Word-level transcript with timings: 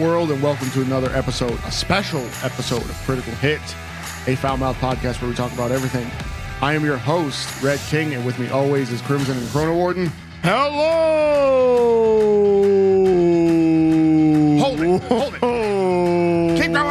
World, 0.00 0.30
and 0.30 0.42
welcome 0.42 0.70
to 0.70 0.80
another 0.80 1.10
episode, 1.14 1.52
a 1.66 1.70
special 1.70 2.20
episode 2.42 2.82
of 2.82 2.96
KriticalHIT, 3.06 3.60
a 4.28 4.36
foul 4.36 4.56
mouth 4.56 4.76
podcast 4.76 5.20
where 5.20 5.28
we 5.28 5.36
talk 5.36 5.52
about 5.52 5.70
everything. 5.70 6.10
I 6.62 6.72
am 6.72 6.84
your 6.84 6.96
host, 6.96 7.62
Red 7.62 7.78
King, 7.80 8.14
and 8.14 8.24
with 8.24 8.38
me 8.38 8.48
always 8.48 8.90
is 8.90 9.02
Crimson 9.02 9.36
and 9.36 9.46
Chrono 9.50 9.74
Warden. 9.74 10.10
Hello. 10.42 10.98
Hold 14.58 14.80
it, 14.80 15.02
hold 15.02 15.34
it. 15.34 16.62
Keep 16.62 16.72
That 16.72 16.86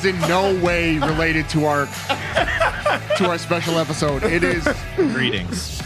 was 0.00 0.14
in 0.14 0.18
no 0.28 0.54
way 0.64 0.98
related 0.98 1.48
to 1.50 1.64
our 1.66 1.86
to 3.16 3.26
our 3.28 3.38
special 3.38 3.78
episode. 3.78 4.22
It 4.22 4.42
is 4.42 4.66
Greetings. 4.96 5.80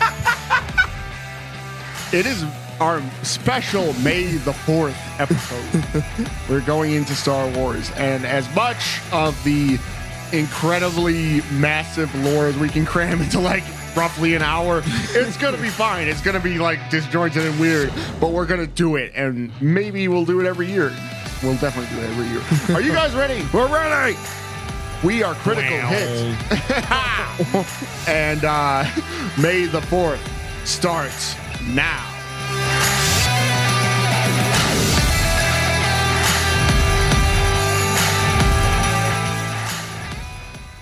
It 2.12 2.26
is 2.26 2.44
our 2.80 3.02
special 3.22 3.92
May 3.94 4.24
the 4.24 4.52
4th 4.52 4.96
episode. 5.20 6.04
We're 6.48 6.60
going 6.60 6.92
into 6.92 7.14
Star 7.14 7.48
Wars, 7.50 7.90
and 7.96 8.24
as 8.24 8.52
much 8.54 9.00
of 9.12 9.42
the 9.44 9.78
incredibly 10.32 11.42
massive 11.52 12.12
lore 12.24 12.46
as 12.46 12.56
we 12.58 12.68
can 12.68 12.84
cram 12.84 13.20
into 13.20 13.40
like 13.40 13.64
roughly 13.96 14.34
an 14.34 14.42
hour, 14.42 14.82
it's 14.84 15.36
gonna 15.36 15.56
be 15.58 15.68
fine. 15.68 16.08
It's 16.08 16.20
gonna 16.22 16.40
be 16.40 16.58
like 16.58 16.90
disjointed 16.90 17.44
and 17.44 17.58
weird, 17.60 17.92
but 18.20 18.32
we're 18.32 18.46
gonna 18.46 18.66
do 18.66 18.96
it, 18.96 19.12
and 19.14 19.50
maybe 19.60 20.08
we'll 20.08 20.24
do 20.26 20.40
it 20.40 20.46
every 20.46 20.70
year. 20.70 20.92
We'll 21.42 21.56
definitely 21.56 21.94
do 21.94 22.02
it 22.02 22.08
every 22.10 22.26
year. 22.28 22.76
Are 22.76 22.80
you 22.80 22.92
guys 22.92 23.14
ready? 23.14 23.46
We're 23.52 23.68
ready. 23.72 24.16
We 25.04 25.22
are 25.22 25.34
critical 25.34 25.76
hits. 25.76 26.18
and 28.08 28.44
uh, 28.44 28.84
May 29.38 29.66
the 29.66 29.80
4th 29.80 30.18
starts 30.66 31.36
now. 31.66 32.12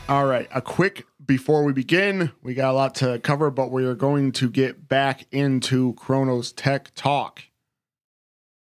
All 0.06 0.26
right, 0.26 0.48
a 0.54 0.60
quick 0.60 1.06
before 1.24 1.64
we 1.64 1.72
begin, 1.72 2.30
we 2.42 2.54
got 2.54 2.70
a 2.70 2.74
lot 2.74 2.94
to 2.96 3.18
cover, 3.20 3.50
but 3.50 3.70
we 3.70 3.84
are 3.84 3.94
going 3.94 4.32
to 4.32 4.50
get 4.50 4.88
back 4.88 5.26
into 5.32 5.94
Chrono's 5.94 6.52
Tech 6.52 6.94
Talk. 6.94 7.42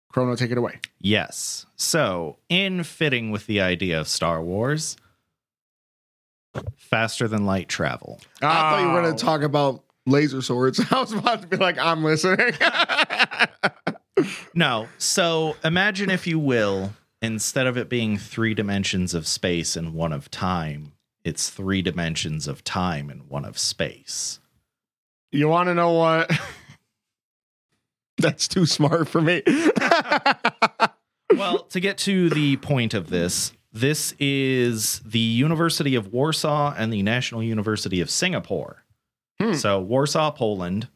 Chrono, 0.09 0.36
take 0.36 0.52
it 0.52 0.58
away. 0.58 0.80
Yes. 0.99 1.66
So, 1.84 2.38
in 2.48 2.84
fitting 2.84 3.30
with 3.30 3.45
the 3.45 3.59
idea 3.59 4.00
of 4.00 4.08
Star 4.08 4.42
Wars, 4.42 4.95
faster 6.78 7.28
than 7.28 7.45
light 7.45 7.67
travel. 7.67 8.22
I 8.42 8.45
thought 8.48 8.80
you 8.81 8.88
were 8.88 9.00
Oh. 9.00 9.02
going 9.02 9.16
to 9.17 9.22
talk 9.23 9.42
about 9.42 9.84
laser 10.06 10.42
swords. 10.42 10.80
I 10.92 11.00
was 11.02 11.11
about 11.11 11.42
to 11.42 11.48
be 11.48 11.58
like, 11.58 11.78
I'm 11.78 12.04
listening. 12.04 12.54
No. 14.54 14.88
So, 15.00 15.58
imagine, 15.64 16.09
if 16.11 16.28
you 16.28 16.38
will, 16.38 16.94
instead 17.22 17.66
of 17.67 17.78
it 17.78 17.89
being 17.89 18.17
three 18.17 18.54
dimensions 18.54 19.14
of 19.16 19.26
space 19.28 19.76
and 19.76 19.94
one 19.95 20.14
of 20.14 20.30
time, 20.30 20.94
it's 21.26 21.50
three 21.50 21.81
dimensions 21.81 22.48
of 22.48 22.64
time 22.64 23.09
and 23.09 23.28
one 23.28 23.44
of 23.44 23.58
space. 23.58 24.39
You 25.31 25.49
want 25.49 25.67
to 25.67 25.73
know 25.73 25.93
what? 25.93 26.32
That's 28.20 28.48
too 28.48 28.67
smart 28.67 29.10
for 29.10 29.20
me. 29.20 29.42
Well, 31.38 31.60
to 31.60 31.80
get 31.80 31.98
to 31.99 32.30
the 32.30 32.58
point 32.58 32.94
of 32.94 33.10
this, 33.10 33.54
this 33.71 34.14
is 34.20 34.99
the 34.99 35.20
University 35.20 35.95
of 35.95 36.14
Warsaw 36.14 36.76
and 36.77 36.94
the 36.94 37.02
National 37.02 37.42
University 37.42 38.02
of 38.02 38.10
Singapore. 38.10 38.83
Hmm. 39.39 39.54
So, 39.54 39.80
Warsaw, 39.80 40.32
Poland. 40.32 40.88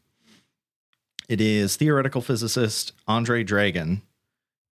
It 1.28 1.40
is 1.40 1.76
theoretical 1.76 2.22
physicist 2.22 2.92
Andrzej 3.06 3.46
Dragan 3.46 4.00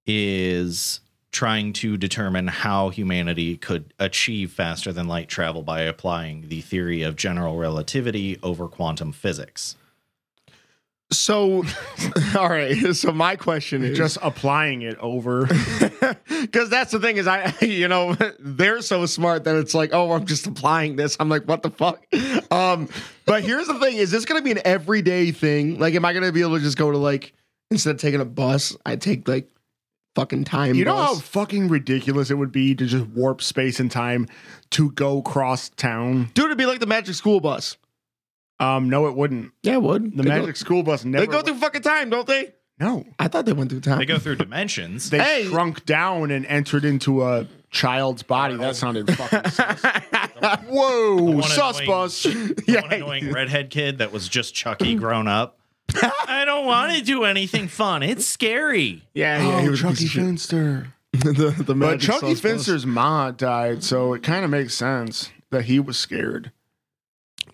is 0.06 1.00
trying 1.32 1.72
to 1.74 1.98
determine 1.98 2.46
how 2.46 2.88
humanity 2.88 3.58
could 3.58 3.92
achieve 3.98 4.50
faster 4.52 4.90
than 4.92 5.06
light 5.06 5.28
travel 5.28 5.62
by 5.62 5.82
applying 5.82 6.48
the 6.48 6.62
theory 6.62 7.02
of 7.02 7.16
general 7.16 7.56
relativity 7.56 8.38
over 8.42 8.68
quantum 8.68 9.12
physics. 9.12 9.76
So, 11.10 11.64
all 12.36 12.48
right. 12.48 12.76
So, 12.96 13.12
my 13.12 13.36
question 13.36 13.84
is 13.84 13.96
Just 13.96 14.18
applying 14.22 14.82
it 14.82 14.96
over. 14.98 15.46
because 16.28 16.70
that's 16.70 16.92
the 16.92 17.00
thing 17.00 17.16
is, 17.16 17.26
I, 17.26 17.54
you 17.60 17.88
know, 17.88 18.16
they're 18.38 18.80
so 18.80 19.06
smart 19.06 19.44
that 19.44 19.56
it's 19.56 19.74
like, 19.74 19.90
oh, 19.92 20.12
I'm 20.12 20.24
just 20.24 20.46
applying 20.46 20.96
this. 20.96 21.16
I'm 21.20 21.28
like, 21.28 21.44
what 21.44 21.62
the 21.62 21.70
fuck? 21.70 22.04
Um, 22.52 22.88
but 23.24 23.42
here's 23.42 23.66
the 23.66 23.78
thing 23.78 23.96
is 23.96 24.10
this 24.10 24.24
going 24.24 24.40
to 24.40 24.44
be 24.44 24.52
an 24.52 24.60
everyday 24.64 25.30
thing? 25.30 25.78
Like, 25.78 25.94
am 25.94 26.04
I 26.04 26.12
going 26.12 26.24
to 26.24 26.32
be 26.32 26.40
able 26.40 26.56
to 26.56 26.62
just 26.62 26.78
go 26.78 26.90
to 26.90 26.98
like, 26.98 27.34
instead 27.70 27.94
of 27.94 28.00
taking 28.00 28.20
a 28.20 28.24
bus, 28.24 28.76
I 28.86 28.96
take 28.96 29.28
like 29.28 29.50
fucking 30.14 30.44
time 30.44 30.74
You 30.74 30.86
know 30.86 30.96
how 30.96 31.14
fucking 31.14 31.68
ridiculous 31.68 32.30
it 32.30 32.34
would 32.34 32.52
be 32.52 32.74
to 32.74 32.86
just 32.86 33.06
warp 33.08 33.42
space 33.42 33.78
and 33.78 33.90
time 33.90 34.26
to 34.70 34.90
go 34.92 35.22
cross 35.22 35.68
town? 35.68 36.30
Dude, 36.34 36.46
it'd 36.46 36.58
be 36.58 36.66
like 36.66 36.80
the 36.80 36.86
magic 36.86 37.14
school 37.14 37.40
bus. 37.40 37.76
Um, 38.58 38.88
no, 38.88 39.06
it 39.06 39.14
wouldn't. 39.14 39.52
Yeah, 39.62 39.74
it 39.74 39.82
would. 39.82 40.16
The 40.16 40.22
They 40.22 40.28
magic 40.28 40.46
Go, 40.46 40.52
school 40.54 40.82
bus 40.82 41.04
never. 41.04 41.26
they 41.26 41.30
go 41.30 41.42
through 41.42 41.56
fucking 41.58 41.82
time, 41.82 42.10
don't 42.10 42.26
they? 42.26 42.54
No, 42.78 43.04
I 43.18 43.28
thought 43.28 43.46
they 43.46 43.52
went 43.54 43.70
through 43.70 43.80
time. 43.80 43.98
They 43.98 44.06
go 44.06 44.18
through 44.18 44.36
dimensions. 44.36 45.08
they 45.10 45.18
Hey! 45.18 45.44
shrunk 45.46 45.84
down 45.86 46.30
and 46.30 46.44
entered 46.46 46.84
into 46.84 47.22
a 47.24 47.46
child's 47.70 48.22
body. 48.22 48.56
That 48.56 48.76
sounded 48.76 49.10
fucking 49.16 49.50
sus. 49.50 49.82
Whoa, 50.68 51.14
one 51.22 51.42
sus 51.42 51.80
annoying- 51.80 51.86
bus. 51.86 52.22
The 52.22 52.64
Yeah. 52.66 52.80
one 52.82 52.92
annoying 52.92 53.32
redhead 53.32 53.70
kid 53.70 53.98
that 53.98 54.12
was 54.12 54.28
just 54.28 54.54
Chucky 54.54 54.94
grown 54.94 55.26
up. 55.28 55.58
I 55.94 56.42
don't 56.44 56.66
want 56.66 56.96
to 56.96 57.02
do 57.02 57.24
anything 57.24 57.68
fun. 57.68 58.02
It's 58.02 58.26
scary. 58.26 59.02
yeah, 59.14 59.38
yeah, 59.38 59.60
he 59.62 59.68
Oh, 59.68 59.70
was 59.70 59.82
a 59.82 59.88
piece 59.88 59.98
Chucky 59.98 60.04
of 60.04 60.10
shit. 60.10 60.22
Finster. 60.22 60.86
the, 61.12 61.54
the 61.56 61.64
But 61.64 61.76
magic 61.76 62.00
Chucky 62.02 62.18
sauce 62.20 62.28
bus. 62.28 62.40
Finster's 62.40 62.84
ma 62.86 63.30
died, 63.30 63.82
so 63.84 64.12
it 64.12 64.22
kind 64.22 64.44
of 64.44 64.50
makes 64.50 64.74
sense 64.74 65.30
that 65.50 65.64
he 65.66 65.78
was 65.80 65.96
scared. 65.96 66.52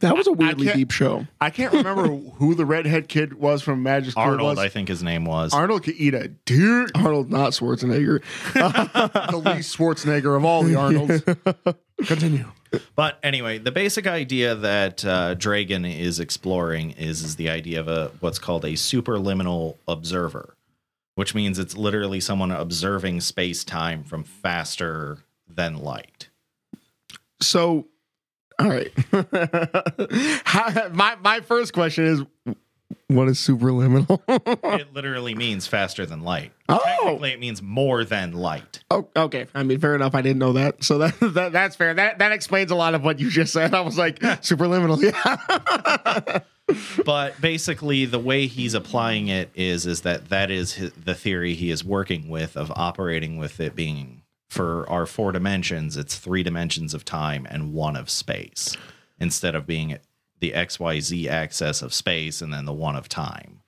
That 0.00 0.16
was 0.16 0.26
a 0.26 0.32
weirdly 0.32 0.66
can't- 0.66 0.76
deep 0.76 0.90
show. 0.90 1.26
I 1.40 1.50
can't 1.50 1.72
remember 1.72 2.08
who 2.36 2.54
the 2.54 2.64
redhead 2.64 3.08
kid 3.08 3.34
was 3.34 3.62
from 3.62 3.82
Magic 3.82 4.12
School 4.12 4.22
Arnold, 4.24 4.56
Bus. 4.56 4.64
I 4.64 4.68
think 4.68 4.88
his 4.88 5.02
name 5.02 5.24
was. 5.24 5.52
Arnold 5.52 5.84
could 5.84 5.94
eat 5.96 6.14
a 6.14 6.28
deer. 6.28 6.88
Arnold, 6.94 7.30
not 7.30 7.52
Schwarzenegger. 7.52 8.22
the 9.30 9.36
least 9.36 9.76
Schwarzenegger 9.76 10.36
of 10.36 10.44
all 10.44 10.62
the 10.62 10.74
Arnolds. 10.74 11.22
Continue. 12.06 12.46
But 12.96 13.18
anyway, 13.22 13.58
the 13.58 13.70
basic 13.70 14.06
idea 14.06 14.54
that 14.54 15.04
uh, 15.04 15.34
Dragan 15.34 15.86
is 15.98 16.18
exploring 16.18 16.92
is, 16.92 17.22
is 17.22 17.36
the 17.36 17.50
idea 17.50 17.78
of 17.78 17.86
a 17.86 18.10
what's 18.20 18.38
called 18.38 18.64
a 18.64 18.72
superluminal 18.72 19.76
observer, 19.86 20.56
which 21.14 21.34
means 21.34 21.58
it's 21.58 21.76
literally 21.76 22.18
someone 22.18 22.50
observing 22.50 23.20
space 23.20 23.62
time 23.62 24.02
from 24.02 24.24
faster 24.24 25.18
than 25.46 25.76
light. 25.76 26.30
So, 27.42 27.88
all 28.62 28.68
right. 28.70 28.92
How- 30.44 30.88
my 30.92 31.16
my 31.16 31.40
first 31.40 31.72
question 31.72 32.04
is, 32.04 32.22
what 33.08 33.28
is 33.28 33.38
superluminal? 33.38 34.20
It 34.80 34.94
literally 34.94 35.34
means 35.34 35.66
faster 35.66 36.06
than 36.06 36.22
light. 36.22 36.52
Oh. 36.68 36.78
Technically, 36.82 37.32
it 37.32 37.40
means 37.40 37.60
more 37.60 38.04
than 38.04 38.32
light. 38.32 38.82
oh, 38.90 39.08
okay. 39.14 39.46
I 39.54 39.62
mean, 39.64 39.80
fair 39.80 39.94
enough. 39.94 40.14
I 40.14 40.22
didn't 40.22 40.38
know 40.38 40.54
that, 40.54 40.82
so 40.82 40.98
that, 40.98 41.14
that 41.34 41.52
that's 41.52 41.76
fair. 41.76 41.92
That 41.94 42.18
that 42.20 42.32
explains 42.32 42.70
a 42.70 42.74
lot 42.74 42.94
of 42.94 43.04
what 43.04 43.20
you 43.20 43.28
just 43.30 43.52
said. 43.52 43.74
I 43.74 43.80
was 43.82 43.98
like, 43.98 44.18
superluminal. 44.20 45.02
Yeah. 45.02 46.38
but 47.04 47.38
basically 47.40 48.06
the 48.06 48.18
way 48.18 48.46
he's 48.46 48.72
applying 48.74 49.28
it 49.28 49.50
is 49.54 49.84
is 49.86 50.02
that 50.02 50.28
that 50.30 50.50
is 50.50 50.74
his, 50.74 50.92
the 50.92 51.14
theory 51.14 51.54
he 51.54 51.70
is 51.70 51.84
working 51.84 52.28
with 52.28 52.56
of 52.56 52.72
operating 52.76 53.36
with 53.36 53.60
it 53.60 53.74
being 53.74 54.21
for 54.52 54.88
our 54.88 55.06
four 55.06 55.32
dimensions 55.32 55.96
it's 55.96 56.16
three 56.16 56.42
dimensions 56.42 56.94
of 56.94 57.04
time 57.04 57.46
and 57.50 57.72
one 57.72 57.96
of 57.96 58.10
space 58.10 58.76
instead 59.18 59.54
of 59.54 59.66
being 59.66 59.98
the 60.40 60.52
xyz 60.52 61.26
axis 61.26 61.82
of 61.82 61.94
space 61.94 62.42
and 62.42 62.52
then 62.52 62.64
the 62.64 62.72
one 62.72 62.96
of 62.96 63.08
time 63.08 63.62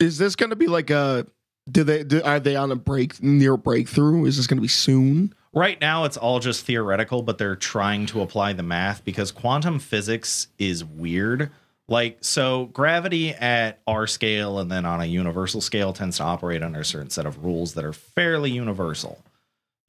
is 0.00 0.16
this 0.16 0.34
going 0.34 0.50
to 0.50 0.56
be 0.56 0.66
like 0.66 0.88
a? 0.88 1.26
Do 1.70 1.84
they 1.84 2.02
do, 2.02 2.22
are 2.22 2.40
they 2.40 2.56
on 2.56 2.72
a 2.72 2.76
break 2.76 3.22
near 3.22 3.56
breakthrough? 3.58 4.24
Is 4.24 4.38
this 4.38 4.46
going 4.46 4.56
to 4.56 4.62
be 4.62 4.66
soon? 4.66 5.34
right 5.52 5.80
now 5.80 6.04
it's 6.04 6.16
all 6.16 6.38
just 6.38 6.64
theoretical 6.64 7.22
but 7.22 7.38
they're 7.38 7.56
trying 7.56 8.06
to 8.06 8.20
apply 8.20 8.52
the 8.52 8.62
math 8.62 9.04
because 9.04 9.32
quantum 9.32 9.80
physics 9.80 10.46
is 10.58 10.84
weird 10.84 11.50
like 11.88 12.16
so 12.20 12.66
gravity 12.66 13.30
at 13.30 13.80
our 13.86 14.06
scale 14.06 14.60
and 14.60 14.70
then 14.70 14.84
on 14.86 15.00
a 15.00 15.06
universal 15.06 15.60
scale 15.60 15.92
tends 15.92 16.18
to 16.18 16.22
operate 16.22 16.62
under 16.62 16.80
a 16.80 16.84
certain 16.84 17.10
set 17.10 17.26
of 17.26 17.44
rules 17.44 17.74
that 17.74 17.84
are 17.84 17.92
fairly 17.92 18.50
universal 18.50 19.24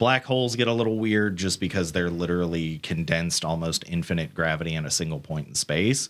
black 0.02 0.24
holes 0.24 0.56
get 0.56 0.66
a 0.66 0.72
little 0.72 0.98
weird 0.98 1.36
just 1.36 1.60
because 1.60 1.92
they're 1.92 2.10
literally 2.10 2.78
condensed 2.78 3.44
almost 3.44 3.84
infinite 3.86 4.34
gravity 4.34 4.74
in 4.74 4.84
a 4.84 4.90
single 4.90 5.20
point 5.20 5.46
in 5.46 5.54
space. 5.54 6.08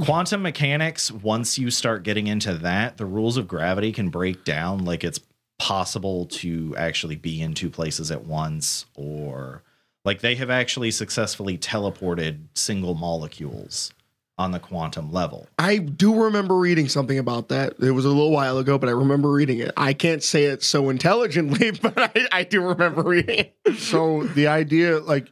Quantum 0.00 0.42
mechanics 0.42 1.10
once 1.10 1.58
you 1.58 1.72
start 1.72 2.04
getting 2.04 2.28
into 2.28 2.54
that 2.54 2.98
the 2.98 3.04
rules 3.04 3.36
of 3.36 3.48
gravity 3.48 3.90
can 3.90 4.10
break 4.10 4.44
down 4.44 4.84
like 4.84 5.02
it's 5.02 5.18
possible 5.58 6.26
to 6.26 6.72
actually 6.78 7.16
be 7.16 7.42
in 7.42 7.52
two 7.52 7.68
places 7.68 8.12
at 8.12 8.24
once 8.24 8.86
or 8.94 9.64
Like 10.04 10.20
they 10.20 10.36
have 10.36 10.48
actually 10.50 10.92
successfully 10.92 11.58
teleported 11.58 12.44
single 12.54 12.94
molecules 12.94 13.92
on 14.38 14.50
the 14.50 14.58
quantum 14.60 15.12
level. 15.12 15.48
I 15.58 15.78
do 15.78 16.24
remember 16.24 16.56
reading 16.56 16.88
something 16.88 17.18
about 17.18 17.48
that. 17.48 17.74
It 17.80 17.92
was 17.92 18.04
a 18.04 18.08
little 18.08 18.30
while 18.30 18.58
ago, 18.58 18.76
but 18.78 18.88
I 18.88 18.92
remember 18.92 19.30
reading 19.30 19.60
it. 19.60 19.70
I 19.76 19.94
can't 19.94 20.22
say 20.22 20.44
it 20.44 20.62
so 20.62 20.90
intelligently, 20.90 21.70
but 21.82 21.94
I, 21.96 22.28
I 22.32 22.44
do 22.44 22.60
remember 22.60 23.02
reading 23.02 23.50
it. 23.64 23.76
so 23.76 24.24
the 24.24 24.46
idea 24.48 24.98
like 24.98 25.30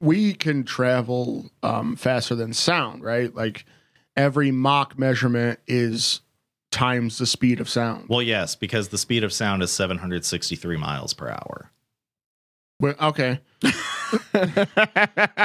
we 0.00 0.34
can 0.34 0.64
travel 0.64 1.50
um 1.62 1.96
faster 1.96 2.34
than 2.34 2.52
sound 2.52 3.02
right 3.02 3.34
like 3.34 3.64
every 4.14 4.50
Mach 4.50 4.98
measurement 4.98 5.58
is 5.66 6.20
times 6.70 7.18
the 7.18 7.26
speed 7.26 7.60
of 7.60 7.68
sound 7.68 8.08
Well, 8.08 8.22
yes, 8.22 8.54
because 8.56 8.88
the 8.88 8.98
speed 8.98 9.24
of 9.24 9.32
sound 9.32 9.62
is 9.62 9.70
763 9.72 10.76
miles 10.76 11.14
per 11.14 11.28
hour. 11.28 11.70
Well, 12.80 12.94
okay 13.00 13.40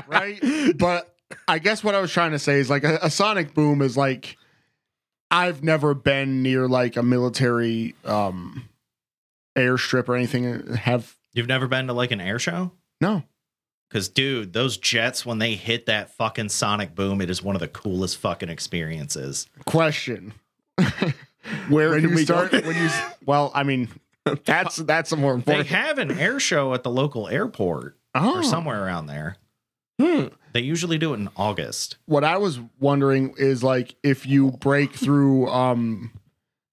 right 0.08 0.40
but 0.78 1.11
i 1.48 1.60
guess 1.60 1.84
what 1.84 1.96
i 1.96 2.02
was 2.02 2.12
trying 2.12 2.32
to 2.32 2.40
say 2.40 2.60
is 2.60 2.70
like 2.70 2.84
a, 2.84 3.00
a 3.04 3.10
sonic 3.10 3.54
boom 3.54 3.82
is 3.82 3.96
like 3.98 4.38
i've 5.30 5.64
never 5.64 5.94
been 5.94 6.42
near 6.44 6.68
like 6.68 6.98
a 6.98 7.04
military 7.04 7.96
um 8.06 8.68
airstrip 9.58 10.08
or 10.10 10.16
anything 10.16 10.74
have 10.76 11.18
You've 11.34 11.48
never 11.48 11.68
been 11.68 11.88
to 11.88 11.94
like 11.94 12.12
an 12.12 12.20
air 12.20 12.40
show? 12.40 12.72
no 13.00 13.24
Because, 13.90 14.10
dude, 14.10 14.52
those 14.54 14.78
jets, 14.78 15.26
when 15.26 15.40
they 15.40 15.56
hit 15.56 15.86
that 15.86 16.10
fucking 16.16 16.50
sonic 16.50 16.94
boom, 16.96 17.22
it 17.22 17.30
is 17.30 17.42
one 17.42 17.56
of 17.56 17.62
the 17.62 17.68
coolest 17.70 18.18
fucking 18.18 18.50
experiences. 18.50 19.48
question 19.66 20.34
Where 21.70 21.92
when 21.92 22.02
can 22.02 22.10
you 22.10 22.16
we 22.16 22.24
start 22.26 22.52
go? 22.52 22.60
when 22.62 22.76
you 22.76 22.90
well 23.26 23.52
i 23.56 23.64
mean 23.64 23.88
that's 24.46 24.76
that's 24.78 25.12
a 25.12 25.16
more 25.18 25.38
They 25.38 25.64
have 25.64 25.98
an 25.98 26.12
air 26.12 26.40
show 26.40 26.74
at 26.74 26.84
the 26.84 26.92
local 26.92 27.28
airport 27.28 27.98
oh 28.14 28.40
or 28.40 28.44
somewhere 28.44 28.84
around 28.86 29.08
there. 29.08 29.38
Hmm. 30.00 30.28
They 30.54 30.62
usually 30.62 30.98
do 30.98 31.14
it 31.14 31.18
in 31.18 31.30
August. 31.36 31.98
what 32.06 32.24
I 32.24 32.38
was 32.38 32.60
wondering 32.80 33.34
is 33.38 33.64
like 33.64 33.96
if 34.04 34.26
you 34.26 34.52
break 34.52 34.94
through 34.94 35.48
um 35.50 36.12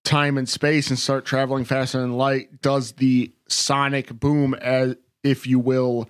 time 0.04 0.38
and 0.38 0.48
space 0.48 0.88
and 0.88 0.98
start 0.98 1.24
traveling 1.26 1.64
faster 1.64 2.00
than 2.00 2.14
light, 2.14 2.62
does 2.62 2.92
the 2.92 3.30
sonic 3.48 4.18
boom 4.18 4.54
as 4.54 4.96
if 5.22 5.46
you 5.46 5.58
will 5.58 6.08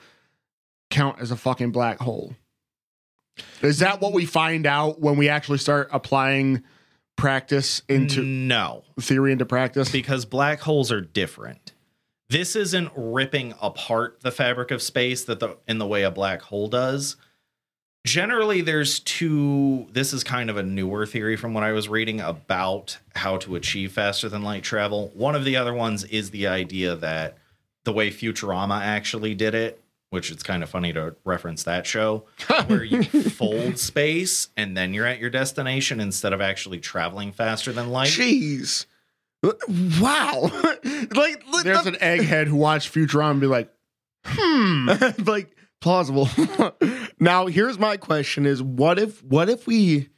count 0.91 1.21
as 1.21 1.31
a 1.31 1.37
fucking 1.37 1.73
black 1.73 1.99
hole? 1.99 2.35
Is 3.63 3.81
that 3.81 4.01
what 4.01 4.13
we 4.13 4.25
find 4.25 4.67
out 4.67 5.01
when 5.01 5.17
we 5.17 5.29
actually 5.29 5.59
start 5.59 5.89
applying 5.93 6.63
practice 7.17 7.83
into 7.89 8.23
no, 8.23 8.85
theory 9.01 9.33
into 9.33 9.47
practice? 9.47 9.91
because 9.91 10.25
black 10.25 10.61
holes 10.61 10.93
are 10.93 11.01
different. 11.01 11.73
This 12.31 12.57
isn't 12.57 12.93
ripping 12.95 13.55
apart 13.61 14.21
the 14.21 14.31
fabric 14.31 14.71
of 14.71 14.83
space 14.83 15.25
that 15.25 15.41
the 15.41 15.57
in 15.67 15.79
the 15.79 15.87
way 15.87 16.03
a 16.03 16.11
black 16.11 16.43
hole 16.43 16.69
does. 16.69 17.17
Generally, 18.09 18.63
there's 18.63 19.01
two. 19.01 19.87
This 19.93 20.15
is 20.15 20.25
kind 20.25 20.49
of 20.49 20.57
a 20.57 20.63
newer 20.63 21.05
theory 21.05 21.37
from 21.37 21.53
what 21.53 21.63
I 21.63 21.73
was 21.73 21.91
reading 21.91 22.23
about 22.23 22.97
how 23.15 23.37
to 23.39 23.55
achieve 23.55 23.93
faster 23.93 24.31
than 24.31 24.43
light 24.43 24.63
travel. 24.63 25.13
One 25.13 25.35
of 25.35 25.45
the 25.45 25.57
other 25.57 25.75
ones 25.75 26.05
is 26.05 26.31
the 26.31 26.47
idea 26.47 26.97
that 26.97 27.37
the 27.85 27.93
way 27.93 28.09
Futurama 28.11 28.81
actually 28.81 29.35
did 29.35 29.55
it, 29.55 29.83
which 30.09 30.31
it's 30.31 30.43
kind 30.43 30.63
of 30.63 30.71
funny 30.71 30.95
to 30.95 31.17
reference 31.27 31.65
that 31.65 31.87
show, 31.87 32.25
where 32.67 32.83
you 32.83 33.03
fold 33.31 33.79
space 33.79 34.49
and 34.57 34.75
then 34.75 34.95
you're 34.95 35.07
at 35.07 35.19
your 35.19 35.29
destination 35.29 36.01
instead 36.01 36.33
of 36.33 36.41
actually 36.41 36.81
traveling 36.81 37.31
faster 37.31 37.73
than 37.73 37.91
light. 37.91 38.09
Jeez. 38.09 38.87
Wow. 39.43 40.51
like 41.11 41.47
look, 41.47 41.65
There's 41.65 41.85
an 41.85 41.97
egghead 41.97 42.47
who 42.47 42.57
watched 42.57 42.91
Futurama 42.91 43.33
and 43.33 43.41
be 43.43 43.47
like, 43.47 43.71
hmm. 44.25 44.89
like 45.27 45.55
plausible. 45.81 46.29
now 47.21 47.47
here's 47.47 47.79
my 47.79 47.97
question 47.97 48.47
is 48.47 48.63
what 48.63 48.99
if 48.99 49.23
what 49.23 49.49
if 49.49 49.67
we 49.67 50.09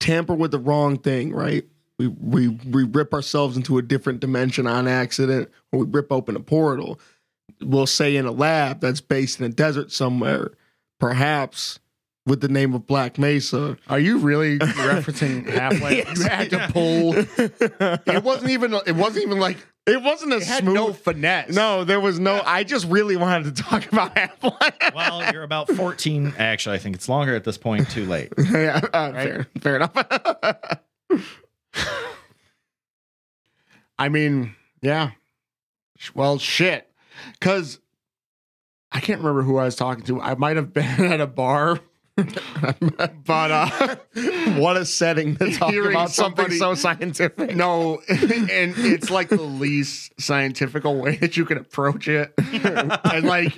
tamper 0.00 0.34
with 0.34 0.50
the 0.50 0.58
wrong 0.58 0.98
thing, 0.98 1.32
right? 1.32 1.64
We 1.98 2.08
we 2.08 2.48
we 2.48 2.84
rip 2.84 3.14
ourselves 3.14 3.56
into 3.56 3.78
a 3.78 3.82
different 3.82 4.20
dimension 4.20 4.66
on 4.66 4.86
accident 4.86 5.50
or 5.72 5.80
we 5.80 5.86
rip 5.86 6.12
open 6.12 6.36
a 6.36 6.40
portal. 6.40 7.00
We'll 7.60 7.86
say 7.86 8.16
in 8.16 8.26
a 8.26 8.32
lab 8.32 8.80
that's 8.80 9.00
based 9.00 9.40
in 9.40 9.46
a 9.46 9.48
desert 9.48 9.90
somewhere, 9.90 10.52
perhaps 11.00 11.78
with 12.26 12.40
the 12.40 12.48
name 12.48 12.74
of 12.74 12.86
Black 12.86 13.18
Mesa. 13.18 13.78
Are 13.88 13.98
you 13.98 14.18
really 14.18 14.58
referencing 14.58 15.46
halfway? 15.48 15.98
Yes, 15.98 16.18
you 16.18 16.24
had 16.24 16.50
to 16.50 16.68
pull. 16.72 17.14
It 17.16 18.22
wasn't 18.24 18.50
even. 18.50 18.74
It 18.86 18.96
wasn't 18.96 19.24
even 19.24 19.38
like 19.38 19.56
It 19.86 20.02
wasn't 20.02 20.32
a 20.32 20.36
it 20.36 20.42
had 20.46 20.62
smooth 20.64 20.74
no 20.74 20.92
finesse. 20.92 21.54
No, 21.54 21.84
there 21.84 22.00
was 22.00 22.18
no. 22.18 22.42
I 22.44 22.64
just 22.64 22.86
really 22.88 23.16
wanted 23.16 23.56
to 23.56 23.62
talk 23.62 23.86
about 23.92 24.18
Half-Life. 24.18 24.92
well, 24.94 25.32
you're 25.32 25.44
about 25.44 25.68
14. 25.70 26.34
Actually, 26.36 26.76
I 26.76 26.78
think 26.78 26.96
it's 26.96 27.08
longer 27.08 27.34
at 27.34 27.44
this 27.44 27.56
point. 27.56 27.88
Too 27.88 28.04
late. 28.04 28.32
yeah, 28.38 28.80
uh, 28.92 29.12
fair, 29.12 29.46
fair 29.60 29.76
enough. 29.76 30.80
I 33.98 34.08
mean, 34.08 34.54
yeah. 34.82 35.12
Well, 36.14 36.38
shit. 36.38 36.90
Because 37.38 37.78
I 38.92 39.00
can't 39.00 39.20
remember 39.20 39.42
who 39.42 39.56
I 39.56 39.64
was 39.64 39.76
talking 39.76 40.04
to. 40.04 40.20
I 40.20 40.34
might 40.34 40.56
have 40.56 40.72
been 40.72 41.04
at 41.04 41.20
a 41.20 41.26
bar, 41.26 41.80
but 43.26 43.50
uh, 43.50 43.96
what 44.56 44.76
a 44.76 44.86
setting 44.86 45.36
to 45.36 45.52
talk 45.52 45.74
about 45.74 46.10
something 46.10 46.50
so 46.50 46.74
scientific. 46.74 47.54
no, 47.54 48.00
and 48.08 48.74
it's 48.78 49.10
like 49.10 49.28
the 49.28 49.42
least 49.42 50.18
scientific 50.18 50.84
way 50.84 51.16
that 51.16 51.36
you 51.36 51.44
can 51.44 51.58
approach 51.58 52.08
it. 52.08 52.32
and 52.38 53.26
like, 53.26 53.52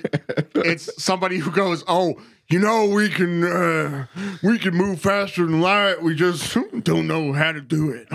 it's 0.55 1.01
somebody 1.01 1.37
who 1.37 1.51
goes, 1.51 1.85
"Oh, 1.87 2.19
you 2.49 2.57
know, 2.57 2.87
we 2.87 3.09
can 3.09 3.43
uh, 3.43 4.07
we 4.41 4.57
can 4.57 4.73
move 4.73 4.99
faster 4.99 5.45
than 5.45 5.61
light. 5.61 6.01
We 6.01 6.15
just 6.15 6.57
don't 6.83 7.07
know 7.07 7.31
how 7.31 7.51
to 7.51 7.61
do 7.61 7.91
it." 7.91 8.07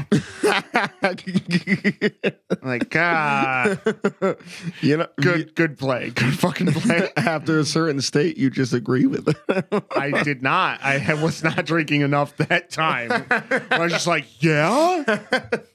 like, 2.62 2.90
God, 2.90 3.78
you 4.80 4.96
know, 4.96 5.06
good, 5.20 5.54
good 5.54 5.78
play, 5.78 6.10
good 6.10 6.36
fucking 6.38 6.72
play. 6.72 7.10
After 7.16 7.60
a 7.60 7.64
certain 7.64 8.00
state, 8.00 8.36
you 8.36 8.50
just 8.50 8.72
agree 8.72 9.06
with 9.06 9.28
it. 9.28 9.84
I 9.94 10.22
did 10.24 10.42
not. 10.42 10.82
I 10.82 11.14
was 11.14 11.44
not 11.44 11.64
drinking 11.64 12.00
enough 12.00 12.36
that 12.38 12.70
time. 12.70 13.26
I 13.70 13.78
was 13.78 13.92
just 13.92 14.08
like, 14.08 14.26
yeah, 14.42 15.20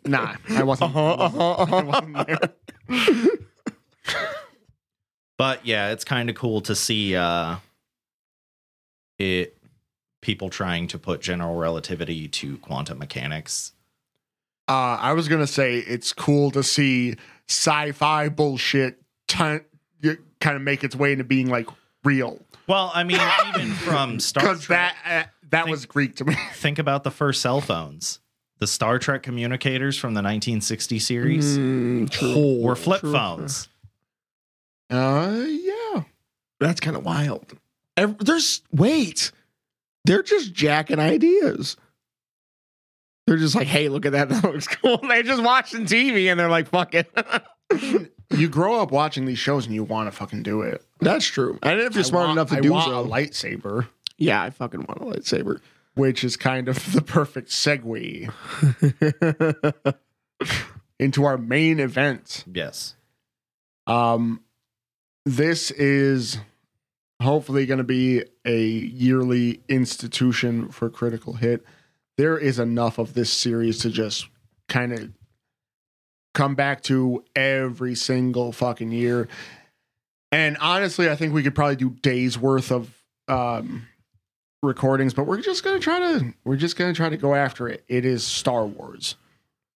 nah. 0.06 0.36
I 0.50 0.64
wasn't. 0.64 0.96
I 0.96 1.82
wasn't 1.82 2.28
there. 2.28 2.50
But 5.38 5.66
yeah, 5.66 5.92
it's 5.92 6.04
kind 6.04 6.30
of 6.30 6.36
cool 6.36 6.60
to 6.62 6.76
see 6.76 7.16
uh 7.16 7.56
it 9.20 9.58
people 10.22 10.50
trying 10.50 10.88
to 10.88 10.98
put 10.98 11.22
general 11.22 11.56
relativity 11.56 12.28
to 12.28 12.58
quantum 12.58 12.98
mechanics. 12.98 13.74
Uh, 14.68 14.98
I 15.00 15.14
was 15.14 15.28
gonna 15.28 15.48
say 15.48 15.78
it's 15.80 16.14
cool 16.14 16.52
to 16.52 16.64
see 16.64 17.16
sci-fi 17.48 18.30
bullshit 18.30 19.02
kind 19.28 19.62
of 20.44 20.62
make 20.62 20.84
its 20.84 20.96
way 20.96 21.12
into 21.12 21.24
being 21.24 21.50
like 21.50 21.68
real 22.04 22.40
Well, 22.68 22.92
I 22.94 23.04
mean, 23.04 23.20
even 23.56 23.72
from 23.74 24.20
Star 24.20 24.56
Trek, 24.56 24.68
that 24.68 24.96
uh, 25.06 25.30
that 25.50 25.64
Think- 25.66 25.72
was 25.72 25.86
Greek 25.86 26.16
to 26.18 26.26
me. 26.26 26.36
think 26.54 26.80
about 26.80 27.04
the 27.04 27.12
first 27.12 27.42
cell 27.42 27.62
phones. 27.62 28.20
The 28.60 28.68
Star 28.68 29.00
Trek 29.00 29.24
communicators 29.24 29.98
from 29.98 30.14
the 30.16 30.20
1960 30.22 31.00
series 31.00 31.58
Mm, 31.58 32.10
true. 32.10 32.62
were 32.62 32.76
flip 32.76 33.00
true. 33.00 33.12
phones. 33.14 33.70
Uh, 34.90 35.46
yeah. 35.48 36.04
That's 36.60 36.80
kind 36.82 36.98
of 36.98 37.06
wild. 37.06 37.54
Ev- 38.00 38.18
There's 38.20 38.62
wait, 38.72 39.32
they're 40.06 40.24
just 40.24 40.54
jacking 40.54 41.00
ideas. 41.00 41.78
They're 43.28 43.38
just 43.38 43.54
like, 43.56 43.68
hey, 43.68 43.90
look 43.90 44.06
at 44.06 44.14
that. 44.14 44.30
That 44.30 44.44
looks 44.44 44.68
cool. 44.68 44.98
They're 44.98 45.22
just 45.24 45.44
watching 45.44 45.86
TV 45.86 46.32
and 46.32 46.40
they're 46.40 46.50
like, 46.50 46.68
fuck 46.68 46.96
it. 46.96 47.08
You 48.32 48.48
grow 48.50 48.82
up 48.82 48.92
watching 48.92 49.26
these 49.26 49.38
shows 49.40 49.66
and 49.66 49.76
you 49.76 49.84
want 49.84 50.10
to 50.12 50.16
fucking 50.16 50.42
do 50.44 50.62
it. 50.62 50.84
That's 51.00 51.26
true. 51.26 51.60
And 51.62 51.80
if 51.80 51.94
you're 51.94 52.00
I 52.02 52.08
smart 52.08 52.28
want- 52.28 52.38
enough 52.40 52.50
to 52.50 52.58
I 52.58 52.60
do 52.62 52.72
want 52.72 52.86
so, 52.86 53.00
a 53.02 53.08
lightsaber, 53.08 53.88
yeah, 54.18 54.42
I 54.42 54.50
fucking 54.50 54.82
want 54.88 55.02
a 55.02 55.06
lightsaber. 55.06 55.60
which 55.96 56.24
is 56.24 56.38
kind 56.38 56.68
of 56.70 56.92
the 56.94 57.02
perfect 57.02 57.50
segue 57.50 58.32
into 61.00 61.26
our 61.26 61.38
main 61.38 61.80
event. 61.80 62.44
Yes. 62.52 62.96
Um, 63.88 64.42
this 65.26 65.72
is 65.72 66.38
hopefully 67.22 67.66
going 67.66 67.80
to 67.80 67.84
be 67.84 68.24
a 68.46 68.62
yearly 68.64 69.62
institution 69.68 70.70
for 70.70 70.90
KriticalHIT. 70.90 71.62
There 72.18 72.38
is 72.38 72.60
enough 72.60 72.98
of 72.98 73.14
this 73.14 73.32
series 73.32 73.80
to 73.80 73.90
just 73.90 74.28
kind 74.68 74.94
of 74.94 75.12
come 76.34 76.56
back 76.56 76.82
to 76.84 77.24
every 77.36 77.96
single 77.96 78.52
fucking 78.52 78.92
year. 78.92 79.28
And 80.32 80.58
honestly, 80.62 81.10
I 81.10 81.16
think 81.16 81.34
we 81.34 81.44
could 81.44 81.56
probably 81.56 81.76
do 81.76 81.90
days 81.90 82.38
worth 82.38 82.72
of 82.72 82.94
um, 83.28 83.88
recordings, 84.62 85.14
but 85.14 85.26
we're 85.26 85.42
just 85.42 85.64
gonna 85.64 85.80
try 85.80 86.00
to 86.00 86.34
we're 86.44 86.56
just 86.56 86.78
gonna 86.78 86.94
try 86.94 87.10
to 87.10 87.18
go 87.18 87.34
after 87.36 87.68
it. 87.68 87.84
It 87.88 88.06
is 88.06 88.24
Star 88.24 88.66
Wars. 88.66 89.16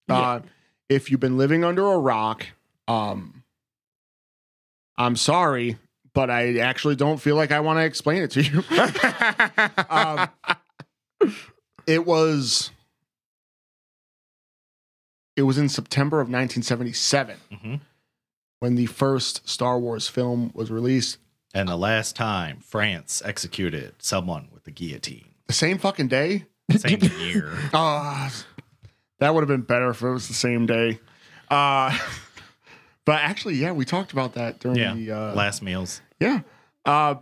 Uh, 0.10 0.42
if 0.90 1.10
you've 1.10 1.20
been 1.20 1.38
living 1.38 1.64
under 1.64 1.86
a 1.86 1.98
rock, 1.98 2.46
um, 2.88 3.44
I'm 4.98 5.16
sorry, 5.16 5.78
but 6.14 6.30
I 6.30 6.58
actually 6.60 6.96
don't 6.96 7.20
feel 7.20 7.36
like 7.36 7.52
I 7.52 7.60
want 7.60 7.80
to 7.80 7.84
explain 7.86 8.24
it 8.24 8.32
to 8.32 8.42
you. 8.44 8.64
um, 9.90 10.30
it 11.88 12.06
was 12.06 12.72
it 15.36 15.42
was 15.44 15.58
in 15.58 15.70
September 15.70 16.18
of 16.18 16.28
1977 16.28 17.38
Mhm. 17.52 17.82
when 18.60 18.76
the 18.76 18.86
first 18.86 19.48
Star 19.50 19.80
Wars 19.80 20.08
film 20.08 20.52
was 20.54 20.70
released. 20.70 21.18
And 21.56 21.68
the 21.70 21.76
last 21.78 22.16
time 22.16 22.60
France 22.62 23.22
executed 23.26 23.96
someone 24.00 24.50
with 24.52 24.64
the 24.64 24.72
guillotine. 24.72 25.30
The 25.48 25.54
same 25.54 25.78
fucking 25.78 26.08
day. 26.08 26.46
Same 26.78 27.00
year. 27.20 27.52
Uh, 27.74 28.30
that 29.20 29.34
would 29.34 29.42
have 29.42 29.48
been 29.48 29.62
better 29.62 29.90
if 29.90 30.02
it 30.02 30.10
was 30.10 30.28
the 30.28 30.34
same 30.34 30.66
day. 30.66 31.00
Uh, 31.50 31.96
but 33.06 33.20
actually, 33.22 33.56
yeah, 33.56 33.72
we 33.72 33.86
talked 33.86 34.12
about 34.14 34.34
that 34.34 34.60
during 34.60 34.78
Yeah. 34.78 34.94
the 34.94 35.12
uh, 35.12 35.34
Last 35.36 35.62
meals. 35.62 36.02
Yeah. 36.20 36.42
Uh 36.86 37.16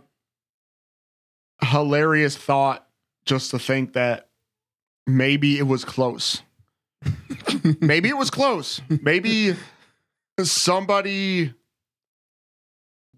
hilarious 1.62 2.36
thought 2.36 2.86
just 3.24 3.52
to 3.52 3.58
think 3.58 3.92
that 3.92 4.28
maybe 5.06 5.58
it 5.58 5.62
was 5.66 5.84
close. 5.84 6.42
maybe 7.80 8.08
it 8.08 8.16
was 8.16 8.30
close. 8.30 8.80
Maybe 8.88 9.54
somebody 10.42 11.54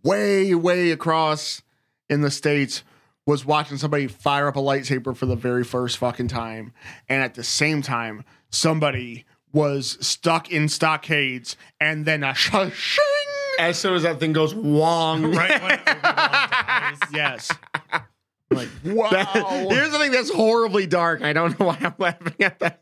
way, 0.02 0.54
way 0.54 0.90
across 0.90 1.62
in 2.11 2.21
the 2.21 2.30
States 2.30 2.83
was 3.26 3.47
watching 3.47 3.78
somebody 3.78 4.06
fire 4.06 4.49
up 4.49 4.56
a 4.56 4.61
lightsaber 4.61 5.16
for 5.16 5.25
the 5.25 5.37
very 5.37 5.64
first 5.64 5.97
fucking 5.97 6.28
time. 6.28 6.73
And 7.09 7.23
at 7.23 7.35
the 7.35 7.44
same 7.44 7.80
time, 7.80 8.25
somebody 8.50 9.25
was 9.54 9.96
stuck 10.06 10.50
in 10.50 10.68
stockades 10.68 11.56
and 11.80 12.04
then 12.04 12.23
a 12.23 12.34
sh- 12.34 12.99
As 13.58 13.78
soon 13.78 13.94
as 13.94 14.02
that 14.02 14.20
thing 14.20 14.32
goes 14.34 14.54
wong, 14.54 15.32
Right 15.34 15.62
when 15.62 15.73
Obi-Wan 15.80 16.02
dies. 16.02 16.99
Yes. 17.12 17.50
like, 18.50 18.68
wow. 18.84 19.08
That- 19.11 19.66
here's 19.70 19.92
the 19.92 19.99
thing 19.99 20.11
that's 20.11 20.30
horribly 20.30 20.87
dark. 20.87 21.23
I 21.23 21.32
don't 21.32 21.58
know 21.58 21.66
why 21.66 21.78
I'm 21.80 21.94
laughing 21.99 22.34
at 22.40 22.58
that. 22.58 22.80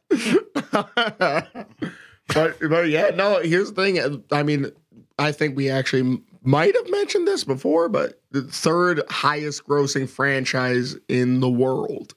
but 2.35 2.59
but 2.69 2.89
yeah, 2.89 3.11
no. 3.15 3.41
Here's 3.41 3.73
the 3.73 3.83
thing. 3.83 4.25
I 4.33 4.43
mean, 4.43 4.73
I 5.19 5.33
think 5.33 5.57
we 5.57 5.69
actually 5.71 6.23
might 6.43 6.75
have 6.75 6.91
mentioned 6.91 7.29
this 7.29 7.45
before, 7.45 7.89
but 7.89 8.21
the 8.31 8.43
third 8.43 9.03
highest 9.11 9.67
grossing 9.67 10.09
franchise 10.09 10.97
in 11.09 11.41
the 11.41 11.51
world, 11.51 12.15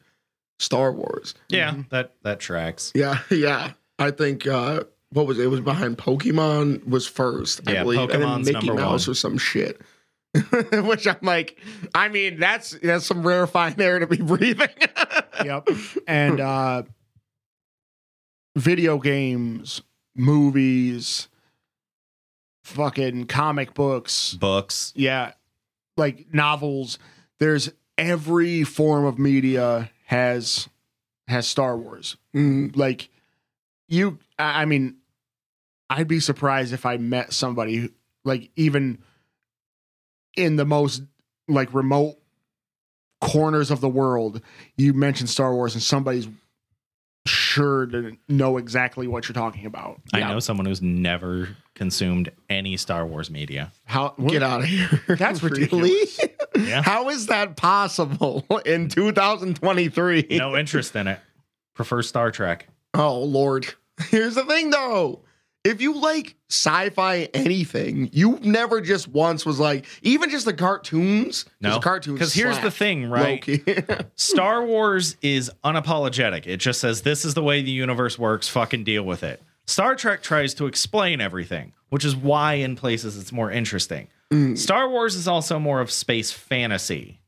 Star 0.60 0.92
Wars. 0.94 1.34
Yeah, 1.50 1.72
mm-hmm. 1.72 1.82
that 1.90 2.14
that 2.24 2.40
tracks. 2.40 2.92
Yeah, 2.96 3.20
yeah. 3.30 3.74
I 4.00 4.12
think 4.12 4.46
uh 4.48 4.84
what 5.12 5.28
was 5.28 5.40
it? 5.40 5.44
It 5.44 5.48
was 5.48 5.62
behind 5.62 5.98
Pokemon 5.98 6.88
was 6.88 7.08
first, 7.08 7.62
I 7.68 7.74
Yeah, 7.74 7.84
believe, 7.84 8.10
and 8.10 8.22
then 8.24 8.42
Mickey 8.44 8.68
number 8.68 8.82
Mouse 8.82 9.08
one. 9.08 9.12
or 9.14 9.16
some 9.16 9.38
shit. 9.38 9.82
Which 10.74 11.08
I'm 11.08 11.18
like, 11.22 11.58
I 11.94 12.10
mean, 12.10 12.40
that's 12.40 12.72
that's 12.84 13.06
some 13.06 13.26
rarefied 13.26 13.80
air 13.80 14.00
to 14.00 14.08
be 14.08 14.18
breathing. 14.18 14.68
yep. 15.46 15.68
And 16.08 16.40
uh 16.42 16.84
video 18.56 18.98
games, 19.00 19.82
movies, 20.16 21.28
fucking 22.64 23.28
comic 23.28 23.74
books, 23.74 24.34
Books. 24.34 24.92
yeah, 24.96 25.34
like 25.98 26.34
novels. 26.34 27.00
There's 27.40 27.72
every 27.98 28.64
form 28.64 29.06
of 29.06 29.18
media 29.20 29.90
has 30.08 30.68
has 31.28 31.48
Star 31.48 31.78
Wars. 31.78 32.18
Mm, 32.36 32.76
Like 32.76 33.10
you 33.88 34.20
I 34.40 34.62
I 34.64 34.66
mean 34.66 34.98
I'd 35.90 36.08
be 36.08 36.20
surprised 36.20 36.74
if 36.74 36.86
I 36.86 36.98
met 36.98 37.32
somebody 37.34 37.76
who- 37.78 37.90
like 38.24 38.50
even 38.56 39.00
in 40.36 40.56
the 40.56 40.66
most 40.66 41.04
like 41.48 41.74
remote 41.74 42.16
corners 43.22 43.72
of 43.72 43.82
the 43.82 43.90
world, 43.90 44.42
you 44.78 44.94
mention 44.94 45.28
Star 45.28 45.54
Wars 45.54 45.74
and 45.76 45.84
somebody's 45.84 46.28
sure 47.28 47.86
to 47.88 48.16
know 48.30 48.58
exactly 48.58 49.08
what 49.08 49.28
you're 49.28 49.34
talking 49.34 49.66
about. 49.66 50.00
I 50.14 50.20
Yeah. 50.20 50.28
know 50.30 50.40
someone 50.40 50.66
who's 50.68 50.82
never 50.82 51.56
consumed 51.74 52.32
any 52.50 52.78
Star 52.78 53.06
Wars 53.06 53.32
media. 53.32 53.72
How 53.86 54.10
get 54.28 54.44
out 54.44 54.62
of 54.62 54.68
here. 54.68 54.90
That's 55.18 55.42
Really? 55.44 55.62
ridiculous. 55.62 56.20
Yeah. 56.58 56.84
How 56.84 57.10
is 57.10 57.28
that 57.28 57.58
possible 57.58 58.46
in 58.66 58.88
2023? 58.88 60.28
No 60.32 60.56
interest 60.56 60.96
in 60.96 61.08
it. 61.08 61.20
Prefer 61.74 62.02
Star 62.02 62.32
Trek. 62.32 62.68
Oh 62.96 63.20
Lord. 63.20 63.68
Here's 64.10 64.36
the 64.36 64.46
thing 64.46 64.70
though. 64.72 65.22
If 65.64 65.82
you 65.82 66.00
like 66.00 66.36
sci-fi 66.48 67.28
anything, 67.34 68.12
you 68.14 68.40
never 68.44 68.82
just 68.82 69.08
once 69.08 69.48
was 69.48 69.60
like, 69.60 69.88
even 70.04 70.30
just 70.30 70.46
the 70.46 70.54
cartoons. 70.54 71.46
No. 71.60 71.80
cartoons. 71.80 72.20
Because 72.20 72.36
here's 72.36 72.60
the 72.60 72.70
thing, 72.70 73.10
right? 73.10 73.44
Star 74.16 74.64
Wars 74.64 75.18
is 75.24 75.50
unapologetic. 75.64 76.46
It 76.46 76.58
just 76.58 76.80
says 76.80 77.02
this 77.02 77.26
is 77.26 77.34
the 77.34 77.42
way 77.42 77.64
the 77.64 77.72
universe 77.72 78.20
works. 78.20 78.48
Fucking 78.48 78.84
deal 78.84 79.02
with 79.02 79.24
it. 79.24 79.42
Star 79.66 79.96
Trek 79.96 80.22
tries 80.22 80.54
to 80.54 80.68
explain 80.68 81.20
everything, 81.20 81.74
which 81.90 82.06
is 82.06 82.16
why 82.16 82.54
in 82.54 82.76
places 82.76 83.18
it's 83.18 83.32
more 83.32 83.50
interesting. 83.50 84.08
Mm. 84.32 84.56
Star 84.56 84.88
Wars 84.88 85.16
is 85.16 85.28
also 85.28 85.58
more 85.58 85.82
of 85.82 85.90
space 85.90 86.32
fantasy. 86.32 87.22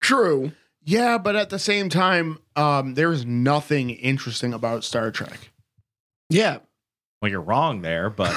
True. 0.00 0.50
Yeah, 0.84 1.18
but 1.18 1.36
at 1.36 1.50
the 1.50 1.58
same 1.58 1.88
time, 1.88 2.38
um, 2.56 2.94
there's 2.94 3.24
nothing 3.24 3.90
interesting 3.90 4.52
about 4.52 4.84
Star 4.84 5.10
Trek. 5.10 5.50
Yeah. 6.28 6.58
Well, 7.20 7.30
you're 7.30 7.40
wrong 7.40 7.82
there, 7.82 8.10
but 8.10 8.32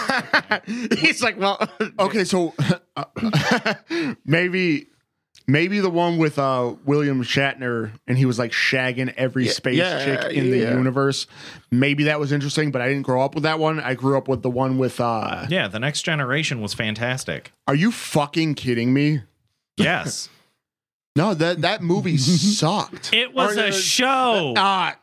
He's 0.67 1.23
like, 1.23 1.39
well, 1.39 1.57
Okay, 1.99 2.23
so 2.23 2.53
maybe 4.25 4.87
maybe 5.47 5.79
the 5.79 5.89
one 5.89 6.17
with 6.17 6.37
uh 6.39 6.75
William 6.85 7.23
Shatner 7.23 7.91
and 8.07 8.17
he 8.17 8.25
was 8.25 8.37
like 8.39 8.51
shagging 8.51 9.13
every 9.17 9.45
Yeah, 9.45 9.51
space 9.51 9.77
yeah, 9.77 10.05
chick 10.05 10.33
in 10.33 10.51
the 10.51 10.57
universe. 10.59 11.27
Maybe 11.71 12.03
that 12.05 12.19
was 12.19 12.31
interesting, 12.31 12.71
but 12.71 12.81
I 12.81 12.87
didn't 12.89 13.03
grow 13.03 13.21
up 13.23 13.33
with 13.35 13.43
that 13.43 13.59
one. 13.59 13.79
I 13.79 13.93
grew 13.95 14.17
up 14.17 14.27
with 14.27 14.41
the 14.43 14.49
one 14.49 14.77
with 14.77 14.99
uh 14.99 15.45
yeah, 15.49 15.67
the 15.67 15.79
next 15.79 16.03
generation 16.03 16.61
was 16.61 16.73
fantastic. 16.73 17.51
Are 17.67 17.75
you 17.75 17.91
fucking 17.91 18.55
kidding 18.55 18.93
me? 18.93 19.21
Yes, 19.77 20.29
No, 21.15 21.33
that 21.33 21.61
that 21.61 21.81
movie 21.81 22.17
sucked. 22.17 23.13
it 23.13 23.33
was 23.33 23.57
Or, 23.57 23.61
a 23.65 23.67
uh, 23.69 23.71
show. 23.71 24.53
Uh 24.55 24.93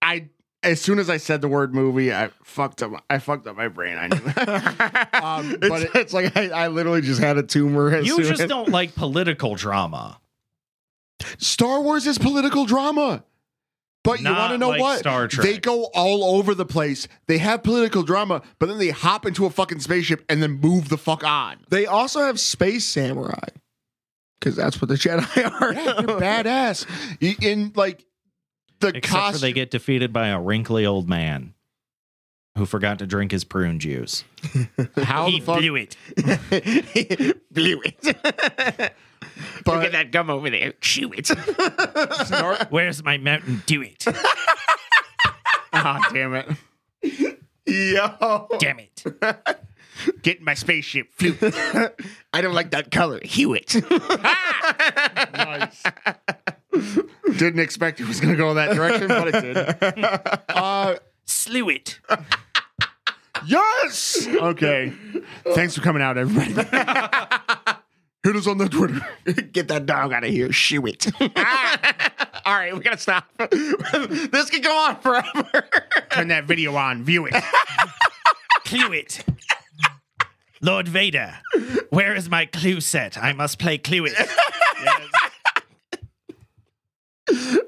I 0.00 0.28
as 0.62 0.80
soon 0.80 0.98
as 0.98 1.08
I 1.08 1.18
said 1.18 1.40
the 1.40 1.48
word 1.48 1.74
movie, 1.74 2.12
I 2.12 2.30
fucked 2.42 2.82
up. 2.82 3.04
I 3.08 3.18
fucked 3.18 3.46
up 3.46 3.56
my 3.56 3.68
brain. 3.68 3.96
I 3.96 4.08
knew. 4.08 4.16
um, 5.26 5.58
it's, 5.62 5.68
but 5.68 5.82
it, 5.82 5.90
it's 5.94 6.12
like 6.12 6.36
I, 6.36 6.48
I 6.48 6.68
literally 6.68 7.00
just 7.00 7.20
had 7.20 7.38
a 7.38 7.42
tumor. 7.42 7.94
as 7.94 8.06
you 8.06 8.16
soon 8.16 8.24
just 8.24 8.42
as- 8.42 8.48
don't 8.48 8.68
like 8.68 8.94
political 8.94 9.54
drama. 9.54 10.20
Star 11.38 11.80
Wars 11.80 12.06
is 12.06 12.18
political 12.18 12.64
drama. 12.64 13.24
But 14.04 14.20
you 14.20 14.30
want 14.30 14.52
to 14.52 14.58
know 14.58 14.70
like 14.70 14.80
what? 14.80 14.98
Star 15.00 15.28
Trek. 15.28 15.44
They 15.46 15.58
go 15.58 15.90
all 15.94 16.24
over 16.38 16.54
the 16.54 16.64
place. 16.64 17.08
They 17.26 17.38
have 17.38 17.62
political 17.62 18.02
drama, 18.02 18.42
but 18.58 18.66
then 18.68 18.78
they 18.78 18.90
hop 18.90 19.26
into 19.26 19.44
a 19.44 19.50
fucking 19.50 19.80
spaceship 19.80 20.24
and 20.28 20.42
then 20.42 20.52
move 20.60 20.88
the 20.88 20.96
fuck 20.96 21.24
on. 21.24 21.58
They 21.68 21.84
also 21.84 22.20
have 22.20 22.40
space 22.40 22.86
samurai 22.86 23.48
because 24.38 24.56
that's 24.56 24.80
what 24.80 24.88
the 24.88 24.94
Jedi 24.94 25.60
are. 25.60 25.72
Yeah, 25.74 25.84
they're 26.00 26.16
badass. 26.18 26.86
In 27.42 27.72
like 27.74 28.04
the 28.80 28.88
Except 28.88 29.06
costume. 29.06 29.40
they 29.40 29.52
get 29.52 29.70
defeated 29.70 30.12
by 30.12 30.28
a 30.28 30.40
wrinkly 30.40 30.86
old 30.86 31.08
man 31.08 31.54
who 32.56 32.66
forgot 32.66 32.98
to 33.00 33.06
drink 33.06 33.30
his 33.32 33.44
prune 33.44 33.78
juice. 33.78 34.24
how 34.96 35.26
the 35.30 35.40
fuck? 35.40 35.60
it. 35.62 35.96
Blew 37.52 37.82
it. 37.84 38.94
But 39.64 39.92
that 39.92 40.10
gum 40.10 40.30
over 40.30 40.50
there. 40.50 40.72
Chew 40.80 41.12
it. 41.12 41.26
Star- 41.28 42.66
Where's 42.70 43.04
my 43.04 43.18
Mountain 43.18 43.62
Dew 43.66 43.82
it? 43.82 44.04
Ah, 45.72 46.08
damn 46.12 46.34
it! 46.34 46.48
Yo. 47.66 48.48
Damn 48.58 48.80
it. 48.80 49.04
Get 50.22 50.38
in 50.38 50.44
my 50.44 50.54
spaceship. 50.54 51.08
Phew. 51.14 51.36
I 52.32 52.40
don't 52.40 52.54
like 52.54 52.70
that 52.70 52.90
color. 52.90 53.20
Hewitt. 53.22 53.74
nice. 55.34 55.82
Didn't 57.36 57.60
expect 57.60 58.00
it 58.00 58.08
was 58.08 58.20
going 58.20 58.32
to 58.32 58.36
go 58.36 58.54
that 58.54 58.74
direction, 58.74 59.08
but 59.08 59.34
it 59.34 59.40
did. 59.42 60.38
Uh, 60.48 60.96
Slew 61.24 61.68
it. 61.68 62.00
yes. 63.46 64.26
Okay. 64.28 64.92
Thanks 65.54 65.74
for 65.74 65.82
coming 65.82 66.02
out, 66.02 66.18
everybody. 66.18 66.52
Hit 68.24 68.34
us 68.36 68.46
on 68.48 68.58
the 68.58 68.68
Twitter. 68.68 69.00
Get 69.52 69.68
that 69.68 69.86
dog 69.86 70.12
out 70.12 70.24
of 70.24 70.30
here. 70.30 70.50
Shoo 70.52 70.84
it. 70.86 71.06
All 71.20 72.54
right, 72.54 72.74
we 72.74 72.80
gotta 72.80 72.98
stop. 72.98 73.26
this 73.38 74.50
could 74.50 74.62
go 74.62 74.76
on 74.76 74.96
forever. 75.00 75.68
Turn 76.10 76.28
that 76.28 76.44
video 76.46 76.74
on. 76.74 77.04
View 77.04 77.26
it. 77.26 77.34
Clue 78.64 78.92
it. 78.92 79.24
Lord 80.60 80.88
Vader, 80.88 81.34
where 81.90 82.14
is 82.14 82.28
my 82.28 82.46
clue 82.46 82.80
set? 82.80 83.16
I 83.16 83.32
must 83.32 83.58
play 83.58 83.78
Clue 83.78 84.06
it. 84.06 84.14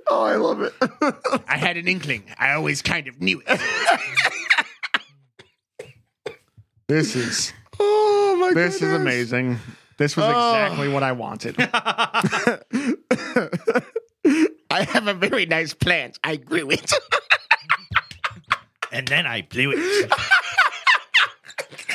oh, 0.08 0.22
I 0.24 0.36
love 0.36 0.62
it. 0.62 0.72
I 1.48 1.56
had 1.56 1.76
an 1.76 1.86
inkling. 1.86 2.24
I 2.38 2.52
always 2.52 2.82
kind 2.82 3.06
of 3.08 3.20
knew 3.20 3.42
it. 3.46 3.60
this 6.88 7.14
is 7.14 7.52
oh 7.78 8.36
my 8.40 8.48
god. 8.48 8.56
this 8.56 8.82
is 8.82 8.92
amazing. 8.92 9.58
This 9.98 10.16
was 10.16 10.24
Oh. 10.28 10.30
exactly 10.30 10.88
what 10.88 11.02
I 11.02 11.12
wanted. 11.12 11.56
I 14.72 14.84
have 14.84 15.08
a 15.08 15.14
very 15.14 15.46
nice 15.46 15.74
plant. 15.74 16.18
I 16.24 16.36
grew 16.36 16.70
it. 16.70 16.92
and 18.90 19.06
then 19.06 19.26
I 19.26 19.42
blew 19.42 19.72
it. 19.76 20.10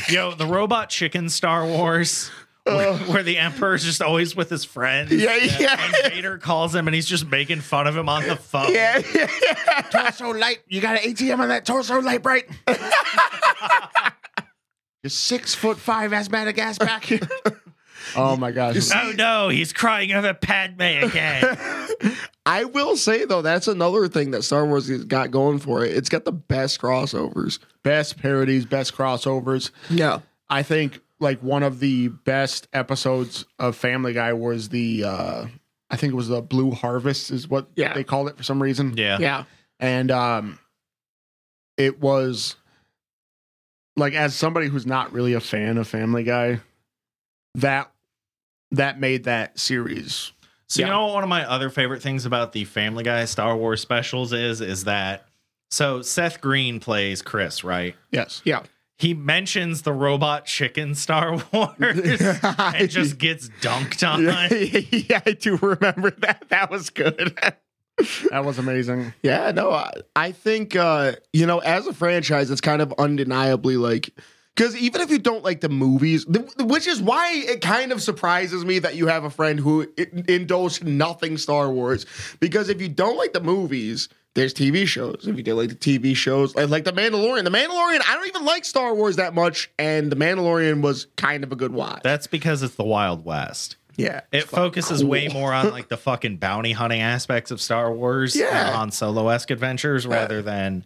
Yo, 0.09 0.33
the 0.33 0.45
robot 0.45 0.89
chicken 0.89 1.29
Star 1.29 1.65
Wars, 1.65 2.29
where, 2.63 2.93
where 2.93 3.23
the 3.23 3.37
Emperor's 3.37 3.83
just 3.83 4.01
always 4.01 4.35
with 4.35 4.49
his 4.49 4.65
friends. 4.65 5.11
Yeah, 5.11 5.35
yeah. 5.35 5.77
And 5.79 6.13
Vader 6.13 6.37
calls 6.37 6.73
him 6.73 6.87
and 6.87 6.95
he's 6.95 7.05
just 7.05 7.27
making 7.27 7.61
fun 7.61 7.87
of 7.87 7.95
him 7.97 8.09
on 8.09 8.27
the 8.27 8.35
phone. 8.35 8.73
yeah, 8.73 9.01
yeah, 9.13 9.29
yeah. 9.43 9.81
torso 9.81 10.31
light. 10.31 10.59
You 10.67 10.81
got 10.81 11.03
an 11.03 11.11
ATM 11.11 11.39
on 11.39 11.49
that 11.49 11.65
torso 11.65 11.99
light, 11.99 12.21
bright? 12.21 12.49
You're 15.03 15.09
six 15.11 15.53
foot 15.53 15.77
five 15.77 16.13
asthmatic 16.13 16.57
ass 16.57 16.79
back 16.79 17.03
here. 17.05 17.19
oh 18.15 18.35
my 18.37 18.51
gosh. 18.51 18.89
Oh 18.93 19.13
no, 19.15 19.49
he's 19.49 19.71
crying 19.71 20.11
over 20.11 20.33
Padme 20.33 20.81
again. 20.81 21.57
I 22.45 22.63
will 22.65 22.95
say 22.95 23.25
though, 23.25 23.41
that's 23.41 23.67
another 23.67 24.07
thing 24.07 24.31
that 24.31 24.43
Star 24.43 24.65
Wars 24.65 24.87
has 24.87 25.05
got 25.05 25.31
going 25.31 25.59
for 25.59 25.83
it. 25.83 25.95
It's 25.95 26.09
got 26.09 26.25
the 26.25 26.31
best 26.31 26.79
crossovers. 26.79 27.59
Best 27.83 28.19
parodies, 28.19 28.65
best 28.65 28.93
crossovers. 28.95 29.71
Yeah. 29.89 30.19
I 30.49 30.61
think 30.63 31.01
like 31.19 31.41
one 31.41 31.63
of 31.63 31.79
the 31.79 32.09
best 32.09 32.67
episodes 32.73 33.45
of 33.57 33.75
Family 33.75 34.13
Guy 34.13 34.33
was 34.33 34.69
the 34.69 35.03
uh 35.05 35.45
I 35.89 35.95
think 35.97 36.13
it 36.13 36.15
was 36.15 36.27
the 36.27 36.41
Blue 36.41 36.71
Harvest 36.71 37.31
is 37.31 37.47
what 37.47 37.67
Yeah. 37.75 37.93
they 37.93 38.03
called 38.03 38.27
it 38.29 38.37
for 38.37 38.43
some 38.43 38.61
reason. 38.61 38.95
yeah. 38.97 39.17
Yeah. 39.19 39.43
And 39.79 40.11
um 40.11 40.59
it 41.77 41.99
was 41.99 42.55
like 43.97 44.13
as 44.13 44.35
somebody 44.35 44.67
who's 44.67 44.85
not 44.85 45.13
really 45.13 45.33
a 45.33 45.39
fan 45.39 45.77
of 45.79 45.87
Family 45.87 46.23
Guy, 46.23 46.59
that 47.55 47.91
that 48.71 48.99
made 48.99 49.23
that 49.23 49.57
series. 49.59 50.31
So 50.67 50.79
Yeah. 50.81 50.87
you 50.87 50.91
know 50.93 51.07
one 51.07 51.23
of 51.23 51.29
my 51.29 51.47
other 51.49 51.69
favorite 51.69 52.01
things 52.01 52.25
about 52.25 52.51
the 52.53 52.65
Family 52.65 53.03
Guy 53.03 53.25
Star 53.25 53.55
Wars 53.55 53.81
specials 53.81 54.33
is 54.33 54.61
is 54.61 54.85
that 54.85 55.27
so 55.71 56.01
Seth 56.01 56.41
Green 56.41 56.79
plays 56.79 57.21
Chris, 57.21 57.63
right? 57.63 57.95
Yes. 58.11 58.41
Yeah. 58.45 58.63
He 58.97 59.13
mentions 59.13 59.81
the 59.81 59.91
robot 59.91 60.45
chicken 60.45 60.95
Star 60.95 61.31
Wars 61.53 61.77
and 62.43 62.89
just 62.89 63.17
gets 63.17 63.49
dunked 63.61 64.07
on. 64.07 64.23
yeah, 64.23 64.47
yeah, 65.09 65.21
I 65.25 65.31
do 65.33 65.57
remember 65.57 66.11
that. 66.11 66.45
That 66.49 66.71
was 66.71 66.89
good. 66.89 67.37
That 68.29 68.45
was 68.45 68.57
amazing. 68.57 69.13
Yeah, 69.21 69.51
no, 69.51 69.71
I, 69.71 69.91
I 70.15 70.31
think 70.31 70.75
uh, 70.75 71.13
you 71.33 71.45
know, 71.45 71.59
as 71.59 71.87
a 71.87 71.93
franchise, 71.93 72.49
it's 72.51 72.61
kind 72.61 72.81
of 72.81 72.93
undeniably 72.97 73.75
like 73.77 74.09
because 74.55 74.75
even 74.77 75.01
if 75.01 75.09
you 75.11 75.19
don't 75.19 75.43
like 75.43 75.61
the 75.61 75.69
movies, 75.69 76.25
which 76.59 76.87
is 76.87 77.01
why 77.01 77.31
it 77.33 77.61
kind 77.61 77.91
of 77.91 78.01
surprises 78.01 78.63
me 78.63 78.79
that 78.79 78.95
you 78.95 79.07
have 79.07 79.23
a 79.23 79.29
friend 79.29 79.59
who 79.59 79.85
indulged 80.27 80.83
nothing 80.85 81.37
Star 81.37 81.69
Wars. 81.69 82.05
Because 82.39 82.69
if 82.69 82.81
you 82.81 82.87
don't 82.89 83.17
like 83.17 83.33
the 83.33 83.41
movies, 83.41 84.07
there's 84.33 84.53
TV 84.53 84.85
shows. 84.87 85.25
If 85.27 85.37
you 85.37 85.43
don't 85.43 85.57
like 85.57 85.69
the 85.69 85.75
TV 85.75 86.15
shows, 86.15 86.55
like, 86.55 86.69
like 86.69 86.83
the 86.85 86.91
Mandalorian, 86.93 87.43
the 87.43 87.49
Mandalorian, 87.51 88.01
I 88.07 88.15
don't 88.15 88.27
even 88.27 88.45
like 88.45 88.65
Star 88.65 88.93
Wars 88.93 89.15
that 89.17 89.33
much, 89.33 89.69
and 89.79 90.11
the 90.11 90.15
Mandalorian 90.15 90.81
was 90.81 91.07
kind 91.17 91.43
of 91.43 91.51
a 91.51 91.55
good 91.55 91.73
watch. 91.73 92.01
That's 92.03 92.27
because 92.27 92.63
it's 92.63 92.75
the 92.75 92.83
Wild 92.83 93.23
West. 93.25 93.77
yeah, 93.97 94.21
It 94.33 94.43
focuses 94.43 95.01
cool. 95.01 95.09
way 95.09 95.27
more 95.29 95.53
on 95.53 95.71
like 95.71 95.87
the 95.89 95.95
fucking 95.97 96.37
bounty 96.37 96.73
hunting 96.73 96.99
aspects 97.01 97.49
of 97.51 97.61
Star 97.61 97.91
Wars 97.93 98.35
Yeah. 98.35 98.47
Uh, 98.47 98.49
and 98.67 98.75
Han 98.75 98.91
Solo 98.91 99.29
esque 99.29 99.51
adventures 99.51 100.05
rather 100.05 100.41
than 100.41 100.85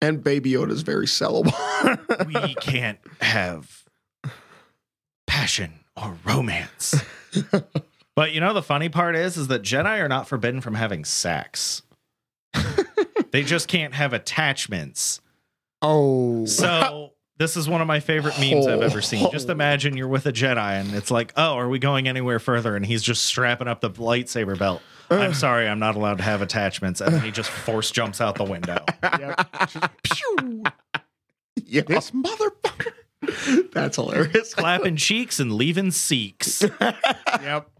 and 0.00 0.22
Baby 0.22 0.52
Yoda 0.52 0.70
is 0.70 0.82
very 0.82 1.06
sellable. 1.06 1.54
we 2.26 2.54
can't 2.54 2.98
have 3.20 3.84
passion 5.26 5.80
or 5.96 6.16
romance. 6.24 6.94
but 8.14 8.32
you 8.32 8.40
know 8.40 8.52
the 8.52 8.62
funny 8.62 8.88
part 8.88 9.16
is 9.16 9.36
is 9.36 9.48
that 9.48 9.62
Jedi 9.62 10.00
are 10.00 10.08
not 10.08 10.28
forbidden 10.28 10.60
from 10.60 10.74
having 10.74 11.04
sex. 11.04 11.82
they 13.30 13.42
just 13.42 13.68
can't 13.68 13.94
have 13.94 14.12
attachments. 14.12 15.20
Oh. 15.82 16.44
So 16.46 17.12
this 17.38 17.56
is 17.56 17.68
one 17.68 17.80
of 17.80 17.86
my 17.86 18.00
favorite 18.00 18.38
memes 18.38 18.66
I've 18.66 18.82
ever 18.82 19.00
seen. 19.00 19.30
Just 19.30 19.48
oh. 19.48 19.52
imagine 19.52 19.96
you're 19.96 20.08
with 20.08 20.26
a 20.26 20.32
Jedi 20.32 20.80
and 20.80 20.94
it's 20.94 21.10
like, 21.10 21.32
"Oh, 21.36 21.54
are 21.54 21.68
we 21.68 21.78
going 21.78 22.08
anywhere 22.08 22.38
further?" 22.38 22.74
and 22.74 22.84
he's 22.84 23.02
just 23.02 23.24
strapping 23.24 23.68
up 23.68 23.80
the 23.80 23.90
lightsaber 23.90 24.58
belt. 24.58 24.82
I'm 25.10 25.34
sorry, 25.34 25.68
I'm 25.68 25.78
not 25.78 25.96
allowed 25.96 26.18
to 26.18 26.24
have 26.24 26.42
attachments. 26.42 27.00
And 27.00 27.14
then 27.14 27.22
he 27.22 27.30
just 27.30 27.50
force 27.50 27.90
jumps 27.90 28.20
out 28.20 28.36
the 28.36 28.44
window. 28.44 28.84
Yep. 29.18 30.02
Pew! 30.02 30.62
yeah, 31.64 31.82
this 31.82 32.10
motherfucker. 32.10 32.92
that's 33.72 33.96
hilarious. 33.96 34.54
Clapping 34.54 34.96
cheeks 34.96 35.40
and 35.40 35.52
leaving 35.52 35.90
seeks. 35.90 36.64
Yep. 37.42 37.70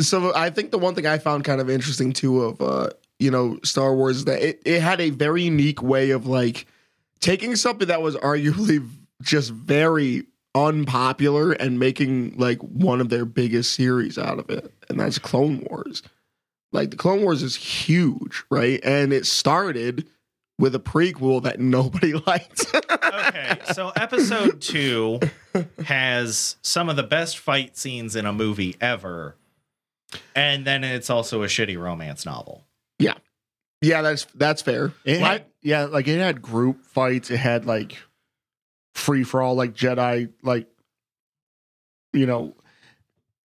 So 0.00 0.34
I 0.34 0.50
think 0.50 0.70
the 0.70 0.78
one 0.78 0.94
thing 0.94 1.06
I 1.06 1.18
found 1.18 1.44
kind 1.44 1.60
of 1.60 1.70
interesting 1.70 2.12
too 2.12 2.42
of 2.42 2.60
uh, 2.60 2.90
you 3.18 3.30
know 3.30 3.58
Star 3.62 3.94
Wars 3.94 4.18
is 4.18 4.24
that 4.24 4.42
it, 4.42 4.62
it 4.64 4.80
had 4.80 5.00
a 5.00 5.10
very 5.10 5.42
unique 5.42 5.82
way 5.82 6.10
of 6.10 6.26
like 6.26 6.66
taking 7.20 7.54
something 7.54 7.88
that 7.88 8.02
was 8.02 8.16
arguably 8.16 8.86
just 9.20 9.50
very 9.50 10.24
unpopular 10.54 11.52
and 11.52 11.78
making 11.78 12.36
like 12.36 12.58
one 12.60 13.00
of 13.00 13.10
their 13.10 13.24
biggest 13.24 13.74
series 13.74 14.18
out 14.18 14.38
of 14.38 14.50
it, 14.50 14.72
and 14.88 14.98
that's 14.98 15.18
Clone 15.18 15.66
Wars. 15.70 16.02
Like 16.72 16.90
the 16.90 16.96
Clone 16.96 17.22
Wars 17.22 17.42
is 17.42 17.54
huge, 17.56 18.42
right? 18.50 18.80
And 18.82 19.12
it 19.12 19.26
started 19.26 20.08
with 20.58 20.74
a 20.74 20.78
prequel 20.78 21.42
that 21.42 21.60
nobody 21.60 22.12
liked. 22.26 22.64
okay, 22.90 23.58
so 23.72 23.90
episode 23.96 24.60
two 24.60 25.20
has 25.84 26.56
some 26.62 26.88
of 26.88 26.96
the 26.96 27.02
best 27.02 27.38
fight 27.38 27.76
scenes 27.76 28.16
in 28.16 28.26
a 28.26 28.32
movie 28.32 28.76
ever. 28.80 29.36
And 30.34 30.66
then 30.66 30.84
it's 30.84 31.10
also 31.10 31.42
a 31.42 31.46
shitty 31.46 31.78
romance 31.80 32.24
novel. 32.26 32.64
yeah, 32.98 33.14
yeah, 33.80 34.02
that's 34.02 34.24
that's 34.34 34.62
fair. 34.62 34.92
It 35.04 35.20
Like- 35.20 35.30
had 35.30 35.44
yeah, 35.62 35.84
like 35.84 36.08
it 36.08 36.18
had 36.18 36.40
group 36.42 36.84
fights. 36.84 37.30
It 37.30 37.38
had 37.38 37.64
like 37.66 37.96
free 38.94 39.24
for 39.24 39.40
all, 39.42 39.54
like 39.54 39.74
Jedi, 39.74 40.30
like 40.42 40.68
you 42.12 42.26
know, 42.26 42.54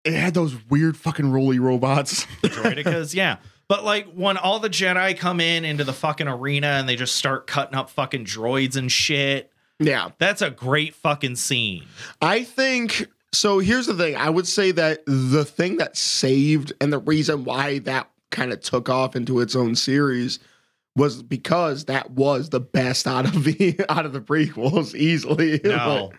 it 0.07 0.15
had 0.15 0.35
those 0.35 0.55
weird 0.71 0.97
fucking 0.97 1.31
roly 1.31 1.59
robots. 1.59 2.25
Droidekas, 2.43 3.15
yeah. 3.15 3.37
But 3.69 3.85
like 3.85 4.07
when 4.13 4.37
all 4.37 4.61
the 4.61 4.71
Jedi 4.71 5.17
come 5.19 5.41
in 5.41 5.65
into 5.65 5.83
the 5.85 5.93
fucking 5.93 6.29
arena 6.29 6.69
and 6.69 6.89
they 6.89 6.95
just 6.97 7.17
start 7.17 7.47
cutting 7.47 7.75
up 7.75 7.91
fucking 7.91 8.25
droids 8.25 8.77
and 8.77 8.91
shit, 8.93 9.51
Yeah. 9.81 10.11
that's 10.19 10.41
a 10.43 10.51
great 10.51 10.95
fucking 10.95 11.35
scene. 11.37 11.85
I 12.23 12.45
think 12.45 13.09
so. 13.33 13.59
Here's 13.59 13.87
the 13.87 13.95
thing 13.95 14.15
I 14.17 14.31
would 14.31 14.47
say 14.47 14.71
that 14.71 15.01
the 15.07 15.45
thing 15.45 15.79
that 15.79 15.97
saved 15.97 16.73
and 16.81 16.93
the 16.93 16.99
reason 17.01 17.45
why 17.45 17.81
that 17.81 18.09
kind 18.31 18.53
of 18.53 18.61
took 18.61 18.89
off 18.89 19.17
into 19.17 19.41
its 19.41 19.57
own 19.57 19.75
series 19.75 20.39
was 20.95 21.23
because 21.23 21.87
that 21.87 22.11
was 22.13 22.49
the 22.51 22.61
best 22.61 23.07
out 23.07 23.25
of 23.27 23.45
the 23.45 23.79
out 23.89 24.07
of 24.07 24.13
the 24.13 24.21
prequels 24.21 24.95
easily. 24.95 25.61
No, 25.65 26.07
Like, 26.11 26.19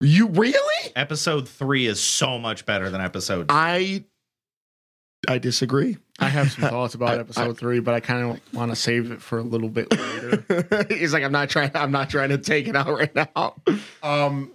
you 0.00 0.28
really? 0.28 0.92
episode 0.94 1.48
three 1.48 1.86
is 1.86 2.00
so 2.00 2.38
much 2.38 2.66
better 2.66 2.90
than 2.90 3.00
episode. 3.00 3.46
I 3.50 4.04
I 5.28 5.38
disagree. 5.38 5.96
I 6.18 6.28
have 6.28 6.52
some 6.52 6.68
thoughts 6.68 6.94
about 6.94 7.10
I- 7.16 7.20
episode 7.20 7.58
three, 7.58 7.80
but 7.80 7.94
I 7.94 8.00
kind 8.00 8.30
of 8.30 8.54
want 8.54 8.70
to 8.72 8.76
save 8.76 9.10
it 9.10 9.20
for 9.20 9.38
a 9.38 9.42
little 9.42 9.68
bit 9.68 9.90
later. 9.90 10.86
He's 10.94 11.12
like, 11.12 11.24
I'm 11.24 11.32
not 11.32 11.48
trying. 11.50 11.70
I'm 11.74 11.90
not 11.90 12.10
trying 12.10 12.28
to 12.30 12.38
take 12.38 12.68
it 12.68 12.76
out 12.76 12.88
right 12.88 13.14
now. 13.14 13.54
um, 14.02 14.52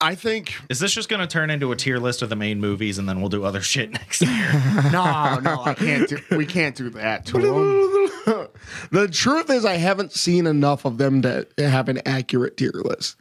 I 0.00 0.14
think 0.14 0.54
Is 0.68 0.78
this 0.78 0.92
just 0.92 1.08
going 1.08 1.20
to 1.20 1.26
turn 1.26 1.50
into 1.50 1.72
a 1.72 1.76
tier 1.76 1.98
list 1.98 2.22
of 2.22 2.28
the 2.28 2.36
main 2.36 2.60
movies 2.60 2.98
and 2.98 3.08
then 3.08 3.20
we'll 3.20 3.30
do 3.30 3.42
other 3.44 3.60
shit 3.62 3.90
next 3.90 4.22
year? 4.22 4.52
no, 4.92 5.38
no, 5.40 5.62
I 5.64 5.74
can't. 5.76 6.08
Do, 6.08 6.18
we 6.36 6.46
can't 6.46 6.76
do 6.76 6.88
that 6.90 7.26
to 7.26 7.36
him. 7.38 8.48
the 8.92 9.08
truth 9.08 9.50
is, 9.50 9.64
I 9.64 9.74
haven't 9.74 10.12
seen 10.12 10.46
enough 10.46 10.84
of 10.84 10.98
them 10.98 11.22
to 11.22 11.46
have 11.58 11.88
an 11.88 12.00
accurate 12.06 12.56
tier 12.56 12.70
list. 12.74 13.16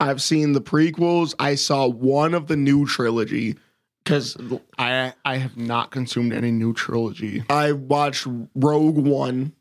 I've 0.00 0.22
seen 0.22 0.52
the 0.52 0.60
prequels. 0.60 1.34
I 1.38 1.54
saw 1.54 1.86
one 1.86 2.34
of 2.34 2.46
the 2.46 2.56
new 2.56 2.86
trilogy 2.86 3.56
because 4.02 4.36
I 4.78 5.14
I 5.24 5.36
have 5.38 5.56
not 5.56 5.90
consumed 5.90 6.32
any 6.32 6.50
new 6.50 6.72
trilogy. 6.72 7.44
I 7.48 7.72
watched 7.72 8.26
Rogue 8.54 8.98
One. 8.98 9.54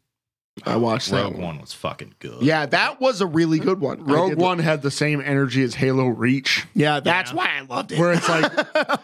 I 0.66 0.76
watched 0.76 1.10
that 1.10 1.24
Rogue 1.24 1.34
one. 1.34 1.42
One 1.44 1.62
was 1.62 1.74
fucking 1.74 2.14
good. 2.20 2.44
Yeah, 2.44 2.68
that 2.68 3.02
was 3.02 3.22
a 3.22 3.26
really 3.26 3.58
good 3.58 3.80
one. 3.82 4.04
Rogue 4.06 4.30
did- 4.32 4.38
One 4.38 4.60
had 4.60 4.84
the 4.84 4.92
same 4.92 5.20
energy 5.20 5.64
as 5.64 5.74
Halo 5.74 6.06
Reach, 6.08 6.68
Yeah, 6.76 7.00
that's 7.00 7.32
Yeah. 7.32 7.38
why 7.38 7.50
I 7.58 7.62
loved 7.62 7.92
it. 7.92 7.98
where 8.00 8.14
it's 8.14 8.30
like 8.30 8.52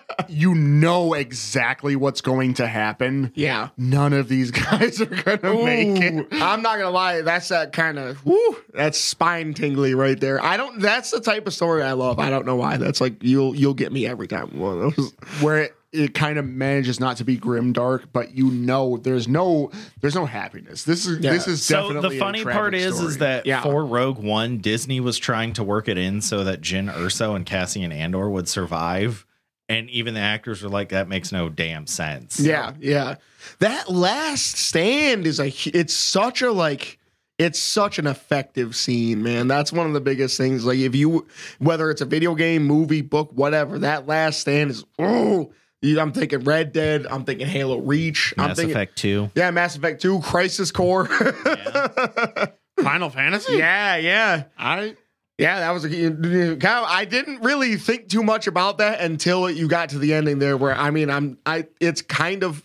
you 0.29 0.53
know 0.53 1.13
exactly 1.15 1.95
what's 1.95 2.21
going 2.21 2.53
to 2.55 2.67
happen. 2.67 3.31
yeah. 3.33 3.69
None 3.77 4.13
of 4.13 4.27
these 4.29 4.51
guys 4.51 5.01
are 5.01 5.05
gonna 5.07 5.63
make 5.65 5.99
it. 6.01 6.27
I'm 6.33 6.61
not 6.61 6.77
gonna 6.77 6.91
lie, 6.91 7.21
that's 7.21 7.47
that 7.49 7.73
kind 7.73 7.97
of 7.97 8.23
whoo, 8.25 8.55
that's 8.73 8.99
spine 8.99 9.55
tingly 9.55 9.95
right 9.95 10.19
there. 10.19 10.43
I 10.43 10.55
don't 10.55 10.79
that's 10.79 11.09
the 11.09 11.19
type 11.19 11.47
of 11.47 11.53
story 11.55 11.81
I 11.81 11.93
love. 11.93 12.19
I 12.19 12.29
don't 12.29 12.45
know 12.45 12.57
why. 12.57 12.77
That's 12.77 13.01
like 13.01 13.23
you'll 13.23 13.55
you'll 13.55 13.73
get 13.73 13.91
me 13.91 14.05
every 14.05 14.27
time. 14.27 14.59
One 14.59 14.79
of 14.81 14.95
those. 14.95 15.13
Where 15.41 15.63
it, 15.63 15.75
it 15.91 16.13
kind 16.13 16.37
of 16.37 16.45
manages 16.45 16.99
not 16.99 17.17
to 17.17 17.23
be 17.23 17.35
grim 17.35 17.73
dark, 17.73 18.11
but 18.13 18.35
you 18.35 18.51
know 18.51 18.97
there's 18.97 19.27
no 19.27 19.71
there's 20.01 20.15
no 20.15 20.25
happiness. 20.25 20.83
This 20.83 21.05
is 21.07 21.19
Yeah. 21.19 21.31
this 21.31 21.47
is 21.47 21.63
So 21.63 21.87
definitely 21.87 22.15
the 22.17 22.19
funny 22.19 22.43
part 22.43 22.75
is, 22.75 22.95
story. 22.95 23.07
is 23.09 23.17
that 23.17 23.45
Yeah. 23.45 23.61
for 23.63 23.83
Rogue 23.85 24.19
One, 24.19 24.59
Disney 24.59 24.99
was 24.99 25.17
trying 25.17 25.53
to 25.53 25.63
work 25.63 25.87
it 25.87 25.97
in 25.97 26.21
so 26.21 26.43
that 26.43 26.61
Jyn 26.61 26.93
Erso 26.93 27.35
and 27.35 27.45
Cassian 27.45 27.91
Andor 27.91 28.29
would 28.29 28.47
survive, 28.47 29.25
and 29.67 29.89
even 29.89 30.13
the 30.13 30.19
actors 30.19 30.61
were 30.61 30.69
like, 30.69 30.89
"That 30.89 31.07
makes 31.07 31.31
no 31.31 31.49
damn 31.49 31.87
sense." 31.87 32.39
Yeah, 32.39 32.73
yeah. 32.79 33.15
That 33.59 33.89
last 33.89 34.57
stand 34.57 35.25
is 35.25 35.39
a 35.39 35.47
it's 35.75 35.93
such 35.95 36.41
a 36.43 36.51
like 36.51 36.97
it's 37.39 37.57
such 37.57 37.97
an 37.97 38.05
effective 38.05 38.75
scene, 38.75 39.23
man. 39.23 39.47
That's 39.47 39.71
one 39.71 39.87
of 39.87 39.93
the 39.93 40.01
biggest 40.01 40.37
things. 40.37 40.65
Like 40.65 40.77
if 40.79 40.93
you 40.93 41.25
whether 41.57 41.89
it's 41.89 42.01
a 42.01 42.05
video 42.05 42.35
game, 42.35 42.63
movie, 42.65 43.01
book, 43.01 43.31
whatever, 43.33 43.79
that 43.79 44.07
last 44.07 44.41
stand 44.41 44.69
is 44.71 44.83
oh 44.99 45.51
I'm 45.83 46.11
thinking 46.11 46.43
Red 46.43 46.73
Dead, 46.73 47.07
I'm 47.09 47.23
thinking 47.23 47.47
Halo 47.47 47.79
Reach, 47.79 48.33
I'm 48.37 48.47
Mass 48.49 48.57
thinking 48.57 48.75
Effect 48.75 48.97
Two. 48.97 49.31
Yeah, 49.35 49.49
Mass 49.51 49.75
Effect 49.77 50.01
2, 50.01 50.19
Crisis 50.19 50.71
Core. 50.71 51.05
Final 52.81 53.09
Fantasy. 53.09 53.57
yeah, 53.57 53.95
yeah. 53.97 54.43
I 54.57 54.95
Yeah, 55.37 55.59
that 55.59 55.71
was 55.71 55.85
a 55.85 55.89
kind 55.89 56.65
of, 56.65 56.85
I 56.87 57.05
didn't 57.05 57.41
really 57.43 57.75
think 57.77 58.09
too 58.09 58.23
much 58.23 58.47
about 58.47 58.77
that 58.79 59.01
until 59.01 59.49
you 59.49 59.67
got 59.67 59.89
to 59.89 59.99
the 59.99 60.13
ending 60.13 60.39
there 60.39 60.55
where 60.57 60.73
I 60.75 60.89
mean 60.91 61.09
I'm 61.09 61.37
I 61.45 61.67
it's 61.79 62.01
kind 62.01 62.43
of 62.43 62.63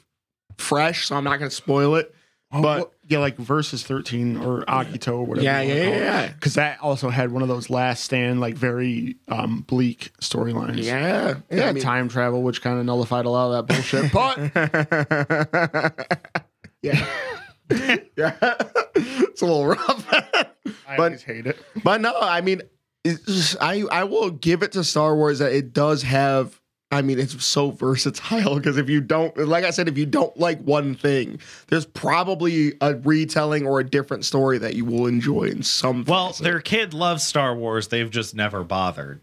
fresh, 0.59 1.07
so 1.07 1.17
I'm 1.17 1.25
not 1.25 1.39
gonna 1.39 1.51
spoil 1.51 1.97
it. 1.97 2.15
but 2.51 2.63
But- 2.63 2.91
yeah, 3.09 3.19
like 3.19 3.37
versus 3.37 3.83
thirteen 3.83 4.37
or 4.39 4.65
Agito 4.65 5.15
or 5.19 5.25
whatever. 5.25 5.45
Yeah, 5.45 5.61
yeah, 5.61 5.75
yeah, 5.75 5.89
yeah. 5.97 6.27
Because 6.29 6.55
that 6.55 6.81
also 6.81 7.11
had 7.11 7.33
one 7.33 7.43
of 7.43 7.49
those 7.49 7.69
last 7.71 8.05
stand 8.05 8.41
like 8.41 8.55
very 8.55 9.17
um, 9.29 9.63
bleak 9.67 10.13
storylines. 10.21 10.83
Yeah. 10.83 11.35
Yeah. 11.51 11.69
I 11.69 11.73
mean- 11.73 11.83
time 11.83 12.09
travel, 12.09 12.43
which 12.43 12.63
kind 12.63 12.79
of 12.79 12.87
nullified 12.87 13.27
a 13.27 13.31
lot 13.31 13.53
of 13.53 13.67
that 13.67 13.75
bullshit. 13.75 14.13
But 14.13 14.39
yeah. 16.83 17.07
yeah. 18.17 18.55
it's 18.95 19.43
a 19.43 19.47
little 19.47 19.67
rough. 19.67 20.07
I 20.13 20.47
But- 20.97 21.01
always 21.01 21.23
hate 21.23 21.47
it. 21.47 21.59
but 21.83 22.01
no, 22.01 22.15
I 22.21 22.41
mean, 22.41 22.63
it's 23.05 23.23
just, 23.25 23.57
I 23.61 23.83
I 23.93 24.05
will 24.05 24.31
give 24.31 24.63
it 24.63 24.73
to 24.73 24.85
Star 24.85 25.15
Wars 25.15 25.39
that 25.41 25.53
it 25.53 25.73
does 25.73 26.03
have. 26.03 26.61
I 26.95 27.03
mean, 27.03 27.19
it's 27.19 27.45
so 27.45 27.73
versatile 27.73 28.55
because 28.55 28.77
if 28.77 28.89
you 28.89 29.01
don't, 29.01 29.37
like 29.37 29.65
I 29.65 29.71
said, 29.71 29.89
if 29.89 29.99
you 29.99 30.07
don't 30.07 30.37
like 30.39 30.61
one 30.61 30.95
thing, 30.95 31.41
there's 31.67 31.87
probably 31.87 32.75
a 32.81 32.95
retelling 32.95 33.67
or 33.67 33.81
a 33.81 33.85
different 33.85 34.25
story 34.25 34.59
that 34.59 34.77
you 34.77 34.85
will 34.85 35.07
enjoy 35.07 35.45
in 35.45 35.65
some. 35.65 36.05
Well, 36.05 36.29
facet. 36.29 36.45
their 36.45 36.61
kid 36.61 36.95
loves 36.95 37.25
Star 37.25 37.57
Wars. 37.57 37.89
They've 37.89 38.09
just 38.09 38.35
never 38.35 38.63
bothered. 38.63 39.21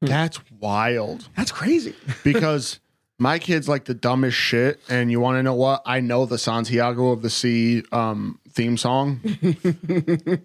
That's 0.00 0.40
wild. 0.58 1.28
that's 1.36 1.52
crazy. 1.52 1.94
because 2.24 2.80
my 3.18 3.38
kid's 3.38 3.68
like 3.68 3.84
the 3.84 3.92
dumbest 3.92 4.38
shit. 4.38 4.80
And 4.88 5.10
you 5.10 5.20
want 5.20 5.36
to 5.36 5.42
know 5.42 5.54
what? 5.54 5.82
I 5.84 6.00
know 6.00 6.24
the 6.24 6.38
Santiago 6.38 7.10
of 7.10 7.20
the 7.20 7.28
Sea 7.28 7.84
um, 7.92 8.39
theme 8.52 8.76
song. 8.76 9.20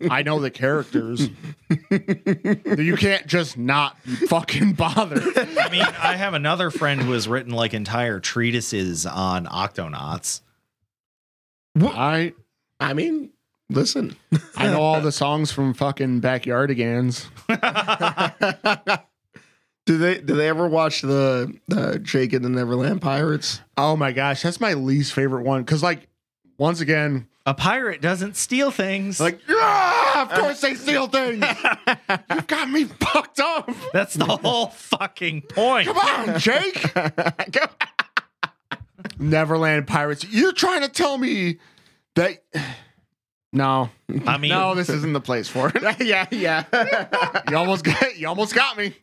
I 0.10 0.24
know 0.24 0.40
the 0.40 0.52
characters. 0.52 1.30
you 2.78 2.96
can't 2.98 3.28
just 3.28 3.58
not 3.58 4.00
fucking 4.02 4.74
bother. 4.74 5.22
I 5.60 5.70
mean, 5.72 5.82
I 5.82 6.16
have 6.16 6.34
another 6.34 6.72
friend 6.72 7.02
who 7.02 7.12
has 7.14 7.28
written 7.28 7.54
like 7.54 7.74
entire 7.74 8.20
treatises 8.20 9.06
on 9.06 9.46
octonauts. 9.46 10.42
I 11.82 12.34
I 12.80 12.94
mean, 12.94 13.32
listen. 13.70 14.16
I 14.56 14.68
know 14.68 14.82
all 14.82 15.02
the 15.02 15.12
songs 15.12 15.52
from 15.52 15.74
fucking 15.74 16.22
Backyardigans. 16.22 17.28
Do 19.86 20.00
they 20.00 20.20
do 20.20 20.36
they 20.36 20.50
ever 20.50 20.68
watch 20.68 21.02
the 21.02 21.56
the 21.68 22.00
Jake 22.00 22.34
and 22.34 22.44
the 22.44 22.50
Neverland 22.50 23.04
Pirates? 23.04 23.62
Oh 23.78 23.96
my 23.96 24.12
gosh, 24.14 24.42
that's 24.42 24.60
my 24.60 24.74
least 24.74 25.14
favorite 25.14 25.44
one. 25.44 25.62
Because 25.62 25.84
like 25.84 26.08
once 26.58 26.80
again, 26.82 27.28
A 27.46 27.54
pirate 27.54 28.02
doesn't 28.02 28.36
steal 28.36 28.72
things. 28.72 29.20
like 29.20 29.40
yeah, 29.48 30.24
of 30.24 30.30
course 30.40 30.62
they 30.62 30.74
steal 30.76 31.08
things. 31.08 31.44
You've 32.34 32.48
got 32.48 32.70
me 32.70 32.86
fucked 32.86 33.40
up. 33.40 33.70
that's 33.94 34.16
the 34.16 34.26
whole 34.26 34.68
fucking 34.68 35.42
point. 35.44 35.88
Come 35.88 35.98
on, 35.98 36.40
Jake. 36.40 36.84
Neverland 39.20 39.88
Pirates. 39.88 40.26
You're 40.30 40.54
trying 40.54 40.82
to 40.82 40.90
tell 40.90 41.18
me 41.18 41.58
that 42.16 42.44
No. 43.54 43.90
I 44.28 44.38
mean, 44.38 44.50
No, 44.50 44.76
this 44.76 44.90
isn't 44.90 45.14
the 45.14 45.22
place 45.22 45.48
for 45.48 45.72
it. 45.74 45.82
yeah, 46.06 46.26
yeah. 46.30 46.64
You 47.50 47.56
almost 47.56 47.86
got 47.86 48.18
you 48.18 48.28
almost 48.28 48.54
got 48.54 48.78
me. 48.78 48.94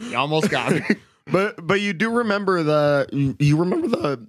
You 0.00 0.16
almost 0.16 0.50
got 0.50 0.72
me. 0.72 0.80
but 1.30 1.64
but 1.64 1.80
you 1.80 1.92
do 1.92 2.10
remember 2.10 2.62
the 2.64 3.36
you 3.38 3.56
remember 3.56 3.86
the 3.88 4.26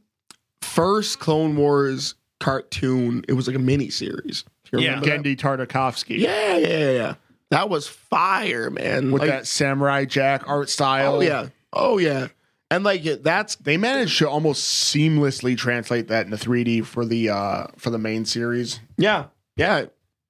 first 0.62 1.20
Clone 1.20 1.56
Wars 1.56 2.14
cartoon? 2.39 3.23
It 3.28 3.34
was 3.34 3.47
like 3.47 3.56
a 3.56 3.60
mini 3.60 3.89
series. 3.89 4.43
Yeah. 4.71 4.99
Genndy 5.02 5.36
Tartakovsky. 5.38 6.19
Yeah, 6.19 6.58
yeah, 6.58 6.67
yeah, 6.67 6.91
yeah. 6.91 7.13
That 7.52 7.69
was 7.69 7.88
fire, 7.88 8.69
man. 8.69 9.12
With 9.12 9.21
Like, 9.23 9.32
that 9.32 9.47
samurai 9.47 10.06
jack 10.06 10.43
art 10.47 10.69
style. 10.69 11.15
Oh 11.15 11.21
yeah. 11.21 11.47
Oh 11.73 11.97
yeah. 11.97 12.28
And 12.71 12.84
like 12.84 13.04
that's 13.23 13.56
They 13.56 13.78
managed 13.78 14.19
to 14.19 14.30
almost 14.30 14.93
seamlessly 14.93 15.58
translate 15.58 16.08
that 16.10 16.25
into 16.28 16.38
3D 16.38 16.86
for 16.86 17.04
the 17.06 17.30
uh 17.30 17.67
for 17.78 17.89
the 17.89 17.97
main 17.97 18.25
series. 18.25 18.80
yeah. 18.97 19.25
Yeah. 19.56 19.86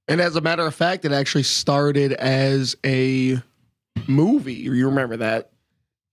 And 0.08 0.22
as 0.22 0.36
a 0.38 0.42
matter 0.42 0.66
of 0.66 0.74
fact, 0.74 1.06
it 1.06 1.12
actually 1.12 1.44
started 1.44 2.14
as 2.14 2.76
a 2.86 3.38
movie. 4.08 4.54
You 4.56 4.88
remember 4.88 5.18
that? 5.18 5.52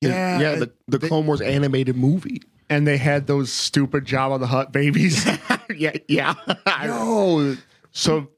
Yeah, 0.02 0.38
Yeah, 0.40 0.54
the, 0.56 0.72
the 0.88 0.98
they- 0.98 1.09
Clone 1.09 1.26
Wars 1.26 1.40
animated 1.40 1.96
movie. 1.96 2.42
And 2.68 2.87
they 2.87 2.96
had 2.96 3.26
those 3.28 3.52
stupid 3.52 4.04
Jabba 4.04 4.40
the 4.40 4.48
Hutt 4.48 4.72
babies. 4.72 5.24
yeah, 5.76 5.92
yeah. 6.09 6.35
Yo, 6.85 7.57
so 7.92 8.29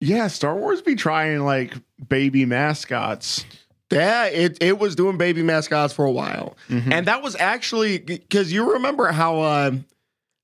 yeah, 0.00 0.26
Star 0.28 0.56
Wars 0.56 0.82
be 0.82 0.94
trying 0.94 1.44
like 1.44 1.74
baby 2.08 2.44
mascots. 2.44 3.44
Yeah, 3.90 4.26
it, 4.26 4.56
it 4.62 4.78
was 4.78 4.96
doing 4.96 5.18
baby 5.18 5.42
mascots 5.42 5.92
for 5.92 6.04
a 6.06 6.10
while. 6.10 6.56
Mhm. 6.68 6.90
And 6.92 7.06
that 7.06 7.22
was 7.22 7.36
actually 7.36 7.98
because 7.98 8.50
you 8.52 8.72
remember 8.72 9.08
how 9.08 9.40
uh, 9.40 9.72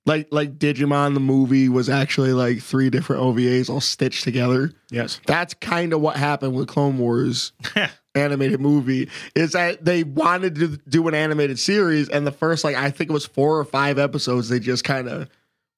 like 0.04 0.28
like 0.30 0.58
Digimon 0.58 1.14
the 1.14 1.20
movie 1.20 1.68
was 1.68 1.88
actually 1.88 2.32
like 2.34 2.61
three 2.61 2.90
different 2.90 3.22
OVAs 3.22 3.70
all 3.70 3.80
stitched 3.80 4.24
together. 4.24 4.72
Yes. 4.90 5.20
That's 5.26 5.54
kind 5.54 5.92
of 5.94 6.00
what 6.00 6.16
happened 6.16 6.54
with 6.54 6.68
Clone 6.68 6.98
Wars 6.98 7.52
animated 8.14 8.61
movie 8.61 9.08
is 9.34 9.52
that 9.52 9.84
they 9.84 10.02
wanted 10.02 10.56
to 10.56 10.76
do 10.88 11.06
an 11.08 11.14
animated 11.14 11.58
series 11.58 12.08
and 12.08 12.26
the 12.26 12.32
first 12.32 12.64
like 12.64 12.74
I 12.76 12.90
think 12.90 13.11
it 13.11 13.12
was 13.12 13.26
four 13.26 13.58
or 13.58 13.64
five 13.64 13.98
episodes 13.98 14.48
they 14.48 14.58
just 14.58 14.82
kind 14.84 15.08
of 15.08 15.28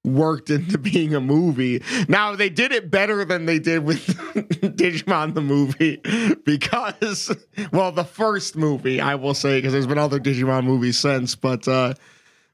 worked 0.04 0.48
into 0.50 0.78
being 0.78 1.14
a 1.14 1.20
movie. 1.20 1.82
Now 2.08 2.34
they 2.34 2.48
did 2.48 2.72
it 2.72 2.90
better 2.90 3.24
than 3.24 3.46
they 3.46 3.58
did 3.58 3.84
with 3.84 4.06
Digimon 4.06 5.34
the 5.34 5.42
movie 5.42 6.00
because 6.44 7.34
well 7.72 7.92
the 7.92 8.04
first 8.04 8.56
movie 8.56 9.00
I 9.00 9.16
will 9.16 9.34
say 9.34 9.58
because 9.58 9.72
there's 9.72 9.86
been 9.86 9.98
other 9.98 10.18
Digimon 10.18 10.64
movies 10.64 10.98
since 10.98 11.34
but 11.34 11.68
uh 11.68 11.94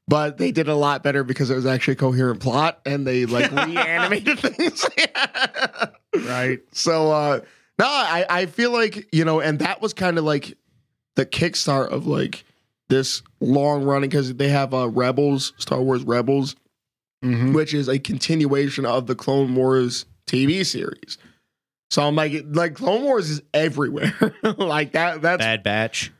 but 0.09 0.37
they 0.37 0.51
did 0.51 0.67
a 0.67 0.75
lot 0.75 1.03
better 1.03 1.23
because 1.23 1.49
it 1.49 1.55
was 1.55 1.65
actually 1.65 1.93
a 1.93 1.97
coherent 1.97 2.39
plot 2.41 2.81
and 2.85 3.05
they 3.07 3.25
like 3.25 3.51
reanimated 3.67 4.39
things. 4.39 4.85
Right. 6.25 6.59
So 6.71 7.11
uh 7.11 7.39
no, 7.79 7.85
I, 7.85 8.25
I 8.27 8.45
feel 8.47 8.71
like, 8.71 9.07
you 9.13 9.23
know, 9.23 9.39
and 9.39 9.59
that 9.59 9.81
was 9.81 9.93
kind 9.93 10.17
of 10.17 10.23
like 10.23 10.57
the 11.15 11.27
kickstart 11.27 11.89
of 11.89 12.07
like 12.07 12.43
this 12.89 13.21
long 13.39 13.83
running 13.83 14.09
because 14.09 14.33
they 14.33 14.49
have 14.49 14.73
uh 14.73 14.89
Rebels, 14.89 15.53
Star 15.57 15.81
Wars 15.81 16.03
Rebels, 16.03 16.55
Mhm. 17.23 17.53
which 17.53 17.73
is 17.73 17.87
a 17.87 17.99
continuation 17.99 18.85
of 18.85 19.07
the 19.07 19.15
Clone 19.15 19.55
Wars 19.55 20.05
TV 20.27 20.63
series. 20.65 21.17
So 21.89 22.05
I'm 22.05 22.15
like, 22.15 22.43
like 22.49 22.75
Clone 22.75 23.03
Wars 23.03 23.29
is 23.29 23.41
everywhere. 23.53 24.13
like 24.57 24.91
that. 24.91 25.21
That's 25.21 25.39
Bad 25.41 25.63
Batch. 25.63 26.11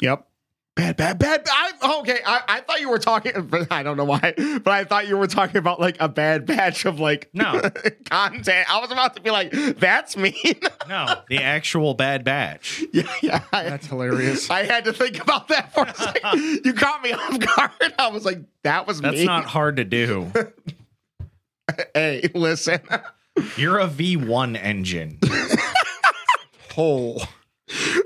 Yep. 0.00 0.26
Bad, 0.74 0.96
bad, 0.96 1.18
bad. 1.18 1.42
I, 1.50 1.72
oh, 1.82 2.00
okay, 2.00 2.18
I, 2.26 2.40
I 2.48 2.60
thought 2.60 2.80
you 2.80 2.88
were 2.88 2.98
talking. 2.98 3.32
But 3.50 3.70
I 3.70 3.82
don't 3.82 3.96
know 3.96 4.04
why, 4.04 4.32
but 4.36 4.68
I 4.68 4.84
thought 4.84 5.06
you 5.08 5.16
were 5.18 5.26
talking 5.26 5.56
about 5.58 5.78
like 5.80 5.96
a 6.00 6.08
bad 6.08 6.46
batch 6.46 6.84
of 6.86 6.98
like 7.00 7.28
No. 7.34 7.60
content. 8.10 8.66
I 8.72 8.80
was 8.80 8.90
about 8.90 9.14
to 9.16 9.22
be 9.22 9.30
like, 9.30 9.50
that's 9.78 10.16
mean. 10.16 10.34
No, 10.88 11.06
the 11.28 11.38
actual 11.42 11.94
Bad 11.94 12.24
Batch. 12.24 12.82
yeah, 12.92 13.04
yeah. 13.22 13.44
I, 13.52 13.64
That's 13.64 13.86
hilarious. 13.86 14.50
I 14.50 14.64
had 14.64 14.84
to 14.86 14.92
think 14.92 15.20
about 15.22 15.48
that 15.48 15.72
for 15.72 15.84
a 15.84 15.94
second. 15.94 16.60
You 16.64 16.72
caught 16.72 17.02
me 17.02 17.12
off 17.12 17.38
guard. 17.38 17.94
I 17.98 18.08
was 18.08 18.24
like, 18.24 18.40
that 18.64 18.86
was 18.86 19.00
That's 19.00 19.16
me. 19.18 19.24
not 19.24 19.44
hard 19.44 19.76
to 19.76 19.84
do. 19.84 20.30
Hey, 21.94 22.28
listen. 22.34 22.80
You're 23.56 23.78
a 23.78 23.86
V1 23.88 24.58
engine. 24.62 25.18
Whole. 26.72 27.22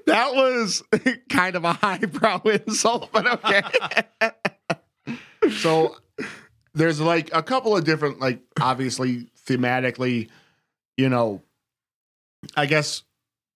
That 0.06 0.34
was 0.34 0.82
kind 1.28 1.56
of 1.56 1.64
a 1.64 1.72
highbrow 1.74 2.40
insult, 2.66 3.10
but 3.12 3.26
okay. 3.26 3.62
So 5.50 5.96
there's 6.74 7.00
like 7.00 7.30
a 7.32 7.42
couple 7.42 7.76
of 7.76 7.84
different, 7.84 8.20
like 8.20 8.40
obviously 8.60 9.28
thematically, 9.46 10.28
you 10.96 11.08
know, 11.08 11.42
I 12.56 12.66
guess 12.66 13.02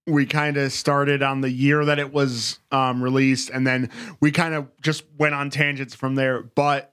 we 0.07 0.27
kind 0.27 0.57
of 0.57 0.73
started 0.73 1.23
on 1.23 1.41
the 1.41 1.51
year 1.51 1.85
that 1.85 1.99
it 1.99 2.13
was 2.13 2.59
um, 2.71 3.03
released, 3.03 3.51
and 3.51 3.67
then 3.67 3.91
we 4.21 4.31
kind 4.31 4.55
of 4.55 4.69
just 4.81 5.05
went 5.19 5.35
on 5.35 5.51
tangents 5.51 5.95
from 5.95 6.15
there. 6.15 6.43
But 6.43 6.93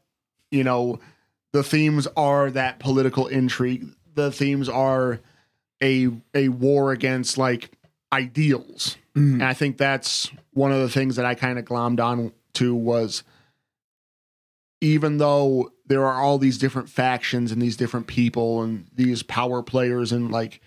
you 0.51 0.63
know, 0.63 0.99
the 1.53 1.63
themes 1.63 2.07
are 2.15 2.51
that 2.51 2.79
political 2.79 3.27
intrigue. 3.27 3.87
The 4.13 4.31
themes 4.31 4.69
are 4.69 5.19
a 5.81 6.09
a 6.33 6.49
war 6.49 6.91
against 6.91 7.37
like 7.37 7.71
ideals. 8.11 8.97
And 9.17 9.43
I 9.43 9.53
think 9.53 9.77
that's 9.77 10.29
one 10.53 10.71
of 10.71 10.79
the 10.79 10.89
things 10.89 11.15
that 11.15 11.25
I 11.25 11.33
kind 11.35 11.57
of 11.57 11.65
glommed 11.65 11.99
on 11.99 12.31
to 12.53 12.75
was 12.75 13.23
even 14.81 15.17
though 15.17 15.71
there 15.87 16.05
are 16.05 16.21
all 16.21 16.37
these 16.37 16.57
different 16.57 16.89
factions 16.89 17.51
and 17.51 17.61
these 17.61 17.77
different 17.77 18.07
people 18.07 18.61
and 18.61 18.85
these 18.93 19.23
power 19.23 19.63
players 19.63 20.11
and 20.11 20.31
like 20.31 20.61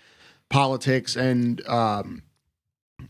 politics 0.49 1.15
and 1.15 1.65
um 1.67 2.23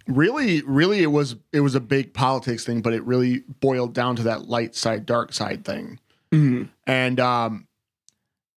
really 0.08 0.62
really 0.62 1.02
it 1.02 1.08
was 1.12 1.36
it 1.52 1.62
was 1.62 1.74
a 1.74 1.80
big 1.80 2.14
politics 2.14 2.64
thing 2.64 2.82
but 2.82 2.94
it 2.94 3.04
really 3.04 3.40
boiled 3.60 3.94
down 3.94 4.16
to 4.16 4.24
that 4.24 4.48
light 4.48 4.76
side 4.76 5.06
dark 5.06 5.34
side 5.34 5.66
thing 5.66 6.00
Mhm. 6.32 6.70
and 6.86 7.20
um 7.20 7.68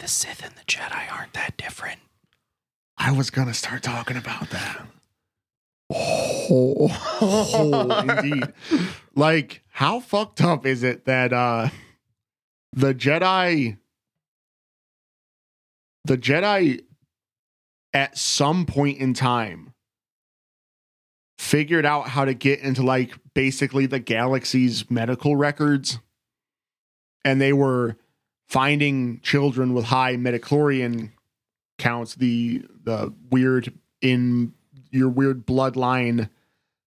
The 0.01 0.07
Sith 0.09 0.45
and 0.45 0.55
the 0.55 0.65
Jedi 0.65 1.11
aren't 1.11 1.33
that 1.33 1.57
different. 1.57 2.01
i 2.99 3.11
was 3.11 3.31
gonna 3.31 3.55
start 3.55 3.83
talking 3.83 4.17
about 4.19 4.51
that 4.51 4.87
Oh. 5.91 6.89
Indeed. 8.23 8.53
Like, 9.15 9.63
how 9.69 10.01
fucked 10.01 10.41
up 10.41 10.67
is 10.67 10.83
it 10.83 11.05
that 11.05 11.33
uh 11.33 11.69
the 12.73 12.95
Jedi 12.95 13.79
the 16.05 16.19
Jedi 16.19 16.83
at 17.93 18.19
some 18.19 18.67
point 18.67 18.99
in 18.99 19.15
time 19.15 19.73
figured 21.39 21.87
out 21.87 22.09
how 22.09 22.25
to 22.25 22.35
get 22.35 22.61
into 22.61 22.83
like 22.83 23.13
basically 23.35 23.87
the 23.87 23.99
galaxy's 23.99 24.91
medical 24.91 25.37
records 25.37 25.99
and 27.25 27.41
they 27.41 27.53
were 27.53 27.97
finding 28.49 29.21
children 29.21 29.75
with 29.75 29.85
high 29.87 30.17
midichlorian 30.17 31.13
counts 31.79 32.15
the 32.15 32.65
the 32.85 33.13
weird 33.31 33.73
in 34.01 34.53
your 34.95 35.09
weird 35.09 35.45
bloodline 35.47 36.29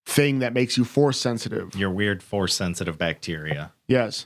thing 0.05 0.39
that 0.39 0.53
makes 0.53 0.77
you 0.77 0.85
force 0.85 1.19
sensitive. 1.19 1.75
Your 1.75 1.89
weird 1.91 2.23
force 2.23 2.55
sensitive 2.55 2.97
bacteria. 2.97 3.73
Yes. 3.87 4.25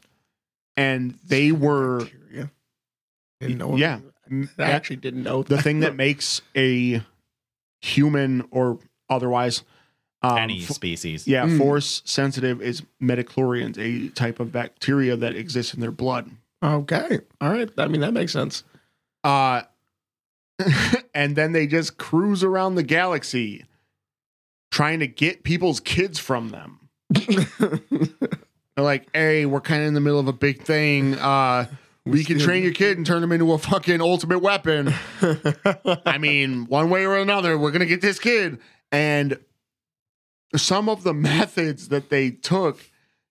And 0.77 1.17
they 1.27 1.51
were 1.51 1.99
Bacteria. 2.01 2.51
Didn't 3.41 3.57
know. 3.57 3.75
yeah, 3.75 3.99
I 4.31 4.71
actually 4.71 4.97
didn't 4.97 5.23
know 5.23 5.41
the 5.43 5.61
thing 5.61 5.79
that 5.81 5.95
makes 5.95 6.41
a 6.55 7.01
human 7.81 8.47
or 8.51 8.77
otherwise 9.09 9.63
um, 10.21 10.37
Any 10.37 10.61
species. 10.61 11.27
yeah, 11.27 11.45
Mm. 11.47 11.57
force 11.57 12.03
sensitive 12.05 12.61
is 12.61 12.83
midichlorians, 13.01 13.77
a 13.79 14.09
type 14.13 14.39
of 14.39 14.51
bacteria 14.51 15.15
that 15.17 15.35
exists 15.35 15.73
in 15.73 15.79
their 15.81 15.89
blood. 15.91 16.29
Okay. 16.63 17.21
All 17.41 17.49
right. 17.49 17.69
I 17.79 17.87
mean, 17.87 18.01
that 18.01 18.13
makes 18.13 18.31
sense. 18.31 18.63
Uh 19.23 19.63
and 21.15 21.35
then 21.35 21.53
they 21.53 21.65
just 21.65 21.97
cruise 21.97 22.43
around 22.43 22.75
the 22.75 22.83
galaxy 22.83 23.65
trying 24.71 24.99
to 24.99 25.07
get 25.07 25.43
people's 25.43 25.79
kids 25.79 26.17
from 26.19 26.49
them. 26.49 26.79
They're 27.59 28.85
like, 28.85 29.07
hey, 29.13 29.45
we're 29.45 29.61
kind 29.61 29.81
of 29.81 29.87
in 29.89 29.93
the 29.93 29.99
middle 29.99 30.19
of 30.19 30.27
a 30.27 30.33
big 30.33 30.63
thing. 30.63 31.15
Uh, 31.15 31.65
we 32.05 32.23
can 32.23 32.39
train 32.39 32.63
your 32.63 32.73
kid 32.73 32.97
and 32.97 33.05
turn 33.05 33.21
them 33.21 33.31
into 33.31 33.51
a 33.53 33.57
fucking 33.57 34.01
ultimate 34.01 34.39
weapon. 34.39 34.93
I 35.85 36.17
mean, 36.19 36.65
one 36.65 36.89
way 36.89 37.05
or 37.05 37.17
another, 37.17 37.57
we're 37.57 37.71
gonna 37.71 37.85
get 37.85 38.01
this 38.01 38.19
kid. 38.19 38.59
And 38.91 39.37
some 40.55 40.89
of 40.89 41.03
the 41.03 41.13
methods 41.13 41.89
that 41.89 42.09
they 42.09 42.31
took 42.31 42.79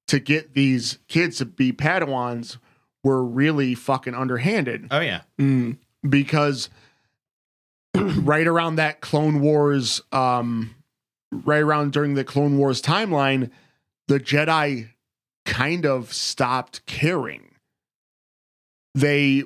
to 0.09 0.19
get 0.21 0.55
these 0.55 0.99
kids 1.09 1.39
to 1.39 1.45
be 1.47 1.73
Padawans 1.73 2.59
were 3.03 3.25
really 3.25 3.75
fucking 3.75 4.15
underhanded 4.15 4.89
Oh 4.91 5.01
yeah. 5.01 5.23
Mm. 5.39 5.79
because 6.09 6.69
right 7.95 8.47
around 8.47 8.77
that 8.77 9.01
Clone 9.01 9.41
Wars, 9.41 10.03
um, 10.13 10.75
right 11.31 11.63
around 11.63 11.93
during 11.93 12.15
the 12.15 12.25
Clone 12.25 12.59
Wars 12.59 12.83
timeline, 12.83 13.51
the 14.09 14.19
Jedi 14.19 14.91
kind 15.45 15.87
of 15.87 16.13
stopped 16.13 16.85
caring. 16.87 17.55
They 18.95 19.45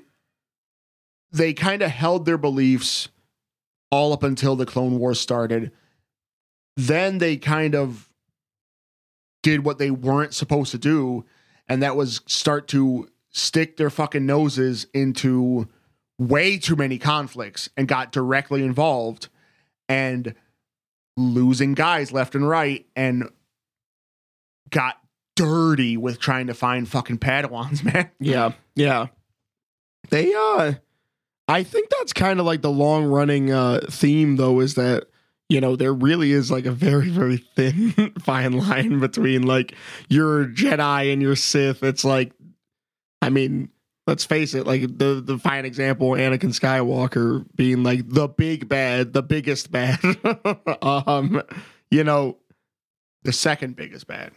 they 1.30 1.52
kind 1.52 1.82
of 1.82 1.90
held 1.90 2.26
their 2.26 2.38
beliefs 2.38 3.08
all 3.90 4.12
up 4.12 4.22
until 4.22 4.56
the 4.56 4.66
Clone 4.66 4.98
Wars 4.98 5.20
started. 5.20 5.72
Then 6.76 7.18
they 7.18 7.36
kind 7.36 7.74
of 7.74 8.08
did 9.42 9.64
what 9.64 9.78
they 9.78 9.90
weren't 9.90 10.32
supposed 10.32 10.70
to 10.70 10.78
do, 10.78 11.24
and 11.68 11.82
that 11.82 11.96
was 11.96 12.22
start 12.26 12.68
to 12.68 13.08
stick 13.30 13.76
their 13.76 13.90
fucking 13.90 14.24
noses 14.24 14.86
into 14.94 15.68
way 16.18 16.56
too 16.56 16.76
many 16.76 16.98
conflicts 16.98 17.68
and 17.76 17.88
got 17.88 18.12
directly 18.12 18.64
involved 18.64 19.28
and 19.88 20.34
losing 21.16 21.74
guys 21.74 22.12
left 22.12 22.34
and 22.34 22.48
right 22.48 22.86
and 22.96 23.30
got 24.70 24.96
dirty 25.36 25.96
with 25.96 26.18
trying 26.18 26.46
to 26.48 26.54
find 26.54 26.88
fucking 26.88 27.18
Padawans, 27.18 27.84
man. 27.92 28.10
Yeah. 28.20 28.52
Yeah. 28.74 29.08
They 30.10 30.32
uh 30.34 30.74
I 31.46 31.62
think 31.62 31.90
that's 31.90 32.12
kind 32.12 32.40
of 32.40 32.46
like 32.46 32.62
the 32.62 32.70
long 32.70 33.04
running 33.04 33.50
uh 33.50 33.80
theme 33.90 34.36
though 34.36 34.60
is 34.60 34.74
that 34.74 35.04
you 35.48 35.60
know 35.60 35.76
there 35.76 35.92
really 35.92 36.32
is 36.32 36.50
like 36.50 36.66
a 36.66 36.72
very 36.72 37.08
very 37.08 37.38
thin 37.38 38.12
fine 38.20 38.52
line 38.52 39.00
between 39.00 39.42
like 39.42 39.74
your 40.08 40.46
Jedi 40.46 41.12
and 41.12 41.22
your 41.22 41.36
Sith. 41.36 41.82
It's 41.82 42.04
like 42.04 42.32
I 43.22 43.30
mean, 43.30 43.70
let's 44.06 44.24
face 44.24 44.54
it, 44.54 44.66
like 44.66 44.82
the 44.98 45.22
the 45.24 45.38
fine 45.38 45.64
example 45.64 46.10
Anakin 46.10 46.52
Skywalker 46.58 47.44
being 47.56 47.82
like 47.82 48.08
the 48.08 48.28
big 48.28 48.68
bad, 48.68 49.12
the 49.12 49.22
biggest 49.22 49.70
bad. 49.70 49.98
um 50.82 51.42
you 51.90 52.04
know, 52.04 52.38
The 53.22 53.32
second 53.32 53.76
biggest 53.76 54.06
bad. 54.06 54.32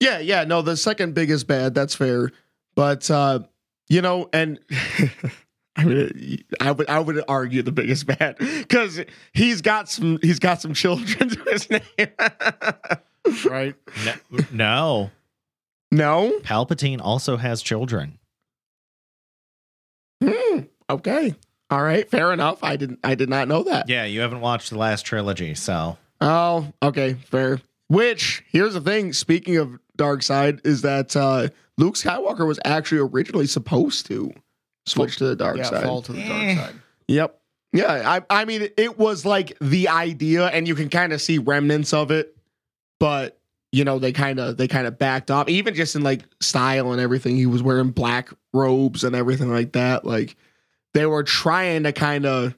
yeah, 0.00 0.18
yeah, 0.18 0.44
no, 0.44 0.62
the 0.62 0.76
second 0.76 1.14
biggest 1.14 1.46
bad, 1.46 1.74
that's 1.74 1.94
fair. 1.94 2.32
But 2.74 3.10
uh, 3.10 3.40
you 3.88 4.02
know, 4.02 4.28
and 4.32 4.58
I 5.76 5.84
mean 5.84 6.44
I 6.60 6.72
would 6.72 6.88
I 6.88 6.98
would 6.98 7.22
argue 7.28 7.62
the 7.62 7.72
biggest 7.72 8.06
bad 8.18 8.36
cuz 8.68 9.00
he's 9.32 9.62
got 9.62 9.88
some 9.88 10.18
he's 10.22 10.38
got 10.38 10.60
some 10.60 10.74
children 10.74 11.28
to 11.30 11.42
his 11.50 11.70
name. 11.70 12.08
Right? 13.44 13.74
No, 14.04 14.14
no. 14.52 15.10
no? 15.90 16.38
Palpatine 16.40 17.00
also 17.02 17.36
has 17.36 17.60
children. 17.62 18.18
Okay. 20.90 21.34
All 21.70 21.82
right, 21.82 22.08
fair 22.08 22.32
enough. 22.32 22.62
I 22.62 22.76
didn't 22.76 23.00
I 23.02 23.14
did 23.16 23.28
not 23.28 23.48
know 23.48 23.64
that. 23.64 23.88
Yeah, 23.88 24.04
you 24.04 24.20
haven't 24.20 24.40
watched 24.40 24.70
the 24.70 24.78
last 24.78 25.02
trilogy, 25.04 25.54
so 25.54 25.98
Oh, 26.20 26.72
okay, 26.82 27.14
fair. 27.14 27.60
Which 27.88 28.44
here's 28.48 28.74
the 28.74 28.80
thing. 28.80 29.12
Speaking 29.12 29.56
of 29.56 29.78
dark 29.96 30.22
side, 30.22 30.60
is 30.64 30.82
that 30.82 31.16
uh, 31.16 31.48
Luke 31.76 31.94
Skywalker 31.94 32.46
was 32.46 32.60
actually 32.64 33.00
originally 33.00 33.46
supposed 33.46 34.06
to 34.06 34.32
switch 34.86 35.16
to 35.18 35.24
the 35.26 35.36
dark 35.36 35.56
yeah, 35.56 35.64
side. 35.64 35.82
fall 35.84 36.02
to 36.02 36.12
the 36.12 36.20
Eh. 36.20 36.54
dark 36.54 36.66
side. 36.70 36.80
Yep. 37.08 37.40
Yeah, 37.72 38.18
I 38.30 38.40
I 38.42 38.44
mean 38.44 38.68
it 38.76 38.96
was 38.96 39.24
like 39.26 39.56
the 39.60 39.88
idea 39.88 40.46
and 40.46 40.66
you 40.68 40.74
can 40.76 40.88
kind 40.88 41.12
of 41.12 41.20
see 41.20 41.38
remnants 41.38 41.92
of 41.92 42.10
it, 42.12 42.36
but 43.00 43.38
you 43.72 43.84
know, 43.84 43.98
they 43.98 44.12
kind 44.12 44.38
of 44.38 44.56
they 44.56 44.68
kind 44.68 44.86
of 44.86 44.98
backed 44.98 45.30
off 45.32 45.48
even 45.48 45.74
just 45.74 45.96
in 45.96 46.02
like 46.02 46.22
style 46.40 46.92
and 46.92 47.00
everything. 47.00 47.36
He 47.36 47.46
was 47.46 47.62
wearing 47.62 47.90
black 47.90 48.30
robes 48.54 49.02
and 49.04 49.14
everything 49.16 49.50
like 49.50 49.72
that. 49.72 50.04
Like 50.06 50.36
they 50.96 51.06
were 51.06 51.22
trying 51.22 51.82
to 51.82 51.92
kind 51.92 52.24
of 52.24 52.56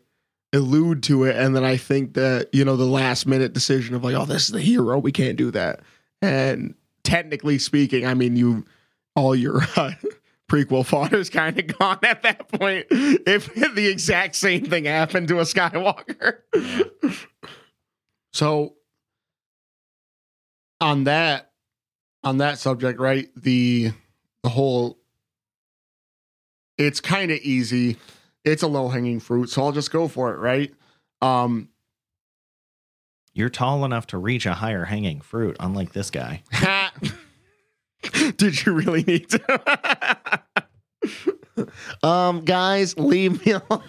allude 0.52 1.02
to 1.02 1.24
it 1.24 1.36
and 1.36 1.54
then 1.54 1.64
I 1.64 1.76
think 1.76 2.14
that, 2.14 2.48
you 2.52 2.64
know, 2.64 2.76
the 2.76 2.84
last 2.84 3.26
minute 3.26 3.52
decision 3.52 3.94
of 3.94 4.04
like, 4.04 4.14
oh, 4.14 4.24
this 4.24 4.44
is 4.44 4.48
the 4.48 4.60
hero, 4.60 4.98
we 4.98 5.12
can't 5.12 5.36
do 5.36 5.50
that. 5.50 5.80
And 6.22 6.74
technically 7.02 7.58
speaking, 7.58 8.06
I 8.06 8.14
mean, 8.14 8.36
you 8.36 8.64
all 9.16 9.34
your 9.34 9.62
uh, 9.76 9.92
prequel 10.48 10.86
fodder's 10.86 11.28
kind 11.30 11.58
of 11.58 11.66
gone 11.78 11.98
at 12.04 12.22
that 12.22 12.48
point. 12.48 12.86
If 12.90 13.52
the 13.74 13.88
exact 13.88 14.36
same 14.36 14.64
thing 14.64 14.84
happened 14.84 15.28
to 15.28 15.40
a 15.40 15.42
Skywalker, 15.42 16.38
So 18.32 18.74
on 20.80 21.04
that 21.04 21.50
on 22.22 22.38
that 22.38 22.58
subject, 22.58 23.00
right? 23.00 23.28
The 23.36 23.92
the 24.42 24.48
whole 24.48 24.98
it's 26.76 27.00
kind 27.00 27.32
of 27.32 27.38
easy. 27.38 27.96
It's 28.52 28.62
a 28.62 28.66
low 28.68 28.88
hanging 28.88 29.20
fruit, 29.20 29.50
so 29.50 29.62
I'll 29.64 29.72
just 29.72 29.90
go 29.90 30.08
for 30.08 30.34
it, 30.34 30.38
right? 30.38 30.72
Um 31.22 31.68
you're 33.34 33.48
tall 33.50 33.84
enough 33.84 34.06
to 34.08 34.18
reach 34.18 34.46
a 34.46 34.54
higher 34.54 34.84
hanging 34.84 35.20
fruit, 35.20 35.56
unlike 35.60 35.92
this 35.92 36.10
guy. 36.10 36.42
did 38.36 38.64
you 38.66 38.72
really 38.72 39.04
need 39.04 39.28
to? 39.30 40.40
um, 42.02 42.44
guys, 42.44 42.96
leave 42.98 43.44
me 43.46 43.52
alone. 43.52 43.82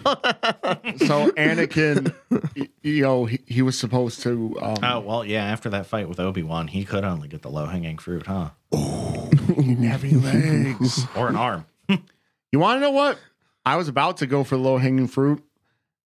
so 0.98 1.30
Anakin 1.32 2.14
y- 2.56 2.68
you 2.82 3.02
know, 3.02 3.24
he, 3.24 3.40
he 3.46 3.62
was 3.62 3.78
supposed 3.78 4.22
to 4.22 4.56
um 4.60 4.76
Oh 4.82 5.00
well, 5.00 5.24
yeah. 5.24 5.44
After 5.44 5.70
that 5.70 5.86
fight 5.86 6.08
with 6.08 6.20
Obi 6.20 6.42
Wan, 6.42 6.68
he 6.68 6.84
could 6.84 7.04
only 7.04 7.28
get 7.28 7.42
the 7.42 7.50
low 7.50 7.66
hanging 7.66 7.98
fruit, 7.98 8.26
huh? 8.26 8.50
Oh, 8.72 9.30
heavy 9.56 10.14
legs. 10.14 11.06
Or 11.16 11.28
an 11.28 11.36
arm. 11.36 11.66
You 12.52 12.58
want 12.58 12.76
to 12.76 12.80
know 12.80 12.90
what? 12.90 13.18
I 13.64 13.76
was 13.76 13.88
about 13.88 14.16
to 14.18 14.26
go 14.26 14.44
for 14.44 14.56
the 14.56 14.62
low 14.62 14.78
hanging 14.78 15.06
fruit. 15.08 15.44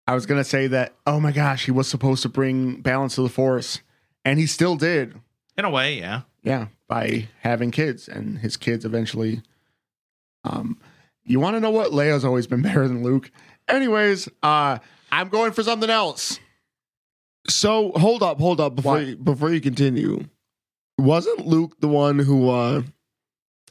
I 0.07 0.14
was 0.14 0.27
going 0.27 0.40
to 0.40 0.45
say 0.49 0.67
that, 0.67 0.95
oh 1.07 1.19
my 1.21 1.33
gosh, 1.33 1.64
he 1.64 1.71
was 1.71 1.88
supposed 1.88 2.23
to 2.23 2.29
bring 2.29 2.81
balance 2.83 3.14
to 3.14 3.23
the 3.23 3.29
force. 3.29 3.81
and 4.25 4.38
he 4.38 4.47
still 4.47 4.77
did. 4.77 5.14
In 5.57 5.64
a 5.64 5.71
way, 5.71 5.99
yeah. 5.99 6.23
Yeah, 6.43 6.67
by 6.88 7.29
having 7.40 7.71
kids, 7.71 8.09
and 8.09 8.38
his 8.38 8.57
kids 8.57 8.85
eventually. 8.85 9.40
Um, 10.45 10.79
you 11.25 11.40
want 11.40 11.57
to 11.57 11.61
know 11.61 11.71
what 11.71 11.90
Leia's 11.93 12.25
always 12.25 12.47
been 12.47 12.61
better 12.69 12.87
than 12.88 13.03
Luke. 13.03 13.31
Anyways, 13.69 14.29
uh, 14.43 14.79
I'm 15.11 15.29
going 15.31 15.53
for 15.53 15.62
something 15.62 15.88
else. 15.88 16.38
So 17.49 17.93
hold 17.97 18.23
up, 18.23 18.38
hold 18.38 18.61
up 18.61 18.75
before 18.75 18.95
What? 18.95 19.07
you, 19.07 19.17
before 19.17 19.51
you 19.53 19.61
continue. 19.61 20.25
Wasn't 20.99 21.47
Luke 21.47 21.81
the 21.81 21.88
one 21.88 22.19
who 22.19 22.51
uh 22.51 22.83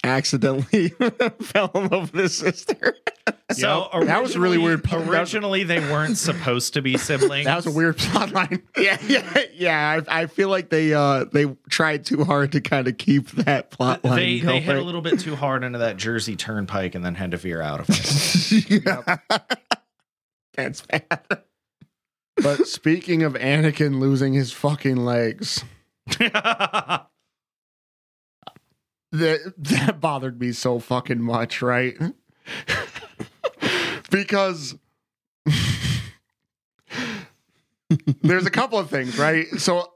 accidentally 0.03 0.89
fell 1.41 1.71
in 1.75 1.87
love 1.89 2.11
with 2.13 2.21
his 2.23 2.37
sister? 2.37 2.95
So 3.63 3.89
Yep. 3.93 4.07
That 4.07 4.21
was 4.21 4.37
really 4.37 4.57
weird. 4.57 4.85
Originally, 4.93 5.63
they 5.63 5.79
weren't 5.79 6.17
supposed 6.17 6.73
to 6.73 6.81
be 6.81 6.97
siblings. 6.97 7.45
That 7.45 7.55
was 7.55 7.65
a 7.67 7.71
weird 7.71 7.97
plot 7.97 8.31
line. 8.31 8.63
yeah, 8.77 8.97
yeah, 9.07 9.41
yeah. 9.53 10.01
I, 10.07 10.21
I 10.21 10.25
feel 10.27 10.49
like 10.49 10.69
they 10.69 10.93
uh 10.93 11.25
they 11.31 11.45
tried 11.69 12.05
too 12.05 12.23
hard 12.23 12.51
to 12.53 12.61
kind 12.61 12.87
of 12.87 12.97
keep 12.97 13.29
that 13.31 13.71
plot 13.71 14.03
line 14.03 14.15
They 14.17 14.39
they 14.39 14.59
hit 14.59 14.75
a 14.75 14.81
little 14.81 15.01
bit 15.01 15.19
too 15.19 15.35
hard 15.35 15.63
into 15.63 15.79
that 15.79 15.97
Jersey 15.97 16.35
Turnpike 16.35 16.95
and 16.95 17.03
then 17.05 17.15
had 17.15 17.31
to 17.31 17.37
veer 17.37 17.61
out 17.61 17.79
of 17.81 17.85
it. 17.89 18.83
That's 20.55 20.81
bad. 20.81 21.19
But 22.37 22.67
speaking 22.67 23.23
of 23.23 23.33
Anakin 23.33 23.99
losing 23.99 24.33
his 24.33 24.51
fucking 24.51 24.97
legs, 24.97 25.63
that 26.19 27.07
that 29.11 29.99
bothered 29.99 30.39
me 30.39 30.51
so 30.51 30.79
fucking 30.79 31.21
much, 31.21 31.61
right? 31.61 31.95
Because 34.13 34.75
there's 38.21 38.45
a 38.45 38.51
couple 38.51 38.77
of 38.77 38.89
things, 38.89 39.17
right? 39.17 39.47
So 39.57 39.91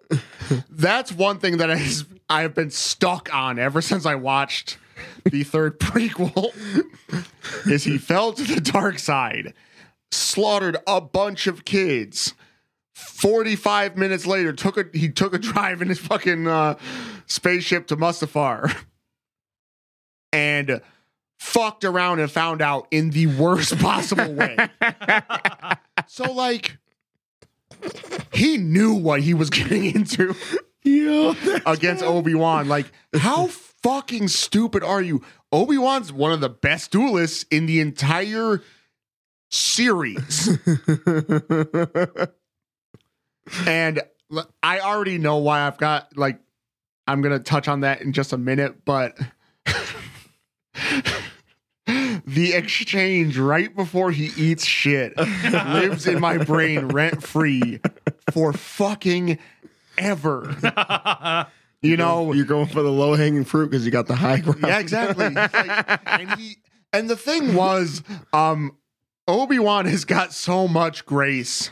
that's 0.70 1.12
one 1.12 1.38
thing 1.38 1.58
that 1.58 1.70
has 1.70 2.04
I've 2.28 2.56
been 2.56 2.72
stuck 2.72 3.34
on 3.34 3.60
ever 3.60 3.80
since 3.80 4.08
I 4.08 4.16
watched 4.16 4.80
the 5.24 5.44
third 5.44 5.80
prequel 5.80 6.52
is 7.68 7.84
he 7.84 8.00
fell 8.00 8.34
to 8.34 8.44
the 8.44 8.60
dark 8.60 8.98
side, 8.98 9.54
slaughtered 10.12 10.78
a 10.88 11.00
bunch 11.00 11.46
of 11.46 11.64
kids. 11.64 12.34
45 12.96 13.98
minutes 13.98 14.26
later 14.26 14.52
took 14.52 14.78
a 14.78 14.86
he 14.98 15.10
took 15.10 15.36
a 15.36 15.38
drive 15.38 15.84
in 15.84 15.90
his 15.90 16.00
fucking 16.00 16.48
uh, 16.48 16.74
spaceship 17.28 17.86
to 17.88 17.96
Mustafar 17.96 18.76
and 20.34 20.82
fucked 21.40 21.84
around 21.86 22.20
and 22.20 22.32
found 22.32 22.62
out 22.62 22.88
in 22.92 23.12
the 23.12 23.28
worst 23.28 23.78
possible 23.80 24.34
way. 24.34 24.58
so 26.08 26.32
like 26.32 26.78
he 28.34 28.58
knew 28.58 28.94
what 28.94 29.22
he 29.22 29.34
was 29.34 29.50
getting 29.50 29.86
into 29.86 30.36
Yeah. 30.84 31.34
against 31.66 32.04
Obi-Wan. 32.04 32.68
Like 32.68 32.86
how 33.14 33.48
fucking 33.48 34.30
stupid 34.30 34.84
are 34.84 35.02
you? 35.02 35.22
Obi-Wan's 35.52 36.12
one 36.14 36.32
of 36.32 36.40
the 36.42 36.50
best 36.50 36.92
duelists 36.92 37.46
in 37.52 37.66
the 37.66 37.80
entire 37.82 38.62
series. 39.50 40.48
and 43.66 44.02
I 44.64 44.80
already 44.80 45.18
know 45.18 45.38
why 45.38 45.62
I've 45.68 45.78
got 45.78 46.16
like 46.18 46.40
I'm 47.06 47.22
gonna 47.22 47.40
touch 47.40 47.68
on 47.68 47.82
that 47.82 48.02
in 48.02 48.12
just 48.14 48.34
a 48.34 48.38
minute, 48.38 48.84
but 48.86 49.18
the 52.28 52.54
exchange 52.54 53.38
right 53.38 53.74
before 53.74 54.12
he 54.12 54.32
eats 54.38 54.66
shit 54.66 55.18
lives 55.18 56.06
in 56.06 56.20
my 56.20 56.38
brain 56.38 56.90
rent 56.90 57.24
free 57.24 57.80
for 58.32 58.54
fucking 58.54 59.40
ever. 59.98 61.48
You 61.84 61.96
know, 61.96 62.34
You're 62.34 62.46
going 62.46 62.66
for 62.66 62.82
the 62.82 62.92
low 62.92 63.14
hanging 63.14 63.44
fruit 63.46 63.70
because 63.70 63.86
you 63.86 63.92
got 63.92 64.08
the 64.08 64.16
high 64.16 64.40
ground. 64.40 64.64
yeah, 64.64 64.80
exactly. 64.80 65.30
Like, 65.30 66.02
and 66.08 66.32
he 66.32 66.58
and 66.92 67.08
the 67.08 67.16
thing 67.16 67.54
was, 67.54 68.02
um, 68.34 68.76
Obi 69.28 69.60
Wan 69.60 69.86
has 69.86 70.04
got 70.04 70.34
so 70.34 70.68
much 70.68 71.06
grace, 71.06 71.70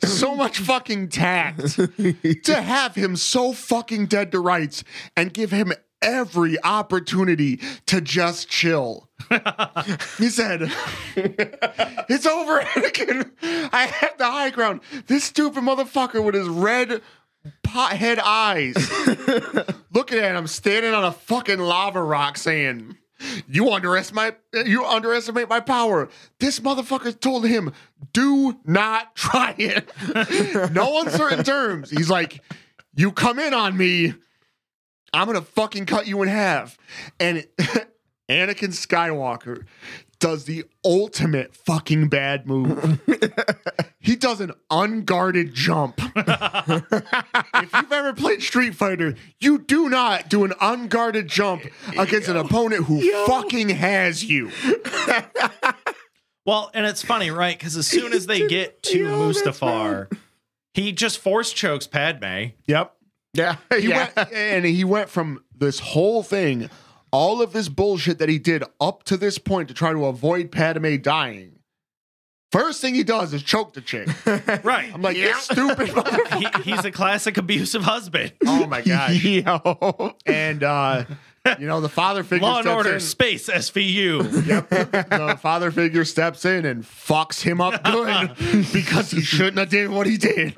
so 0.00 0.36
much 0.36 0.58
fucking 0.58 1.08
tact 1.08 1.74
to 1.76 2.54
have 2.62 2.94
him 2.94 3.16
so 3.16 3.52
fucking 3.52 4.06
dead 4.06 4.30
to 4.30 4.38
rights 4.38 4.84
and 5.16 5.34
give 5.34 5.50
him 5.50 5.72
every 6.00 6.62
opportunity 6.62 7.56
to 7.86 8.00
just 8.00 8.48
chill. 8.48 9.07
He 10.18 10.28
said, 10.28 10.70
"It's 11.16 12.26
over, 12.26 12.60
Anakin. 12.60 13.30
I 13.72 13.86
have 13.86 14.18
the 14.18 14.24
high 14.24 14.50
ground. 14.50 14.80
This 15.06 15.24
stupid 15.24 15.62
motherfucker 15.62 16.22
with 16.24 16.34
his 16.34 16.48
red." 16.48 17.02
Pothead 17.62 18.18
eyes 18.18 18.74
looking 19.92 20.18
at 20.18 20.34
him 20.34 20.46
standing 20.46 20.92
on 20.92 21.04
a 21.04 21.12
fucking 21.12 21.58
lava 21.60 22.02
rock 22.02 22.36
saying, 22.36 22.96
You 23.46 23.70
underestimate 23.70 24.34
you 24.66 24.84
underestimate 24.84 25.48
my 25.48 25.60
power. 25.60 26.08
This 26.40 26.60
motherfucker 26.60 27.18
told 27.18 27.46
him, 27.46 27.72
do 28.12 28.58
not 28.64 29.14
try 29.14 29.54
it. 29.56 30.72
no 30.74 31.00
uncertain 31.00 31.44
terms. 31.44 31.90
He's 31.90 32.10
like, 32.10 32.42
You 32.94 33.12
come 33.12 33.38
in 33.38 33.54
on 33.54 33.76
me, 33.76 34.14
I'm 35.12 35.26
gonna 35.26 35.42
fucking 35.42 35.86
cut 35.86 36.06
you 36.06 36.22
in 36.22 36.28
half. 36.28 36.76
And 37.18 37.46
Anakin 38.28 38.70
Skywalker 38.70 39.64
does 40.18 40.44
the 40.44 40.64
ultimate 40.84 41.54
fucking 41.54 42.08
bad 42.08 42.46
move. 42.46 43.00
he 44.00 44.16
does 44.16 44.40
an 44.40 44.52
unguarded 44.70 45.54
jump. 45.54 46.00
if 46.16 47.72
you've 47.72 47.92
ever 47.92 48.12
played 48.12 48.42
Street 48.42 48.74
Fighter, 48.74 49.14
you 49.40 49.58
do 49.58 49.88
not 49.88 50.28
do 50.28 50.44
an 50.44 50.52
unguarded 50.60 51.28
jump 51.28 51.62
against 51.96 52.28
an 52.28 52.36
opponent 52.36 52.84
who 52.84 53.00
fucking 53.26 53.68
has 53.70 54.24
you. 54.24 54.50
well, 56.44 56.70
and 56.74 56.84
it's 56.84 57.02
funny, 57.02 57.30
right? 57.30 57.56
Because 57.56 57.76
as 57.76 57.86
soon 57.86 58.12
as 58.12 58.26
they 58.26 58.46
get 58.48 58.82
to 58.84 58.98
Yo, 58.98 59.30
Mustafar, 59.30 60.12
he 60.74 60.92
just 60.92 61.18
force 61.18 61.52
chokes 61.52 61.86
Padme. 61.86 62.46
Yep. 62.66 62.94
Yeah. 63.34 63.56
He 63.78 63.88
yeah. 63.88 64.10
went 64.16 64.32
and 64.32 64.64
he 64.64 64.84
went 64.84 65.10
from 65.10 65.44
this 65.56 65.78
whole 65.78 66.22
thing, 66.22 66.70
all 67.10 67.42
of 67.42 67.52
this 67.52 67.68
bullshit 67.68 68.18
that 68.18 68.28
he 68.28 68.38
did 68.38 68.64
up 68.80 69.02
to 69.04 69.16
this 69.16 69.38
point 69.38 69.68
to 69.68 69.74
try 69.74 69.92
to 69.92 70.06
avoid 70.06 70.50
Padme 70.52 70.96
dying. 70.96 71.58
First 72.50 72.80
thing 72.80 72.94
he 72.94 73.02
does 73.02 73.34
is 73.34 73.42
choke 73.42 73.74
the 73.74 73.82
chick. 73.82 74.08
Right. 74.64 74.92
I'm 74.92 75.02
like, 75.02 75.16
you 75.16 75.34
stupid 75.34 75.88
motherfucker. 75.90 76.62
he, 76.64 76.70
he's 76.70 76.84
a 76.84 76.90
classic 76.90 77.36
abusive 77.36 77.82
husband. 77.82 78.32
Oh 78.46 78.66
my 78.66 78.80
gosh. 78.80 79.22
Yo. 79.22 80.16
And 80.24 80.62
uh, 80.62 81.04
you 81.58 81.66
know, 81.66 81.80
the 81.80 81.88
father 81.88 82.24
figure 82.24 82.46
Law 82.46 82.60
and 82.60 82.68
Order, 82.68 82.94
in. 82.94 83.00
Space, 83.00 83.48
SVU. 83.50 84.46
Yep. 84.46 84.68
The 84.70 85.38
father 85.40 85.70
figure 85.70 86.04
steps 86.04 86.44
in 86.44 86.64
and 86.64 86.82
fucks 86.82 87.42
him 87.42 87.60
up 87.60 87.82
good 87.84 88.34
because 88.72 89.10
he 89.10 89.20
shouldn't 89.20 89.58
have 89.58 89.68
did 89.70 89.90
what 89.90 90.06
he 90.06 90.16
did. 90.16 90.54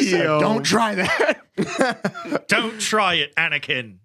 He 0.00 0.10
said, 0.10 0.24
Don't 0.24 0.62
try 0.64 0.94
that. 0.96 2.44
Don't 2.48 2.80
try 2.80 3.14
it, 3.14 3.34
Anakin. 3.36 3.98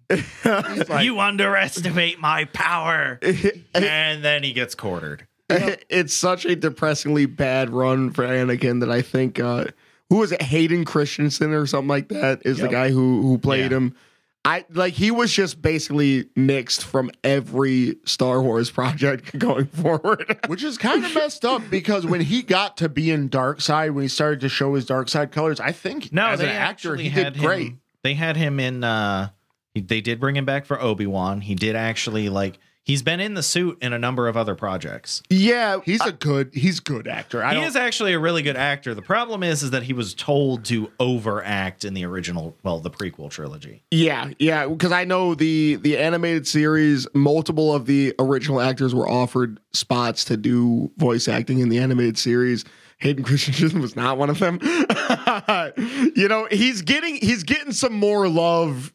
you 1.04 1.18
underestimate 1.20 2.18
my 2.20 2.44
power. 2.46 3.18
and 3.74 4.24
then 4.24 4.42
he 4.42 4.52
gets 4.52 4.74
quartered. 4.74 5.26
it's 5.48 6.14
such 6.14 6.44
a 6.44 6.54
depressingly 6.54 7.26
bad 7.26 7.70
run 7.70 8.10
for 8.12 8.24
Anakin 8.24 8.80
that 8.80 8.90
I 8.90 9.02
think 9.02 9.40
uh 9.40 9.64
who 10.08 10.18
was 10.18 10.30
it 10.32 10.42
Hayden 10.42 10.84
Christensen 10.84 11.52
or 11.52 11.66
something 11.66 11.88
like 11.88 12.08
that 12.08 12.42
is 12.44 12.58
Yep. 12.58 12.68
the 12.68 12.72
guy 12.72 12.90
who 12.90 13.22
who 13.22 13.36
played 13.38 13.70
Yeah. 13.72 13.76
him. 13.78 13.96
I 14.44 14.64
like 14.70 14.94
he 14.94 15.10
was 15.10 15.32
just 15.32 15.60
basically 15.60 16.26
mixed 16.34 16.84
from 16.84 17.10
every 17.22 17.96
Star 18.06 18.40
Wars 18.42 18.70
project 18.70 19.38
going 19.38 19.66
forward. 19.66 20.38
Which 20.46 20.64
is 20.64 20.78
kind 20.78 21.04
of 21.04 21.14
messed 21.14 21.44
up 21.44 21.62
because 21.70 22.06
when 22.06 22.22
he 22.22 22.42
got 22.42 22.78
to 22.78 22.88
be 22.88 23.10
in 23.10 23.28
Dark 23.28 23.60
Side, 23.60 23.90
when 23.90 24.02
he 24.02 24.08
started 24.08 24.40
to 24.40 24.48
show 24.48 24.74
his 24.74 24.86
Dark 24.86 25.08
Side 25.10 25.30
colors, 25.30 25.60
I 25.60 25.72
think 25.72 26.10
No, 26.12 26.26
as 26.28 26.38
they 26.38 26.46
an 26.46 26.52
actor, 26.52 26.92
actually 26.92 27.04
he 27.04 27.10
had 27.10 27.34
did 27.34 27.42
great. 27.42 27.74
They 28.02 28.14
had 28.14 28.36
him 28.36 28.58
in. 28.58 28.82
uh 28.82 29.28
They 29.74 30.00
did 30.00 30.18
bring 30.20 30.36
him 30.36 30.46
back 30.46 30.64
for 30.64 30.80
Obi 30.80 31.06
Wan. 31.06 31.42
He 31.42 31.54
did 31.54 31.76
actually 31.76 32.28
like. 32.30 32.58
He's 32.90 33.02
been 33.02 33.20
in 33.20 33.34
the 33.34 33.42
suit 33.44 33.78
in 33.80 33.92
a 33.92 34.00
number 34.00 34.26
of 34.26 34.36
other 34.36 34.56
projects. 34.56 35.22
yeah, 35.30 35.78
He's 35.84 36.00
a 36.00 36.10
good, 36.10 36.50
he's 36.52 36.80
good 36.80 37.06
actor. 37.06 37.40
I 37.40 37.54
he 37.54 37.60
is 37.60 37.76
actually 37.76 38.14
a 38.14 38.18
really 38.18 38.42
good 38.42 38.56
actor. 38.56 38.96
The 38.96 39.00
problem 39.00 39.44
is, 39.44 39.62
is 39.62 39.70
that 39.70 39.84
he 39.84 39.92
was 39.92 40.12
told 40.12 40.64
to 40.64 40.90
overact 40.98 41.84
in 41.84 41.94
the 41.94 42.04
original, 42.04 42.56
well, 42.64 42.80
the 42.80 42.90
prequel 42.90 43.30
trilogy. 43.30 43.84
Yeah, 43.92 44.32
yeah, 44.40 44.66
because 44.66 44.90
I 44.90 45.04
know 45.04 45.36
the 45.36 45.76
the 45.76 45.98
animated 45.98 46.48
series, 46.48 47.06
multiple 47.14 47.72
of 47.72 47.86
the 47.86 48.12
original 48.18 48.60
actors 48.60 48.92
were 48.92 49.08
offered 49.08 49.60
spots 49.72 50.24
to 50.24 50.36
do 50.36 50.90
voice 50.96 51.28
acting 51.28 51.60
in 51.60 51.68
the 51.68 51.78
animated 51.78 52.18
series. 52.18 52.64
Hayden 52.98 53.22
Christensen 53.24 53.80
was 53.80 53.94
not 53.94 54.18
one 54.18 54.30
of 54.30 54.40
them. 54.40 54.58
you 56.16 56.26
know, 56.26 56.48
he's 56.50 56.82
getting 56.82 57.18
he's 57.18 57.44
getting 57.44 57.70
some 57.70 57.92
more 57.92 58.26
love 58.26 58.92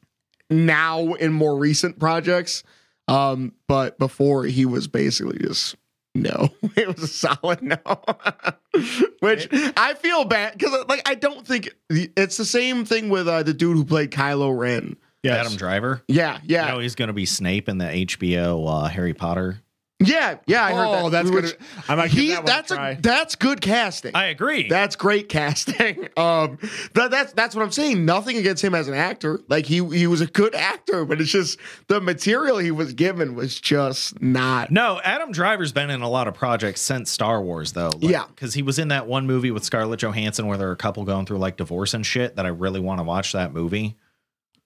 now 0.49 1.13
in 1.13 1.31
more 1.31 1.57
recent 1.57 1.97
projects. 1.97 2.61
Um, 3.08 3.53
but 3.68 3.99
before 3.99 4.45
he 4.45 4.66
was 4.66 4.88
basically 4.88 5.38
just 5.39 5.76
no. 6.16 6.49
It 6.76 6.88
was 6.88 7.03
a 7.03 7.08
solid 7.08 7.62
no. 7.62 7.78
Which 9.20 9.47
I 9.78 9.93
feel 9.93 10.26
bad 10.26 10.58
because 10.58 10.86
like 10.88 11.08
I 11.08 11.16
don't 11.16 11.45
think 11.45 11.76
it's 11.89 12.38
the 12.38 12.45
same 12.45 12.86
thing 12.86 13.10
with 13.10 13.28
uh, 13.28 13.43
the 13.43 13.53
dude 13.53 13.78
who 13.78 13.86
played 13.86 14.12
Kylo 14.12 14.58
Ren. 14.58 14.97
Yes. 15.24 15.45
Adam 15.45 15.58
Driver. 15.58 16.03
Yeah, 16.08 16.39
yeah, 16.43 16.68
You 16.68 16.72
know 16.74 16.80
he's 16.80 16.93
going 16.93 17.08
to 17.08 17.14
be 17.14 17.26
Snape 17.26 17.68
in 17.68 17.80
the 17.80 17.86
HBO 17.86 18.84
uh, 18.84 18.88
Harry 18.88 19.14
Potter. 19.16 19.60
Yeah, 19.99 20.39
yeah. 20.45 20.65
I 20.65 20.73
heard 20.73 20.87
oh, 20.87 21.09
that. 21.09 21.23
that's 21.23 21.29
good. 21.29 21.57
I 21.87 21.95
might 21.95 22.11
He, 22.11 22.29
that 22.31 22.45
that's 22.45 22.71
a 22.71 22.75
a 22.75 22.97
that's 22.99 23.35
good 23.35 23.61
casting. 23.61 24.13
I 24.13 24.25
agree. 24.25 24.67
That's 24.67 24.95
great 24.95 25.29
casting. 25.29 26.09
Um, 26.17 26.59
that, 26.93 27.11
that's 27.11 27.33
that's 27.33 27.55
what 27.55 27.61
I'm 27.61 27.71
saying. 27.71 28.05
Nothing 28.05 28.37
against 28.37 28.63
him 28.63 28.73
as 28.73 28.87
an 28.87 28.93
actor. 28.93 29.41
Like 29.49 29.65
he 29.65 29.85
he 29.89 30.07
was 30.07 30.21
a 30.21 30.27
good 30.27 30.55
actor, 30.55 31.03
but 31.03 31.19
it's 31.19 31.29
just 31.29 31.59
the 31.87 31.99
material 31.99 32.57
he 32.57 32.71
was 32.71 32.93
given 32.93 33.35
was 33.35 33.59
just 33.59 34.21
not. 34.21 34.71
no, 34.71 35.01
Adam 35.03 35.31
Driver's 35.31 35.71
been 35.71 35.89
in 35.89 36.01
a 36.01 36.09
lot 36.09 36.27
of 36.27 36.33
projects 36.33 36.81
since 36.81 37.11
Star 37.11 37.41
Wars, 37.41 37.73
though. 37.73 37.89
Like, 37.89 38.11
Yeah. 38.11 38.25
because 38.27 38.53
he 38.53 38.61
was 38.61 38.79
in 38.79 38.87
that 38.89 39.07
one 39.07 39.27
movie 39.27 39.51
with 39.51 39.63
Scarlett 39.63 39.99
Johansson 39.99 40.47
where 40.47 40.57
there 40.57 40.69
are 40.69 40.73
a 40.73 40.77
couple 40.77 41.03
going 41.03 41.25
through 41.25 41.39
like 41.39 41.57
divorce 41.57 41.93
and 41.93 42.05
shit. 42.05 42.35
That 42.37 42.45
I 42.45 42.49
really 42.49 42.79
want 42.79 42.99
to 42.99 43.03
watch 43.03 43.33
that 43.33 43.53
movie. 43.53 43.97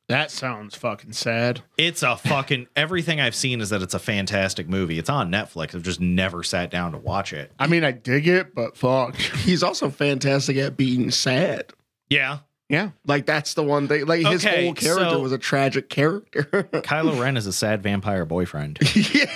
That 0.09 0.29
sounds 0.31 0.75
fucking 0.75 1.13
sad. 1.13 1.61
It's 1.77 2.03
a 2.03 2.17
fucking 2.17 2.67
everything 2.75 3.19
I've 3.21 3.33
seen 3.35 3.61
is 3.61 3.69
that 3.69 3.81
it's 3.81 3.93
a 3.93 3.99
fantastic 3.99 4.67
movie. 4.67 4.99
It's 4.99 5.09
on 5.09 5.31
Netflix. 5.31 5.73
I've 5.73 5.83
just 5.83 6.01
never 6.01 6.43
sat 6.43 6.69
down 6.69 6.91
to 6.91 6.97
watch 6.97 7.31
it. 7.31 7.51
I 7.57 7.67
mean, 7.67 7.83
I 7.83 7.91
dig 7.91 8.27
it, 8.27 8.53
but 8.53 8.75
fuck. 8.75 9.15
He's 9.45 9.63
also 9.63 9.89
fantastic 9.89 10.57
at 10.57 10.75
being 10.75 11.09
sad. 11.11 11.71
Yeah, 12.09 12.39
Yeah. 12.69 12.89
Like 13.05 13.25
that's 13.25 13.53
the 13.53 13.63
one 13.63 13.87
thing. 13.87 14.05
Like 14.05 14.25
his 14.25 14.45
Okay, 14.45 14.65
whole 14.65 14.73
character 14.73 15.09
so- 15.11 15.19
was 15.21 15.31
a 15.31 15.37
tragic 15.37 15.89
character. 15.89 16.43
Kylo 16.73 17.19
Ren 17.19 17.37
is 17.37 17.47
a 17.47 17.53
sad 17.53 17.81
vampire 17.83 18.25
boyfriend. 18.25 18.79
yeah. 19.13 19.31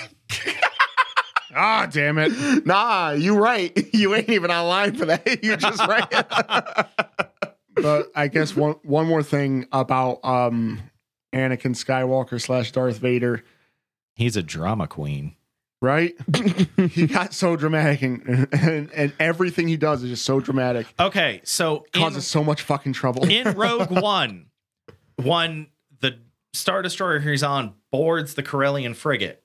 Ah, 1.56 1.86
damn 1.88 2.18
it. 2.18 2.66
Nah, 2.66 3.10
you 3.12 3.36
right. 3.36 3.72
You 3.94 4.12
ain't 4.16 4.28
even 4.28 4.50
online 4.50 4.96
for 4.96 5.04
that. 5.06 5.44
You 5.44 5.56
just 5.56 5.78
right. 5.86 7.28
But 7.74 8.10
I 8.14 8.28
guess 8.28 8.54
one 8.56 8.76
one 8.82 9.06
more 9.06 9.22
thing 9.22 9.66
about 9.72 10.24
um 10.24 10.80
Anakin 11.34 11.74
Skywalker 11.74 12.40
slash 12.40 12.72
Darth 12.72 12.98
Vader, 12.98 13.42
He's 14.16 14.36
a 14.36 14.42
drama 14.42 14.86
queen. 14.86 15.34
right? 15.82 16.14
he 16.90 17.06
got 17.08 17.34
so 17.34 17.56
dramatic 17.56 18.02
and, 18.02 18.48
and 18.52 18.90
and 18.92 19.12
everything 19.18 19.66
he 19.68 19.76
does 19.76 20.02
is 20.02 20.10
just 20.10 20.24
so 20.24 20.40
dramatic. 20.40 20.86
Okay, 21.00 21.40
so 21.44 21.84
in, 21.94 22.00
Causes 22.00 22.26
so 22.26 22.44
much 22.44 22.62
fucking 22.62 22.92
trouble. 22.92 23.28
in 23.28 23.52
Rogue 23.56 23.90
One, 23.90 24.46
one 25.16 25.66
the 26.00 26.18
Star 26.52 26.80
Destroyer 26.82 27.18
he's 27.18 27.42
on 27.42 27.74
boards 27.90 28.34
the 28.34 28.42
Corellian 28.44 28.94
frigate, 28.94 29.42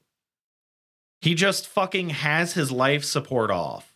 he 1.21 1.34
just 1.34 1.65
fucking 1.67 2.09
has 2.11 2.53
his 2.53 2.71
life 2.71 3.03
support 3.03 3.49
off. 3.51 3.95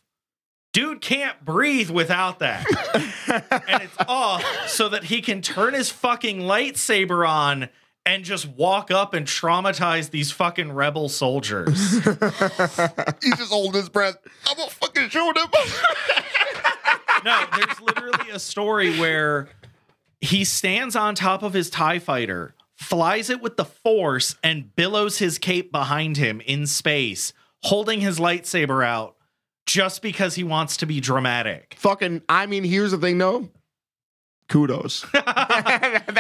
Dude 0.74 1.02
can't 1.02 1.46
breathe 1.46 1.92
without 1.92 2.40
that. 2.40 2.66
and 3.34 3.82
it's 3.84 3.98
off 4.08 4.44
so 4.68 4.90
that 4.90 5.06
he 5.06 5.22
can 5.22 5.42
turn 5.42 5.74
his 5.74 5.90
fucking 5.90 6.40
lightsaber 6.40 7.28
on 7.28 7.70
and 8.06 8.26
just 8.26 8.48
walk 8.48 8.92
up 8.92 9.14
and 9.14 9.26
traumatize 9.26 10.10
these 10.10 10.32
fucking 10.32 10.72
rebel 10.74 11.08
soldiers. 11.10 11.68
He's 11.94 13.38
just 13.38 13.52
holding 13.52 13.80
his 13.80 13.90
breath. 13.90 14.18
I'm 14.48 14.58
gonna 14.58 14.70
fucking 14.70 15.10
shoot 15.10 15.38
him. 15.38 15.48
No, 17.24 17.46
there's 17.56 17.80
literally 17.80 18.32
a 18.32 18.40
story 18.40 19.00
where 19.00 19.48
he 20.20 20.44
stands 20.44 20.94
on 20.94 21.16
top 21.16 21.42
of 21.42 21.54
his 21.54 21.70
TIE 21.70 22.00
fighter, 22.00 22.54
flies 22.76 23.30
it 23.30 23.42
with 23.42 23.56
the 23.56 23.64
force, 23.64 24.36
and 24.44 24.76
billows 24.76 25.20
his 25.20 25.38
cape 25.38 25.72
behind 25.72 26.18
him 26.18 26.42
in 26.42 26.68
space, 26.68 27.32
holding 27.62 28.02
his 28.02 28.20
lightsaber 28.20 28.86
out 28.86 29.16
just 29.66 30.02
because 30.02 30.36
he 30.36 30.44
wants 30.44 30.78
to 30.78 30.86
be 30.86 31.00
dramatic. 31.00 31.76
fucking. 31.78 32.22
I 32.30 32.46
mean, 32.46 32.64
here's 32.64 32.92
the 32.92 32.98
thing, 32.98 33.18
though. 33.18 33.50
Kudos. 34.50 35.06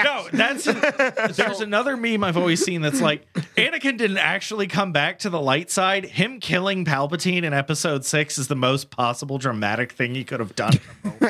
No, 0.03 0.27
that's 0.33 0.63
there's 1.37 1.61
another 1.61 1.95
meme 1.95 2.23
I've 2.23 2.37
always 2.37 2.63
seen 2.63 2.81
that's 2.81 2.99
like 3.01 3.31
Anakin 3.55 3.97
didn't 3.97 4.17
actually 4.17 4.67
come 4.67 4.91
back 4.91 5.19
to 5.19 5.29
the 5.29 5.39
light 5.39 5.69
side. 5.69 6.05
Him 6.05 6.39
killing 6.39 6.83
Palpatine 6.83 7.43
in 7.43 7.53
episode 7.53 8.03
six 8.05 8.37
is 8.37 8.47
the 8.47 8.55
most 8.55 8.89
possible 8.89 9.37
dramatic 9.37 9.91
thing 9.91 10.15
he 10.15 10.23
could 10.23 10.39
have 10.39 10.55
done. 10.55 10.73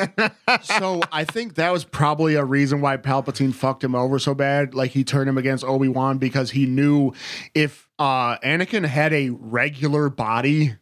so 0.63 1.01
I 1.11 1.23
think 1.23 1.55
that 1.55 1.71
was 1.71 1.83
probably 1.83 2.35
a 2.35 2.43
reason 2.45 2.81
why 2.81 2.97
Palpatine 2.97 3.53
fucked 3.53 3.83
him 3.83 3.95
over 3.95 4.17
so 4.17 4.33
bad. 4.33 4.73
Like 4.73 4.91
he 4.91 5.03
turned 5.03 5.29
him 5.29 5.37
against 5.37 5.63
Obi 5.63 5.89
Wan 5.89 6.17
because 6.17 6.51
he 6.51 6.65
knew 6.65 7.13
if 7.53 7.87
uh 7.99 8.37
Anakin 8.39 8.85
had 8.85 9.13
a 9.13 9.29
regular 9.29 10.09
body, 10.09 10.75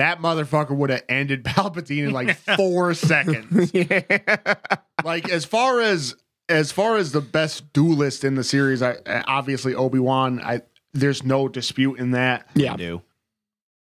that 0.00 0.20
motherfucker 0.20 0.70
would 0.76 0.90
have 0.90 1.02
ended 1.08 1.44
Palpatine 1.44 2.04
in 2.08 2.10
like 2.12 2.36
four 2.56 2.94
seconds. 2.94 3.70
Like 5.04 5.30
as 5.30 5.44
far 5.46 5.80
as 5.80 6.14
as 6.48 6.72
far 6.72 6.96
as 6.96 7.12
the 7.12 7.20
best 7.22 7.72
duelist 7.72 8.22
in 8.24 8.34
the 8.34 8.44
series, 8.44 8.82
I 8.82 8.96
obviously 9.26 9.74
Obi 9.74 9.98
Wan. 9.98 10.40
I 10.42 10.60
there's 10.92 11.24
no 11.24 11.48
dispute 11.48 11.98
in 11.98 12.10
that. 12.10 12.46
yeah. 12.54 12.74
Windu. 12.76 13.02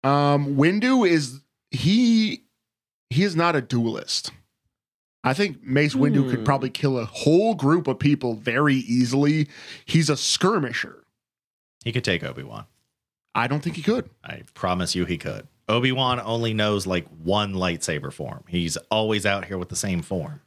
Um, 0.05 0.57
Windu 0.57 1.09
is 1.09 1.41
he 1.71 2.43
he 3.09 3.23
is 3.23 3.35
not 3.35 3.57
a 3.57 3.63
duelist. 3.63 4.31
I 5.25 5.33
think 5.33 5.63
Mace 5.65 5.95
Windu 5.95 6.29
could 6.29 6.41
Hmm. 6.41 6.45
probably 6.45 6.71
kill 6.71 6.99
a 6.99 7.05
whole 7.07 7.55
group 7.55 7.89
of 7.89 7.99
people 7.99 8.35
very 8.35 8.77
easily. 8.77 9.49
He's 9.87 10.11
a 10.11 10.17
skirmisher. 10.17 11.03
he 11.85 11.93
could 11.93 12.05
take 12.05 12.23
Obi 12.23 12.43
Wan? 12.43 12.67
I 13.35 13.47
don't 13.49 13.63
think 13.63 13.77
he 13.77 13.83
could. 13.83 14.11
I 14.23 14.43
promise 14.55 14.95
you 14.95 15.05
he 15.07 15.17
could. 15.19 15.49
Obi 15.69 15.93
Wan 15.93 16.21
only 16.21 16.55
knows 16.55 16.87
like 16.87 17.07
one 17.23 17.55
lightsaber 17.55 18.13
form. 18.13 18.45
He's 18.49 18.77
always 18.91 19.27
out 19.27 19.47
here 19.47 19.59
with 19.59 19.69
the 19.69 19.77
same 19.77 20.03
form. 20.03 20.41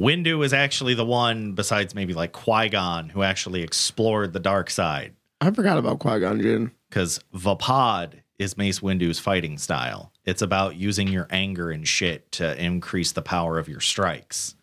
Windu 0.00 0.44
is 0.44 0.52
actually 0.52 0.94
the 0.94 1.04
one, 1.04 1.52
besides 1.52 1.94
maybe 1.94 2.14
like 2.14 2.32
Qui 2.32 2.68
Gon, 2.70 3.10
who 3.10 3.22
actually 3.22 3.62
explored 3.62 4.32
the 4.32 4.40
dark 4.40 4.70
side. 4.70 5.14
I 5.40 5.50
forgot 5.50 5.78
about 5.78 5.98
Qui 5.98 6.18
Gon 6.18 6.40
Jinn. 6.40 6.72
Because 6.88 7.20
Vaapad 7.34 8.14
is 8.38 8.56
Mace 8.56 8.80
Windu's 8.80 9.18
fighting 9.18 9.58
style. 9.58 10.12
It's 10.24 10.42
about 10.42 10.76
using 10.76 11.08
your 11.08 11.26
anger 11.30 11.70
and 11.70 11.86
shit 11.86 12.32
to 12.32 12.60
increase 12.62 13.12
the 13.12 13.22
power 13.22 13.58
of 13.58 13.68
your 13.68 13.80
strikes. 13.80 14.56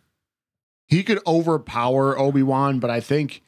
He 0.88 1.04
could 1.04 1.20
overpower 1.28 2.18
Obi-Wan, 2.18 2.80
but 2.80 2.90
I 2.90 3.00
think 3.00 3.44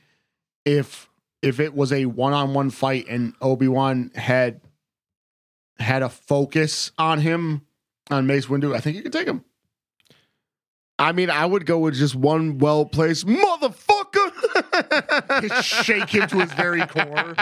if 0.64 1.10
if 1.42 1.60
it 1.60 1.74
was 1.74 1.92
a 1.92 2.06
one-on-one 2.06 2.70
fight 2.70 3.08
and 3.10 3.34
Obi-Wan 3.42 4.12
had 4.14 4.62
had 5.82 6.04
a 6.04 6.10
focus 6.10 6.92
on 6.98 7.20
him 7.20 7.66
on 8.10 8.28
Mace 8.28 8.46
Windu, 8.48 8.76
I 8.76 8.80
think 8.80 8.98
you 8.98 9.04
could 9.04 9.14
take 9.14 9.28
him. 9.28 9.44
I 11.00 11.14
mean, 11.14 11.30
I 11.32 11.46
would 11.46 11.66
go 11.66 11.80
with 11.80 11.96
just 11.96 12.14
one 12.16 12.60
well 12.60 12.86
placed 12.86 13.26
motherfucker. 13.26 13.88
Just 15.42 15.68
shake 15.68 16.10
him 16.10 16.28
to 16.28 16.40
his 16.42 16.52
very 16.54 16.86
core. 16.86 17.36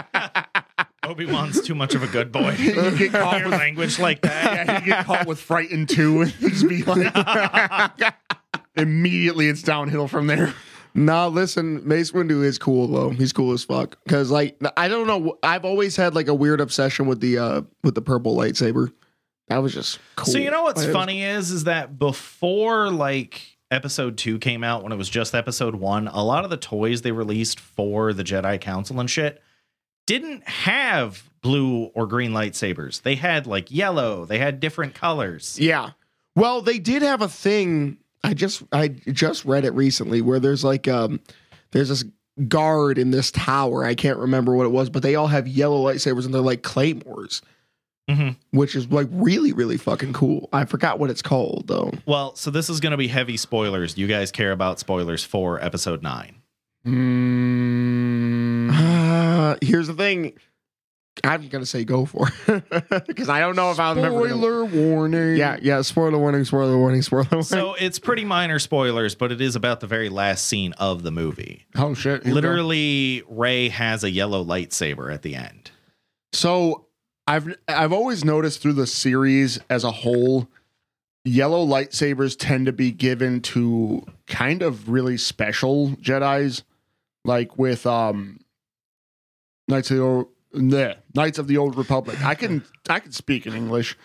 Obi 1.04 1.26
Wan's 1.26 1.60
too 1.62 1.76
much 1.76 1.94
of 1.94 2.02
a 2.04 2.08
good 2.08 2.32
boy. 2.32 2.56
You 2.60 2.98
get 2.98 3.12
caught 3.12 3.40
Your 3.40 3.50
with 3.50 3.60
language 3.60 4.00
like 4.00 4.22
that. 4.22 4.68
yeah, 4.68 4.80
you 4.80 4.86
get 4.86 5.06
caught 5.06 5.28
with 5.28 5.40
frightened 5.40 5.90
too, 5.90 6.22
and 6.22 6.32
just 6.40 6.70
be 6.70 6.84
like, 6.84 8.14
immediately 8.78 9.50
it's 9.50 9.62
downhill 9.62 10.08
from 10.08 10.28
there. 10.28 10.54
Nah, 10.94 11.28
listen, 11.28 11.88
Mace 11.88 12.12
Windu 12.12 12.44
is 12.44 12.58
cool 12.58 12.88
though. 12.88 13.10
He's 13.10 13.34
cool 13.34 13.54
as 13.54 13.64
fuck. 13.64 13.98
Cause 14.08 14.32
like 14.32 14.62
I 14.78 14.88
don't 14.88 15.08
know, 15.08 15.38
I've 15.44 15.66
always 15.66 15.96
had 15.96 16.16
like 16.16 16.28
a 16.28 16.34
weird 16.34 16.62
obsession 16.62 17.08
with 17.08 17.20
the 17.20 17.38
uh 17.38 17.62
with 17.84 17.96
the 17.96 18.02
purple 18.02 18.36
lightsaber. 18.36 18.92
That 19.48 19.58
was 19.58 19.74
just 19.74 20.00
cool. 20.16 20.32
So 20.34 20.38
you 20.38 20.52
know 20.52 20.64
what's 20.64 20.86
funny 20.86 21.24
is 21.24 21.52
is 21.52 21.64
that 21.66 21.98
before 21.98 22.90
like 22.92 23.42
episode 23.72 24.18
2 24.18 24.40
came 24.40 24.64
out 24.64 24.84
when 24.84 24.92
it 24.92 24.98
was 24.98 25.10
just 25.10 25.36
episode 25.36 25.76
1, 25.76 26.08
a 26.08 26.24
lot 26.24 26.44
of 26.44 26.50
the 26.50 26.58
toys 26.58 27.02
they 27.02 27.12
released 27.12 27.60
for 27.60 28.14
the 28.14 28.24
Jedi 28.24 28.60
Council 28.60 29.00
and 29.00 29.10
shit 29.10 29.42
didn't 30.06 30.48
have 30.48 31.30
blue 31.42 31.86
or 31.94 32.08
green 32.08 32.32
lightsabers. 32.32 33.04
They 33.04 33.16
had 33.16 33.46
like 33.46 33.72
yellow, 33.72 34.26
they 34.26 34.40
had 34.40 34.60
different 34.60 34.96
colors. 34.96 35.60
Yeah. 35.60 35.92
Well, 36.36 36.62
they 36.62 36.80
did 36.80 37.02
have 37.02 37.22
a 37.22 37.30
thing. 37.30 37.98
I 38.24 38.34
just 38.34 38.64
I 38.72 38.90
just 38.90 39.46
read 39.46 39.66
it 39.66 39.74
recently 39.74 40.22
where 40.22 40.40
there's 40.40 40.64
like 40.64 40.88
um 40.88 41.20
there's 41.72 41.90
this 41.90 42.04
guard 42.48 42.98
in 42.98 43.12
this 43.12 43.32
tower. 43.32 43.84
I 43.86 43.96
can't 43.96 44.18
remember 44.20 44.56
what 44.56 44.66
it 44.66 44.70
was, 44.72 44.90
but 44.90 45.04
they 45.04 45.16
all 45.16 45.28
have 45.28 45.48
yellow 45.48 45.84
lightsabers 45.84 46.26
and 46.26 46.34
they're 46.34 46.42
like 46.42 46.62
claymores, 46.64 47.42
Mhm. 48.10 48.36
which 48.52 48.76
is 48.76 48.90
like 48.92 49.08
really 49.12 49.52
really 49.54 49.78
fucking 49.78 50.14
cool. 50.14 50.50
I 50.54 50.66
forgot 50.66 51.00
what 51.00 51.10
it's 51.10 51.22
called 51.22 51.68
though. 51.68 51.92
Well, 52.06 52.36
so 52.36 52.50
this 52.52 52.70
is 52.70 52.80
going 52.80 52.92
to 52.92 52.98
be 52.98 53.08
heavy 53.08 53.38
spoilers. 53.38 53.98
You 53.98 54.08
guys 54.08 54.32
care 54.32 54.52
about 54.52 54.80
spoilers 54.80 55.24
for 55.24 55.64
episode 55.64 56.02
9? 56.04 56.36
Mm, 56.86 58.70
Uh, 58.72 59.56
here's 59.62 59.88
the 59.88 59.94
thing. 59.94 60.34
I'm 61.24 61.48
gonna 61.48 61.66
say 61.66 61.84
go 61.84 62.06
for 62.06 62.30
it 62.48 63.08
because 63.08 63.30
I 63.30 63.40
don't 63.40 63.56
know 63.56 63.72
if 63.72 63.80
I'll 63.80 63.96
remember. 63.96 64.28
spoiler 64.28 64.66
warning. 64.66 65.36
Yeah, 65.38 65.58
yeah. 65.62 65.82
Spoiler 65.82 66.18
warning. 66.18 66.46
Spoiler 66.46 66.78
warning. 66.78 67.02
Spoiler 67.02 67.28
warning. 67.32 67.44
So 67.44 67.74
it's 67.76 68.00
pretty 68.00 68.26
minor 68.26 68.60
spoilers, 68.60 69.16
but 69.16 69.32
it 69.32 69.42
is 69.42 69.56
about 69.56 69.80
the 69.80 69.88
very 69.88 70.10
last 70.10 70.46
scene 70.46 70.74
of 70.74 71.04
the 71.04 71.12
movie. 71.12 71.66
Oh 71.76 71.94
shit. 71.94 72.24
Here 72.24 72.34
we 72.36 72.42
go. 72.42 72.48
Literally, 72.48 73.24
Rey 73.28 73.70
has 73.70 74.04
a 74.04 74.10
yellow 74.10 74.44
lightsaber 74.44 75.14
at 75.14 75.22
the 75.22 75.36
end. 75.36 75.72
So 76.34 76.86
I've 77.28 77.56
I've 77.68 77.94
always 77.94 78.24
noticed 78.24 78.62
through 78.62 78.74
the 78.74 78.88
series 78.88 79.60
as 79.70 79.84
a 79.84 79.92
whole, 79.92 80.48
yellow 81.26 81.66
lightsabers 81.66 82.36
tend 82.38 82.66
to 82.68 82.72
be 82.72 82.92
given 82.92 83.42
to 83.42 84.06
kind 84.28 84.62
of 84.62 84.90
really 84.90 85.18
special 85.18 85.90
Jedi's, 86.02 86.64
like 87.26 87.58
with 87.58 87.86
um 87.86 88.40
Knights 89.68 89.92
of 89.92 89.98
the 89.98 90.28
Old, 90.54 90.64
bleh, 90.64 90.96
Knights 91.14 91.38
of 91.38 91.48
the 91.48 91.58
Old 91.58 91.78
Republic. 91.78 92.24
I 92.24 92.36
can 92.36 92.64
I 92.90 93.00
can 93.00 93.12
speak 93.12 93.46
in 93.46 93.54
English. 93.54 93.98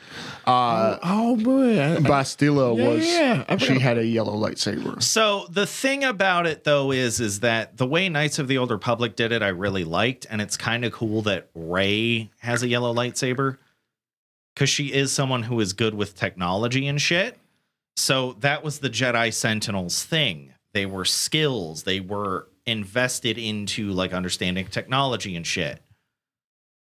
Uh, 0.47 0.99
oh 1.03 1.37
boy, 1.37 1.81
I, 1.81 1.97
Bastila 1.97 2.77
Yeah, 2.77 2.89
was 2.89 3.07
yeah, 3.07 3.45
I 3.49 3.57
she 3.57 3.79
had 3.79 3.99
a 3.99 4.07
yellow 4.07 4.37
lightsaber. 4.37 5.03
So 5.03 5.47
the 5.51 5.67
thing 5.67 6.05
about 6.05 6.47
it 6.47 6.65
though 6.65 6.93
is 6.93 7.21
is 7.21 7.41
that 7.41 7.77
the 7.77 7.87
way 7.87 8.09
Knights 8.09 8.39
of 8.39 8.49
the 8.49 8.59
Old 8.59 8.71
Republic 8.71 9.17
did 9.17 9.33
it, 9.33 9.43
I 9.43 9.49
really 9.49 9.85
liked, 9.85 10.27
and 10.29 10.41
it's 10.41 10.57
kind 10.57 10.85
of 10.85 10.93
cool 10.93 11.23
that 11.23 11.49
Rey 11.55 12.31
has 12.39 12.63
a 12.63 12.69
yellow 12.69 12.95
lightsaber 12.95 13.59
because 14.55 14.71
she 14.71 14.93
is 14.93 15.13
someone 15.13 15.45
who 15.45 15.59
is 15.61 15.73
good 15.73 15.95
with 15.95 16.15
technology 16.15 16.87
and 16.87 17.01
shit. 17.01 17.39
So 17.97 18.35
that 18.41 18.63
was 18.63 18.81
the 18.81 18.91
Jedi 18.91 19.33
Sentinels 19.33 20.03
thing. 20.05 20.53
They 20.73 20.87
were 20.87 21.05
skills. 21.05 21.85
They 21.85 22.01
were 22.01 22.49
invested 22.67 23.39
into 23.39 23.91
like 23.93 24.13
understanding 24.13 24.67
technology 24.67 25.37
and 25.37 25.47
shit. 25.47 25.81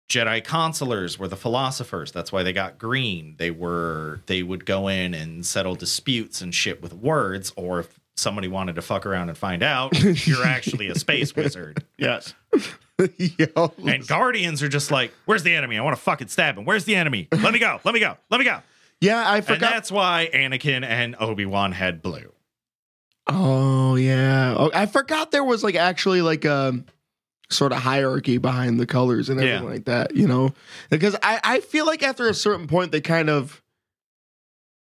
Jedi 0.09 0.43
consulars 0.43 1.17
were 1.17 1.27
the 1.27 1.35
philosophers. 1.37 2.11
That's 2.11 2.31
why 2.31 2.43
they 2.43 2.53
got 2.53 2.77
green. 2.77 3.35
They 3.37 3.51
were 3.51 4.21
they 4.27 4.43
would 4.43 4.65
go 4.65 4.87
in 4.87 5.13
and 5.13 5.45
settle 5.45 5.75
disputes 5.75 6.41
and 6.41 6.53
shit 6.53 6.81
with 6.81 6.93
words, 6.93 7.51
or 7.55 7.79
if 7.79 7.99
somebody 8.15 8.47
wanted 8.47 8.75
to 8.75 8.81
fuck 8.81 9.05
around 9.05 9.29
and 9.29 9.37
find 9.37 9.63
out, 9.63 9.97
you're 10.27 10.45
actually 10.45 10.87
a 10.89 10.95
space 10.95 11.35
wizard. 11.35 11.83
Yes. 11.97 12.33
Yo, 13.17 13.73
And 13.87 14.05
guardians 14.07 14.61
are 14.61 14.67
just 14.69 14.91
like, 14.91 15.11
where's 15.25 15.41
the 15.41 15.55
enemy? 15.55 15.79
I 15.79 15.81
want 15.81 15.95
to 15.95 16.01
fucking 16.01 16.27
stab 16.27 16.57
him. 16.59 16.65
Where's 16.65 16.85
the 16.85 16.95
enemy? 16.95 17.27
Let 17.31 17.51
me 17.51 17.57
go. 17.59 17.79
Let 17.83 17.93
me 17.95 17.99
go. 17.99 18.15
Let 18.29 18.37
me 18.39 18.45
go. 18.45 18.59
yeah, 19.01 19.27
I 19.27 19.37
And 19.37 19.45
forgot. 19.47 19.71
that's 19.71 19.91
why 19.91 20.29
Anakin 20.31 20.85
and 20.85 21.15
Obi-Wan 21.19 21.71
had 21.71 22.03
blue. 22.03 22.31
Oh 23.25 23.95
yeah, 23.95 24.53
oh, 24.57 24.69
I 24.73 24.85
forgot 24.85 25.31
there 25.31 25.43
was 25.45 25.63
like 25.63 25.75
actually 25.75 26.21
like 26.21 26.43
a 26.45 26.83
sort 27.49 27.71
of 27.71 27.79
hierarchy 27.79 28.37
behind 28.37 28.79
the 28.79 28.85
colors 28.85 29.29
and 29.29 29.39
everything 29.39 29.63
Yeah. 29.63 29.69
like 29.69 29.85
that. 29.85 30.15
You 30.15 30.27
know, 30.27 30.53
because 30.89 31.15
I 31.21 31.39
I 31.43 31.59
feel 31.59 31.85
like 31.85 32.03
after 32.03 32.27
a 32.27 32.33
certain 32.33 32.67
point 32.67 32.91
they 32.91 33.01
kind 33.01 33.29
of. 33.29 33.61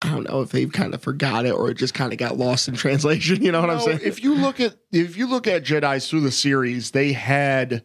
I 0.01 0.09
don't 0.09 0.27
know 0.29 0.41
if 0.41 0.49
they've 0.51 0.69
kind 0.71 0.93
of 0.93 1.01
forgot 1.01 1.45
it 1.45 1.51
or 1.53 1.69
it 1.69 1.75
just 1.77 1.93
kind 1.93 2.11
of 2.11 2.19
got 2.19 2.37
lost 2.37 2.67
in 2.67 2.73
translation. 2.75 3.41
You 3.41 3.53
know 3.53 3.61
what 3.61 3.69
I'm 3.69 3.79
saying? 3.79 3.99
If 4.03 4.21
you 4.21 4.35
look 4.35 4.59
at 4.59 4.75
if 4.91 5.15
you 5.15 5.27
look 5.27 5.47
at 5.47 5.63
Jedi's 5.63 6.09
through 6.09 6.21
the 6.21 6.31
series, 6.31 6.91
they 6.91 7.13
had 7.13 7.83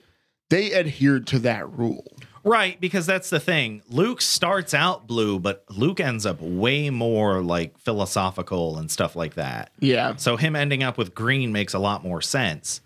they 0.50 0.74
adhered 0.74 1.26
to 1.28 1.38
that 1.40 1.70
rule. 1.70 2.16
Right, 2.44 2.80
because 2.80 3.04
that's 3.04 3.30
the 3.30 3.38
thing. 3.40 3.82
Luke 3.90 4.20
starts 4.22 4.72
out 4.72 5.06
blue, 5.06 5.38
but 5.38 5.64
Luke 5.68 6.00
ends 6.00 6.24
up 6.24 6.40
way 6.40 6.88
more 6.88 7.42
like 7.42 7.78
philosophical 7.78 8.78
and 8.78 8.90
stuff 8.90 9.14
like 9.14 9.34
that. 9.34 9.70
yeah, 9.80 10.16
So 10.16 10.36
him 10.36 10.56
ending 10.56 10.82
up 10.82 10.96
with 10.96 11.14
green 11.14 11.52
makes 11.52 11.74
a 11.74 11.78
lot 11.78 12.02
more 12.02 12.22
sense. 12.22 12.80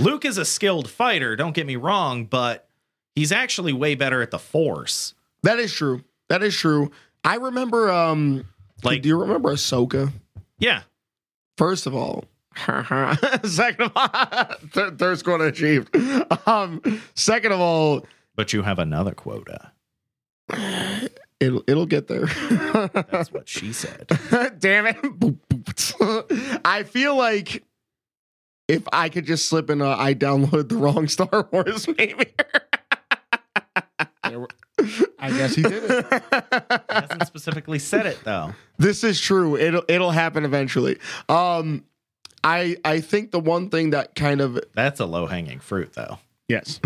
Luke 0.00 0.24
is 0.24 0.38
a 0.38 0.44
skilled 0.44 0.88
fighter, 0.90 1.36
don't 1.36 1.54
get 1.54 1.66
me 1.66 1.76
wrong, 1.76 2.24
but 2.24 2.68
he's 3.14 3.32
actually 3.32 3.72
way 3.72 3.94
better 3.94 4.22
at 4.22 4.30
the 4.30 4.38
force. 4.38 5.14
that 5.42 5.58
is 5.58 5.72
true. 5.72 6.02
That 6.28 6.42
is 6.42 6.56
true. 6.56 6.90
I 7.24 7.36
remember. 7.36 7.90
Um, 7.92 8.46
Like- 8.82 9.02
do 9.02 9.08
you 9.08 9.20
remember 9.20 9.52
Ahsoka? 9.52 10.12
Yeah. 10.58 10.82
First 11.58 11.86
of 11.86 11.94
all, 11.94 12.24
second 13.44 13.82
of 13.86 13.92
all, 13.94 14.08
third, 14.72 14.98
third 14.98 15.18
score 15.18 15.44
achieved. 15.46 15.94
Um, 16.46 16.80
second 17.14 17.52
of 17.52 17.60
all, 17.60 18.06
But 18.36 18.52
you 18.52 18.62
have 18.62 18.78
another 18.78 19.12
quota. 19.12 19.72
it'll 21.40 21.62
it'll 21.66 21.86
get 21.86 22.08
there. 22.08 22.26
That's 23.10 23.32
what 23.32 23.48
she 23.48 23.72
said. 23.72 24.08
Damn 24.58 24.86
it. 24.86 26.60
I 26.64 26.82
feel 26.84 27.16
like 27.16 27.62
if 28.68 28.82
I 28.92 29.08
could 29.08 29.26
just 29.26 29.46
slip 29.46 29.70
in, 29.70 29.80
a, 29.80 29.90
I 29.90 30.14
downloaded 30.14 30.68
the 30.68 30.76
wrong 30.76 31.08
Star 31.14 31.48
Wars, 31.52 31.86
maybe. 31.98 32.26
I 35.18 35.30
guess 35.30 35.54
he 35.54 35.62
did 35.62 35.84
it. 35.84 36.06
He 36.12 36.18
hasn't 36.90 37.26
specifically 37.26 37.78
said 37.78 38.06
it 38.06 38.18
though. 38.24 38.54
this 38.78 39.04
is 39.04 39.20
true. 39.20 39.56
It'll 39.56 39.84
it'll 39.88 40.10
happen 40.10 40.44
eventually. 40.44 40.98
Um, 41.28 41.84
I 42.42 42.76
I 42.84 43.00
think 43.00 43.30
the 43.30 43.40
one 43.40 43.70
thing 43.70 43.90
that 43.90 44.14
kind 44.14 44.40
of 44.40 44.58
That's 44.74 45.00
a 45.00 45.06
low 45.06 45.26
hanging 45.26 45.60
fruit 45.60 45.92
though. 45.94 46.18
Yes. 46.48 46.80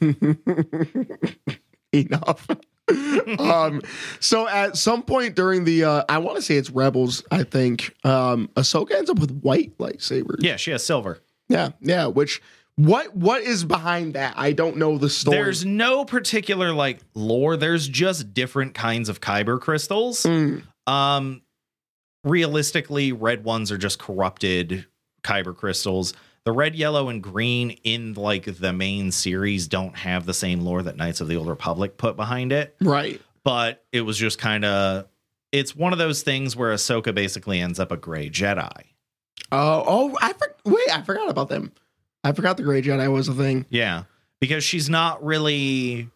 enough. 1.92 2.46
um, 3.40 3.82
so 4.20 4.46
at 4.48 4.76
some 4.76 5.02
point 5.02 5.34
during 5.34 5.64
the, 5.64 5.84
uh, 5.84 6.04
I 6.08 6.18
want 6.18 6.36
to 6.36 6.42
say 6.42 6.56
it's 6.56 6.70
Rebels. 6.70 7.22
I 7.30 7.42
think 7.42 7.94
um, 8.04 8.48
Ahsoka 8.54 8.92
ends 8.92 9.10
up 9.10 9.18
with 9.18 9.40
white 9.40 9.76
lightsabers. 9.78 10.36
Yeah, 10.40 10.56
she 10.56 10.70
has 10.70 10.84
silver. 10.84 11.20
yeah, 11.48 11.70
yeah. 11.80 12.06
Which 12.06 12.40
what 12.76 13.16
what 13.16 13.42
is 13.42 13.64
behind 13.64 14.14
that? 14.14 14.34
I 14.36 14.52
don't 14.52 14.76
know 14.76 14.98
the 14.98 15.08
story. 15.10 15.36
There's 15.38 15.64
no 15.64 16.04
particular 16.04 16.72
like 16.72 17.00
lore. 17.14 17.56
There's 17.56 17.88
just 17.88 18.34
different 18.34 18.74
kinds 18.74 19.08
of 19.08 19.20
kyber 19.20 19.60
crystals. 19.60 20.22
Mm, 20.24 20.62
Um, 20.86 21.42
realistically, 22.24 23.12
red 23.12 23.44
ones 23.44 23.70
are 23.72 23.78
just 23.78 23.98
corrupted 23.98 24.86
kyber 25.22 25.56
crystals. 25.56 26.12
The 26.46 26.52
red, 26.52 26.74
yellow, 26.76 27.08
and 27.08 27.22
green 27.22 27.72
in 27.82 28.14
like 28.14 28.44
the 28.44 28.72
main 28.72 29.10
series 29.10 29.66
don't 29.66 29.96
have 29.96 30.24
the 30.26 30.32
same 30.32 30.60
lore 30.60 30.80
that 30.84 30.96
Knights 30.96 31.20
of 31.20 31.26
the 31.28 31.36
Old 31.36 31.48
Republic 31.48 31.98
put 31.98 32.16
behind 32.16 32.52
it. 32.52 32.74
right. 32.80 33.20
But 33.44 33.84
it 33.92 34.00
was 34.00 34.16
just 34.16 34.38
kind 34.38 34.64
of. 34.64 35.06
It's 35.52 35.74
one 35.76 35.92
of 35.92 35.98
those 35.98 36.22
things 36.22 36.56
where 36.56 36.72
Ahsoka 36.74 37.14
basically 37.14 37.60
ends 37.60 37.78
up 37.78 37.92
a 37.92 37.96
gray 37.96 38.28
Jedi. 38.30 38.72
Oh, 39.52 39.84
oh, 39.86 40.18
I 40.20 40.32
for, 40.32 40.54
wait. 40.64 40.88
I 40.92 41.02
forgot 41.02 41.28
about 41.28 41.48
them. 41.48 41.72
I 42.24 42.32
forgot 42.32 42.56
the 42.56 42.64
Gray 42.64 42.82
Jedi 42.82 43.12
was 43.12 43.28
a 43.28 43.34
thing. 43.34 43.64
Yeah, 43.70 44.04
because 44.40 44.64
she's 44.64 44.88
not 44.90 45.24
really 45.24 46.08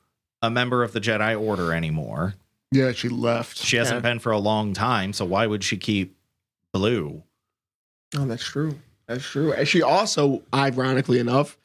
a 0.42 0.50
member 0.50 0.82
of 0.82 0.92
the 0.92 1.00
Jedi 1.00 1.40
Order 1.40 1.72
anymore. 1.72 2.34
Yeah, 2.72 2.90
she 2.92 3.08
left. 3.08 3.58
She 3.58 3.76
hasn't 3.76 3.98
Yeah. 3.98 4.10
been 4.10 4.18
for 4.18 4.32
a 4.32 4.38
long 4.38 4.72
time, 4.74 5.12
so 5.12 5.24
why 5.24 5.46
would 5.46 5.62
she 5.62 5.76
keep 5.76 6.16
blue? 6.72 7.22
Oh, 8.16 8.26
that's 8.26 8.44
true. 8.44 8.76
That's 9.10 9.24
true. 9.24 9.52
And 9.52 9.66
she 9.66 9.82
also, 9.82 10.42
ironically 10.54 11.18
enough, 11.18 11.58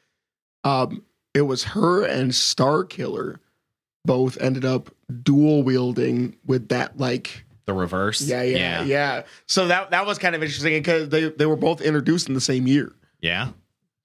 um, 0.63 1.03
it 1.33 1.41
was 1.43 1.63
her 1.63 2.03
and 2.03 2.31
Starkiller 2.31 3.37
both 4.03 4.39
ended 4.41 4.65
up 4.65 4.89
dual 5.23 5.63
wielding 5.63 6.35
with 6.45 6.69
that 6.69 6.97
like 6.97 7.45
The 7.65 7.73
reverse. 7.73 8.21
yeah 8.21 8.41
yeah 8.43 8.83
yeah. 8.83 9.23
So 9.47 9.67
that 9.67 9.91
that 9.91 10.05
was 10.05 10.17
kind 10.17 10.35
of 10.35 10.41
interesting 10.43 10.73
because 10.73 11.09
they 11.09 11.29
they 11.29 11.45
were 11.45 11.55
both 11.55 11.81
introduced 11.81 12.27
in 12.27 12.33
the 12.33 12.41
same 12.41 12.67
year. 12.67 12.93
Yeah. 13.21 13.49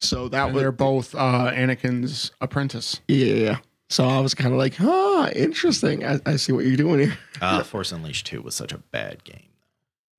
So 0.01 0.29
that 0.29 0.47
And 0.47 0.55
was 0.55 0.63
they're 0.63 0.73
both 0.73 1.15
uh, 1.15 1.51
Anakin's 1.53 2.33
apprentice. 2.41 3.01
yeah, 3.09 3.25
yeah. 3.27 3.45
yeah. 3.45 3.57
So 3.91 4.05
I 4.07 4.21
was 4.21 4.35
kind 4.35 4.53
of 4.53 4.59
like, 4.59 4.77
huh, 4.77 5.31
interesting. 5.35 6.07
I, 6.07 6.21
I 6.25 6.37
see 6.37 6.53
what 6.53 6.65
you're 6.65 6.77
doing 6.77 7.01
here. 7.01 7.19
Uh, 7.41 7.63
Force 7.65 7.91
Unleashed 7.91 8.25
2 8.29 8.41
was 8.41 8.55
such 8.55 8.73
a 8.73 8.79
bad 8.79 9.25
game. 9.25 9.49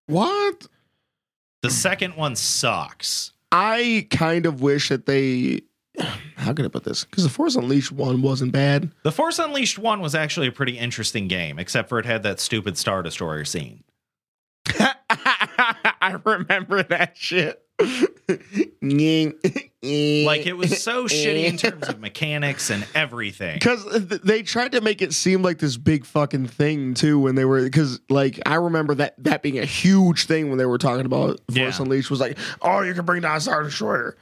What? 0.07 0.67
The 1.61 1.69
second 1.69 2.15
one 2.15 2.35
sucks. 2.35 3.33
I 3.51 4.07
kind 4.09 4.45
of 4.45 4.61
wish 4.61 4.89
that 4.89 5.05
they. 5.05 5.61
How 6.35 6.53
can 6.53 6.65
I 6.65 6.69
put 6.69 6.85
this? 6.85 7.03
Because 7.03 7.23
the 7.23 7.29
Force 7.29 7.55
Unleashed 7.55 7.91
one 7.91 8.21
wasn't 8.21 8.51
bad. 8.51 8.91
The 9.03 9.11
Force 9.11 9.37
Unleashed 9.39 9.77
1 9.77 9.99
was 9.99 10.15
actually 10.15 10.47
a 10.47 10.51
pretty 10.51 10.77
interesting 10.77 11.27
game, 11.27 11.59
except 11.59 11.89
for 11.89 11.99
it 11.99 12.05
had 12.05 12.23
that 12.23 12.39
stupid 12.39 12.77
Star 12.77 13.03
Destroyer 13.03 13.45
scene. 13.45 13.83
I 14.79 16.17
remember 16.23 16.81
that 16.83 17.17
shit. 17.17 17.61
Like, 19.83 20.45
it 20.45 20.55
was 20.57 20.81
so 20.81 21.05
shitty 21.05 21.45
in 21.45 21.57
terms 21.57 21.87
of 21.89 21.99
mechanics 21.99 22.69
and 22.69 22.85
everything. 22.93 23.55
because 23.55 23.83
they 24.23 24.43
tried 24.43 24.73
to 24.73 24.81
make 24.81 25.01
it 25.01 25.13
seem 25.13 25.41
like 25.41 25.57
this 25.57 25.77
big 25.77 26.05
fucking 26.05 26.47
thing 26.47 26.93
too 26.93 27.19
when 27.19 27.35
they 27.35 27.45
were 27.45 27.63
because 27.63 27.99
like 28.09 28.39
I 28.45 28.55
remember 28.55 28.93
that 28.95 29.15
that 29.23 29.41
being 29.41 29.57
a 29.59 29.65
huge 29.65 30.25
thing 30.25 30.49
when 30.49 30.57
they 30.59 30.65
were 30.65 30.77
talking 30.77 31.05
about 31.05 31.39
Force 31.53 31.57
Yeah. 31.57 31.71
Unleashed 31.79 32.11
was 32.11 32.19
like 32.19 32.37
oh 32.61 32.81
you 32.81 32.93
can 32.93 33.05
bring 33.05 33.21
down 33.23 33.41
Star 33.41 33.63
Destroyer 33.63 34.15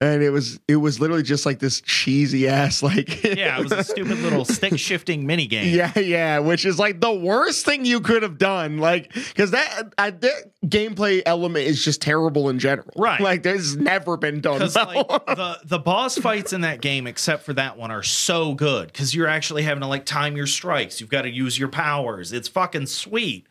and 0.00 0.22
it 0.22 0.30
was 0.30 0.60
it 0.68 0.76
was 0.76 1.00
literally 1.00 1.22
just 1.22 1.46
like 1.46 1.58
this 1.58 1.80
cheesy 1.80 2.48
ass 2.48 2.82
like 2.82 3.24
Yeah, 3.24 3.58
it 3.58 3.62
was 3.62 3.72
a 3.72 3.82
stupid 3.84 4.18
little 4.18 4.44
stick 4.44 4.78
shifting 4.78 5.26
mini 5.26 5.46
game. 5.46 5.74
Yeah, 5.74 5.98
yeah, 5.98 6.38
which 6.38 6.66
is 6.66 6.78
like 6.78 7.00
the 7.00 7.12
worst 7.12 7.64
thing 7.64 7.84
you 7.84 8.00
could 8.00 8.22
have 8.22 8.38
done. 8.38 8.78
Like, 8.78 9.12
because 9.12 9.52
that, 9.52 9.92
uh, 9.96 10.10
that 10.10 10.52
gameplay 10.66 11.22
element 11.24 11.66
is 11.66 11.82
just 11.82 12.02
terrible 12.02 12.48
in 12.48 12.58
general. 12.58 12.90
Right. 12.96 13.20
Like, 13.20 13.42
there's 13.42 13.76
never 13.76 14.16
been 14.16 14.40
done 14.40 14.60
well. 14.74 14.86
like 14.86 15.26
the 15.26 15.58
the 15.64 15.78
boss 15.78 16.18
fights 16.18 16.52
in 16.52 16.60
that 16.62 16.80
game, 16.80 17.06
except 17.06 17.44
for 17.44 17.54
that 17.54 17.78
one, 17.78 17.90
are 17.90 18.02
so 18.02 18.54
good 18.54 18.88
because 18.88 19.14
you're 19.14 19.28
actually 19.28 19.62
having 19.62 19.80
to 19.80 19.86
like 19.86 20.04
time 20.04 20.36
your 20.36 20.46
strikes. 20.46 21.00
You've 21.00 21.10
got 21.10 21.22
to 21.22 21.30
use 21.30 21.58
your 21.58 21.68
powers. 21.68 22.32
It's 22.32 22.48
fucking 22.48 22.86
sweet. 22.86 23.46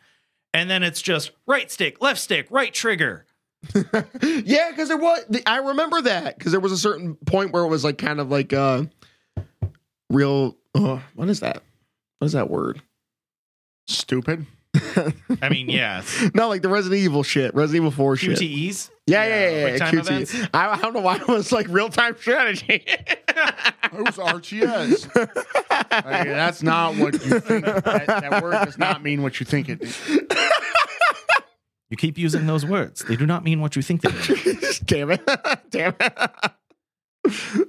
And 0.54 0.70
then 0.70 0.82
it's 0.82 1.02
just 1.02 1.32
right 1.46 1.70
stick, 1.70 2.00
left 2.00 2.18
stick, 2.18 2.46
right 2.50 2.72
trigger. 2.72 3.25
yeah, 4.44 4.70
because 4.70 4.88
there 4.88 4.96
was. 4.96 5.24
I 5.46 5.58
remember 5.58 6.02
that 6.02 6.38
because 6.38 6.52
there 6.52 6.60
was 6.60 6.72
a 6.72 6.78
certain 6.78 7.14
point 7.14 7.52
where 7.52 7.64
it 7.64 7.68
was 7.68 7.84
like 7.84 7.98
kind 7.98 8.20
of 8.20 8.30
like 8.30 8.52
uh, 8.52 8.84
real. 10.10 10.56
Uh, 10.74 11.00
what 11.14 11.28
is 11.28 11.40
that? 11.40 11.62
what 12.18 12.26
is 12.26 12.32
that 12.32 12.50
word? 12.50 12.82
Stupid. 13.86 14.46
I 15.42 15.48
mean, 15.48 15.70
yeah, 15.70 16.00
it's 16.00 16.34
No, 16.34 16.48
like 16.48 16.60
the 16.60 16.68
Resident 16.68 17.00
Evil 17.00 17.22
shit, 17.22 17.54
Resident 17.54 17.82
Evil 17.86 17.90
4 17.92 18.16
shit. 18.16 18.38
QTEs. 18.38 18.90
Yeah, 19.06 19.24
yeah, 19.24 19.38
yeah, 19.38 19.50
yeah. 19.50 19.68
Quick 19.68 19.78
time 19.78 19.94
QT. 19.94 20.00
events? 20.00 20.34
I, 20.52 20.68
I 20.68 20.78
don't 20.80 20.92
know 20.92 21.00
why 21.00 21.16
it 21.16 21.28
was 21.28 21.50
like 21.52 21.66
real 21.68 21.88
time 21.88 22.16
strategy. 22.20 22.84
It 22.86 23.92
was 23.92 24.16
RTS. 24.16 25.14
Like, 25.24 26.28
that's 26.28 26.62
not 26.62 26.96
what 26.96 27.14
you 27.14 27.40
think. 27.40 27.64
That, 27.64 28.06
that 28.06 28.42
word 28.42 28.64
does 28.64 28.76
not 28.76 29.02
mean 29.02 29.22
what 29.22 29.40
you 29.40 29.46
think 29.46 29.68
it 29.70 29.80
is. 29.82 29.96
You 31.90 31.96
keep 31.96 32.18
using 32.18 32.46
those 32.46 32.66
words. 32.66 33.04
They 33.04 33.16
do 33.16 33.26
not 33.26 33.44
mean 33.44 33.60
what 33.60 33.76
you 33.76 33.82
think 33.82 34.02
they 34.02 34.10
mean. 34.10 34.58
Damn 34.84 35.10
it. 35.12 35.20
Damn 35.70 35.94
it. 36.00 36.52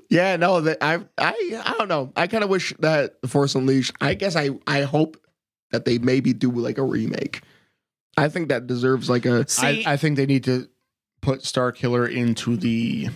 yeah, 0.09 0.36
no, 0.38 0.61
that 0.61 0.80
I 0.82 0.99
I 1.18 1.61
I 1.65 1.76
don't 1.78 1.88
know. 1.88 2.11
I 2.15 2.28
kind 2.28 2.43
of 2.43 2.49
wish 2.49 2.74
that 2.80 3.22
the 3.22 3.28
Force 3.28 3.55
Unleashed. 3.55 3.93
I 4.01 4.15
guess 4.15 4.36
I 4.36 4.51
I 4.65 4.82
hope 4.82 5.18
that 5.72 5.86
they 5.86 5.97
maybe 5.99 6.34
do 6.34 6.51
like 6.51 6.78
a 6.78 6.84
remake. 6.84 7.41
I 8.18 8.30
think 8.30 8.49
that 8.49 8.65
deserves 8.65 9.09
like 9.09 9.26
a 9.26 9.47
See, 9.47 9.86
I, 9.86 9.93
I 9.93 9.97
think 9.97 10.18
they 10.18 10.26
need 10.26 10.45
to 10.45 10.68
put 11.22 11.41
Starkiller 11.41 12.11
into 12.11 12.57
the 12.57 13.09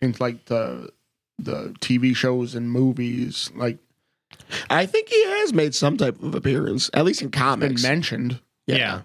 into 0.00 0.22
like 0.22 0.46
the 0.46 0.90
the 1.38 1.74
TV 1.80 2.16
shows 2.16 2.54
and 2.54 2.70
movies. 2.70 3.50
Like 3.54 3.78
I 4.70 4.86
think 4.86 5.08
he 5.08 5.24
has 5.24 5.52
made 5.52 5.74
some 5.74 5.96
type 5.96 6.22
of 6.22 6.34
appearance, 6.34 6.90
at 6.94 7.04
least 7.04 7.20
in 7.20 7.28
been 7.28 7.40
comics. 7.40 7.82
mentioned. 7.82 8.40
yeah. 8.66 8.76
yeah. 8.76 9.00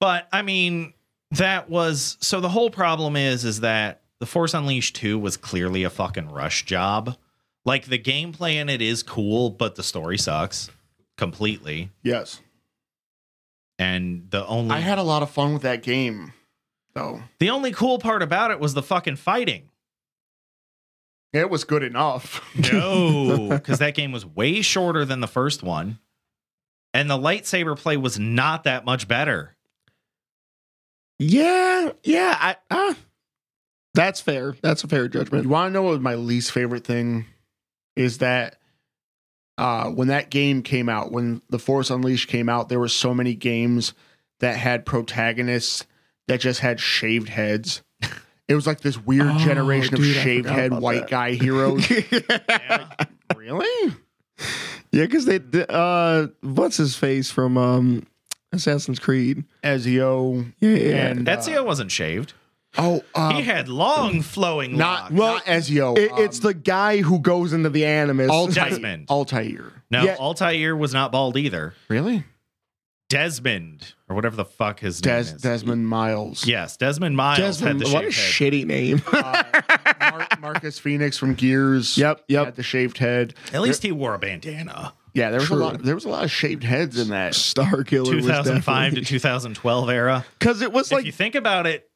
But 0.00 0.28
I 0.32 0.42
mean, 0.42 0.94
that 1.32 1.70
was 1.70 2.16
so 2.20 2.40
the 2.40 2.48
whole 2.48 2.70
problem 2.70 3.16
is 3.16 3.44
is 3.44 3.60
that 3.60 4.02
the 4.20 4.26
Force 4.26 4.54
Unleashed 4.54 4.96
2 4.96 5.18
was 5.18 5.36
clearly 5.36 5.82
a 5.84 5.90
fucking 5.90 6.28
rush 6.30 6.64
job. 6.64 7.16
Like 7.64 7.86
the 7.86 7.98
gameplay 7.98 8.54
in 8.54 8.68
it 8.68 8.82
is 8.82 9.02
cool, 9.02 9.50
but 9.50 9.76
the 9.76 9.82
story 9.82 10.18
sucks 10.18 10.70
completely. 11.16 11.90
Yes. 12.02 12.40
And 13.78 14.28
the 14.30 14.46
only 14.46 14.74
I 14.76 14.80
had 14.80 14.98
a 14.98 15.02
lot 15.02 15.22
of 15.22 15.30
fun 15.30 15.52
with 15.52 15.62
that 15.62 15.82
game 15.82 16.32
though. 16.94 17.22
the 17.38 17.50
only 17.50 17.72
cool 17.72 17.98
part 17.98 18.22
about 18.22 18.50
it 18.50 18.60
was 18.60 18.74
the 18.74 18.82
fucking 18.82 19.16
fighting. 19.16 19.68
It 21.32 21.48
was 21.48 21.64
good 21.64 21.82
enough. 21.82 22.44
No, 22.72 23.48
because 23.50 23.78
that 23.78 23.94
game 23.94 24.12
was 24.12 24.26
way 24.26 24.60
shorter 24.60 25.04
than 25.04 25.20
the 25.20 25.26
first 25.26 25.62
one. 25.62 25.98
And 26.94 27.08
the 27.10 27.16
lightsaber 27.16 27.76
play 27.78 27.96
was 27.96 28.18
not 28.18 28.64
that 28.64 28.84
much 28.84 29.08
better. 29.08 29.54
Yeah, 31.18 31.92
yeah. 32.02 32.36
I 32.38 32.56
uh, 32.70 32.94
that's 33.94 34.20
fair. 34.20 34.56
That's 34.62 34.84
a 34.84 34.88
fair 34.88 35.08
judgment. 35.08 35.44
You 35.44 35.50
want 35.50 35.68
to 35.68 35.72
know 35.72 35.82
what 35.82 36.00
my 36.00 36.14
least 36.16 36.52
favorite 36.52 36.84
thing 36.84 37.26
is 37.96 38.18
that 38.18 38.56
uh, 39.58 39.90
when 39.90 40.08
that 40.08 40.30
game 40.30 40.62
came 40.62 40.88
out, 40.88 41.12
when 41.12 41.42
The 41.50 41.58
Force 41.58 41.90
Unleashed 41.90 42.28
came 42.28 42.48
out, 42.48 42.68
there 42.68 42.80
were 42.80 42.88
so 42.88 43.14
many 43.14 43.34
games 43.34 43.92
that 44.40 44.56
had 44.56 44.84
protagonists 44.86 45.86
that 46.26 46.40
just 46.40 46.60
had 46.60 46.80
shaved 46.80 47.28
heads. 47.28 47.82
It 48.48 48.56
was 48.56 48.66
like 48.66 48.80
this 48.80 48.98
weird 48.98 49.28
Oh, 49.28 49.38
generation 49.38 49.94
dude, 49.94 50.14
of 50.14 50.22
shaved 50.22 50.46
head 50.48 50.74
white 50.78 51.02
that. 51.02 51.10
guy 51.10 51.32
heroes. 51.32 51.88
Yeah. 52.50 52.86
really? 53.34 53.94
Yeah, 54.94 55.04
because 55.06 55.24
they 55.24 55.40
uh, 55.70 56.26
what's 56.42 56.76
his 56.76 56.94
face 56.96 57.30
from 57.30 57.56
um 57.56 58.06
Assassin's 58.52 58.98
Creed? 58.98 59.44
Ezio 59.64 60.52
Yeah, 60.60 60.68
yeah. 60.70 61.06
and 61.08 61.26
Ezio 61.26 61.64
wasn't 61.64 61.90
shaved. 61.90 62.34
oh, 62.76 63.02
uh, 63.14 63.32
he 63.34 63.42
had 63.42 63.68
long 63.68 64.20
flowing 64.20 64.76
not 64.76 65.04
locks. 65.04 65.14
well, 65.14 65.34
not 65.36 65.44
Ezio. 65.46 65.96
It- 65.96 66.10
it's 66.18 66.38
um, 66.40 66.42
the 66.48 66.54
guy 66.54 66.98
who 66.98 67.20
goes 67.20 67.52
into 67.54 67.70
the 67.70 67.86
Animus. 67.86 68.30
Altair. 68.30 68.68
Desmond. 68.68 69.08
Altair. 69.08 69.72
No, 69.90 70.02
Yeah. 70.04 70.16
Altair 70.18 70.76
was 70.76 70.92
not 70.92 71.10
bald 71.12 71.36
either. 71.38 71.72
Really? 71.88 72.24
Desmond, 73.08 73.92
or 74.08 74.16
whatever 74.16 74.36
the 74.36 74.44
fuck 74.46 74.80
his 74.80 75.00
Des- 75.00 75.10
name 75.10 75.20
is. 75.20 75.32
Desmond 75.42 75.86
Miles. 75.86 76.46
Yes, 76.46 76.78
Desmond 76.78 77.14
Miles 77.14 77.38
Desmond, 77.38 77.80
had 77.82 77.88
the 77.90 77.92
what 77.94 78.02
a 78.04 78.06
head. 78.06 78.12
shitty 78.14 78.64
name. 78.64 79.02
Uh, 79.12 79.20
Mar- 79.20 79.46
Marcus 80.42 80.78
Fenix 80.78 81.16
from 81.16 81.34
Gears. 81.34 81.96
Yep, 81.96 82.24
yep. 82.28 82.44
Had 82.46 82.56
the 82.56 82.62
shaved 82.62 82.98
head. 82.98 83.34
At 83.54 83.62
least 83.62 83.82
he 83.82 83.92
wore 83.92 84.12
a 84.14 84.18
bandana. 84.18 84.92
Yeah, 85.14 85.30
there 85.30 85.40
was 85.40 85.48
True. 85.48 85.56
a 85.58 85.60
lot. 85.64 85.82
There 85.82 85.94
was 85.94 86.04
a 86.04 86.08
lot 86.08 86.24
of 86.24 86.30
shaved 86.30 86.64
heads 86.64 86.98
in 86.98 87.08
that. 87.08 87.32
Starkiller 87.34 88.06
2005 88.10 88.94
to 88.96 89.00
2012 89.02 89.90
era. 89.90 90.24
because 90.38 90.60
it 90.62 90.72
was 90.72 90.90
like 90.90 91.00
if 91.00 91.04
like 91.04 91.06
you 91.06 91.12
think 91.12 91.34
about 91.34 91.66
it, 91.66 91.88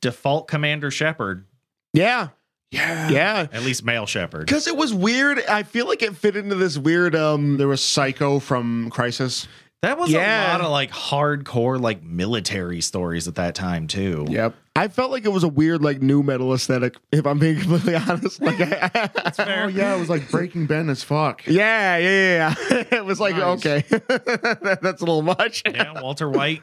default 0.00 0.48
Commander 0.48 0.90
Shepard, 0.90 1.44
yeah, 1.92 2.28
Yeah, 2.70 3.08
yeah. 3.10 3.46
at 3.52 3.62
least 3.62 3.84
male 3.84 4.06
Shepard. 4.06 4.46
Because 4.46 4.66
it 4.66 4.76
was 4.76 4.94
weird. 4.94 5.44
I 5.46 5.62
feel 5.64 5.86
like 5.86 6.02
it 6.02 6.16
fit 6.16 6.36
into 6.36 6.54
this 6.54 6.78
weird. 6.78 7.14
um 7.14 7.56
There 7.56 7.68
was 7.68 7.82
Psycho 7.82 8.38
from 8.38 8.90
Crysis. 8.90 9.46
That 9.82 9.98
was 9.98 10.10
Yeah. 10.10 10.48
a 10.48 10.52
lot 10.52 10.60
of 10.60 10.70
like 10.70 10.90
hardcore 10.92 11.80
like 11.80 12.02
military 12.04 12.80
stories 12.80 13.26
at 13.26 13.34
that 13.34 13.54
time 13.56 13.88
too. 13.88 14.24
Yep. 14.28 14.54
I 14.74 14.88
felt 14.88 15.10
like 15.10 15.24
it 15.26 15.32
was 15.32 15.44
a 15.44 15.48
weird 15.48 15.82
like 15.82 16.00
nu 16.00 16.22
metal 16.22 16.54
aesthetic. 16.54 16.94
If 17.12 17.26
I'm 17.26 17.38
being 17.38 17.56
completely 17.60 17.94
honest, 17.94 18.40
like 18.40 18.58
I, 18.60 19.10
Oh 19.64 19.68
yeah, 19.68 19.94
it 19.94 20.00
was 20.00 20.08
like 20.08 20.30
Breaking 20.30 20.66
Ben 20.66 20.88
as 20.88 21.02
fuck. 21.02 21.46
yeah, 21.46 21.98
yeah, 21.98 22.08
yeah, 22.08 22.54
yeah. 22.70 22.84
It 22.98 23.04
was 23.04 23.20
like 23.20 23.36
Nice. 23.36 23.58
okay, 23.66 23.84
That- 23.88 24.78
that's 24.82 25.02
a 25.02 25.04
little 25.04 25.22
much. 25.22 25.62
Yeah, 25.68 26.00
Walter 26.00 26.28
White. 26.30 26.62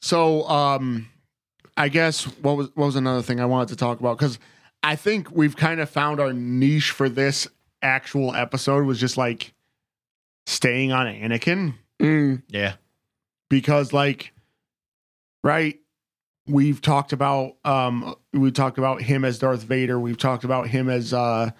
So, 0.00 0.46
um, 0.48 1.08
I 1.76 1.88
guess 1.88 2.24
what 2.42 2.56
was 2.56 2.68
what 2.74 2.86
was 2.86 2.96
another 2.96 3.22
thing 3.22 3.40
I 3.40 3.46
wanted 3.46 3.68
to 3.68 3.76
talk 3.76 4.00
about 4.00 4.18
because 4.18 4.38
I 4.82 4.96
think 4.96 5.30
we've 5.30 5.56
kind 5.56 5.80
of 5.80 5.88
found 5.88 6.20
our 6.20 6.32
niche 6.32 6.90
for 6.90 7.08
this 7.08 7.48
actual 7.80 8.34
episode 8.34 8.84
was 8.86 9.00
just 9.00 9.16
like 9.16 9.54
staying 10.46 10.92
on 10.92 11.06
Anakin. 11.06 11.74
Mm, 12.02 12.42
Yeah. 12.48 12.74
because 13.48 13.92
like 13.94 14.32
right 15.44 15.78
we've 16.48 16.80
talked 16.80 17.12
about 17.12 17.52
um 17.64 18.16
we 18.32 18.50
talked 18.50 18.78
about 18.78 19.00
him 19.00 19.24
as 19.24 19.38
Darth 19.38 19.62
Vader 19.62 20.00
we've 20.00 20.18
talked 20.18 20.42
about 20.42 20.66
him 20.66 20.88
as 20.88 21.14
uh 21.14 21.50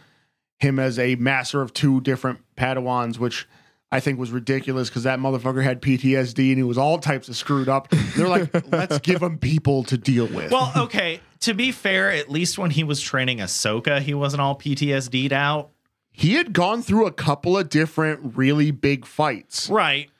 him 0.59 0.81
as 0.81 0.99
a 0.99 1.15
master 1.15 1.63
of 1.63 1.73
two 1.73 2.01
different 2.01 2.41
padawans 2.57 3.19
which 3.19 3.47
I 3.93 4.01
think 4.01 4.19
was 4.19 4.33
ridiculous 4.33 4.89
because 4.89 5.05
that 5.05 5.21
motherfucker 5.21 5.63
had 5.63 5.81
PTSD 5.81 6.49
and 6.49 6.57
he 6.57 6.65
was 6.65 6.77
all 6.77 6.99
types 6.99 7.29
of 7.29 7.37
screwed 7.37 7.69
up. 7.69 7.89
They're 8.17 8.27
like, 8.27 8.51
let's 8.73 8.99
give 8.99 9.23
him 9.23 9.39
people 9.39 9.85
to 9.85 9.97
deal 9.97 10.27
with. 10.27 10.51
Well, 10.51 10.73
okay. 10.77 11.21
To 11.41 11.55
be 11.55 11.71
fair, 11.71 12.11
at 12.11 12.29
least 12.29 12.59
when 12.59 12.73
he 12.73 12.83
was 12.83 13.01
training 13.01 13.39
Ahsoka, 13.39 14.01
he 14.01 14.13
wasn't 14.13 14.41
all 14.41 14.59
PTSD'd 14.59 15.33
out. 15.33 15.71
he 16.11 16.35
had 16.35 16.53
gone 16.53 16.83
through 16.83 17.07
a 17.07 17.13
couple 17.13 17.57
of 17.57 17.69
different 17.69 18.37
really 18.37 18.73
big 18.73 19.07
fights. 19.07 19.71
Right. 19.71 20.11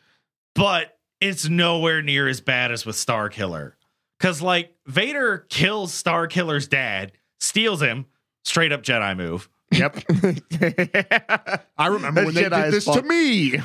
But 0.55 0.94
it's 1.25 1.49
nowhere 1.49 2.03
near 2.03 2.29
as 2.29 2.41
bad 2.41 2.71
as 2.71 2.85
with 2.85 2.97
Starkiller. 2.97 3.73
Cause 4.21 4.41
like 4.43 4.75
Vader 4.87 5.47
kills 5.49 5.93
Starkiller's 5.93 6.69
dad, 6.69 7.13
steals 7.41 7.81
him, 7.83 8.07
straight 8.45 8.73
up 8.73 8.83
Jedi 8.83 9.17
move. 9.17 9.49
Yep. 9.73 9.97
I 11.79 11.87
remember 11.89 12.21
That 12.21 12.27
when 12.27 12.35
they 12.35 12.43
did 12.49 12.53
is 12.53 12.73
this 12.73 12.85
to 12.85 12.93
fuck- 12.95 13.05
me. 13.07 13.59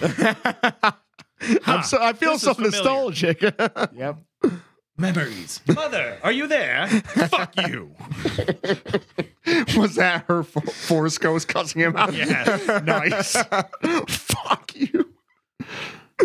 I'm 1.66 1.84
so 1.84 2.02
I 2.02 2.14
feel 2.14 2.32
this 2.34 2.42
so 2.42 2.54
nostalgic. 2.58 3.42
yep. 3.42 4.18
Memories. 4.98 5.62
Mother, 5.68 6.18
are 6.24 6.32
you 6.32 6.48
there? 6.48 6.88
Fuck 6.88 7.56
you. 7.70 7.96
Was 9.78 9.96
that 9.96 10.26
her 10.28 10.44
fo- 10.44 10.60
Force 10.60 11.18
Ghost 11.18 11.48
cussing 11.48 11.80
him 11.82 11.96
out? 11.96 12.14
Yes. 12.14 12.84
nice. 12.84 13.38
Fuck 14.10 14.76
you. 14.76 15.14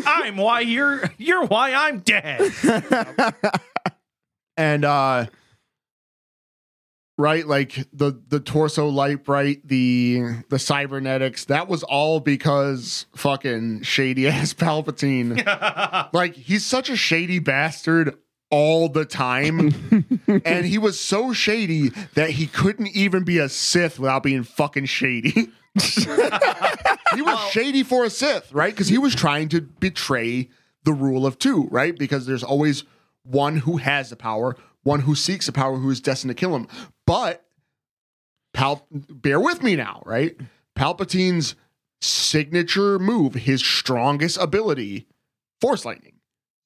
I'm 0.07 0.37
why 0.37 0.61
you're 0.61 1.03
you're 1.19 1.47
why 1.47 1.73
I'm 1.73 2.01
dead. 2.01 2.53
And 4.57 4.85
uh 4.85 5.27
right, 7.19 7.47
like 7.47 7.87
the 7.93 8.23
the 8.29 8.41
torso 8.41 8.89
light 8.89 9.25
bright, 9.25 9.67
the 9.67 10.45
the 10.49 10.59
cybernetics, 10.59 11.47
that 11.47 11.69
was 11.69 11.83
all 11.83 12.21
because 12.21 13.07
fucking 13.17 13.83
shady 13.83 14.29
ass 14.29 14.55
Palpatine. 14.55 15.45
like 16.13 16.35
he's 16.35 16.65
such 16.65 16.89
a 16.89 16.97
shady 16.97 17.39
bastard 17.39 18.17
all 18.51 18.89
the 18.89 19.05
time. 19.05 20.21
and 20.45 20.65
he 20.65 20.79
was 20.79 21.01
so 21.01 21.33
shady 21.33 21.89
that 22.15 22.31
he 22.31 22.47
couldn't 22.47 22.89
even 22.89 23.25
be 23.25 23.39
a 23.39 23.49
Sith 23.49 23.99
without 23.99 24.23
being 24.23 24.45
fucking 24.45 24.85
shady. 24.87 25.49
He 25.81 27.23
was 27.23 27.51
shady 27.51 27.83
for 27.83 28.05
a 28.05 28.11
Sith, 28.11 28.53
right? 28.53 28.73
Because 28.73 28.89
he 28.89 28.99
was 28.99 29.15
trying 29.15 29.49
to 29.51 29.61
betray 29.61 30.49
the 30.85 30.93
rule 30.93 31.27
of 31.27 31.39
two, 31.39 31.69
right? 31.71 31.97
Because 31.99 32.27
there's 32.27 32.45
always 32.45 32.85
one 33.23 33.59
who 33.59 33.79
has 33.79 34.11
the 34.11 34.17
power, 34.17 34.57
one 34.83 35.01
who 35.01 35.15
seeks 35.15 35.47
the 35.47 35.53
power, 35.53 35.77
who 35.77 35.91
is 35.91 36.01
destined 36.01 36.31
to 36.31 36.35
kill 36.35 36.55
him. 36.55 36.69
But 37.07 37.45
Pal, 38.53 38.87
bear 38.91 39.41
with 39.41 39.63
me 39.63 39.77
now, 39.77 40.03
right? 40.07 40.37
Palpatine's 40.77 41.55
signature 42.01 42.99
move, 42.99 43.35
his 43.35 43.65
strongest 43.65 44.37
ability, 44.39 45.07
Force 45.61 45.85
lightning. 45.85 46.14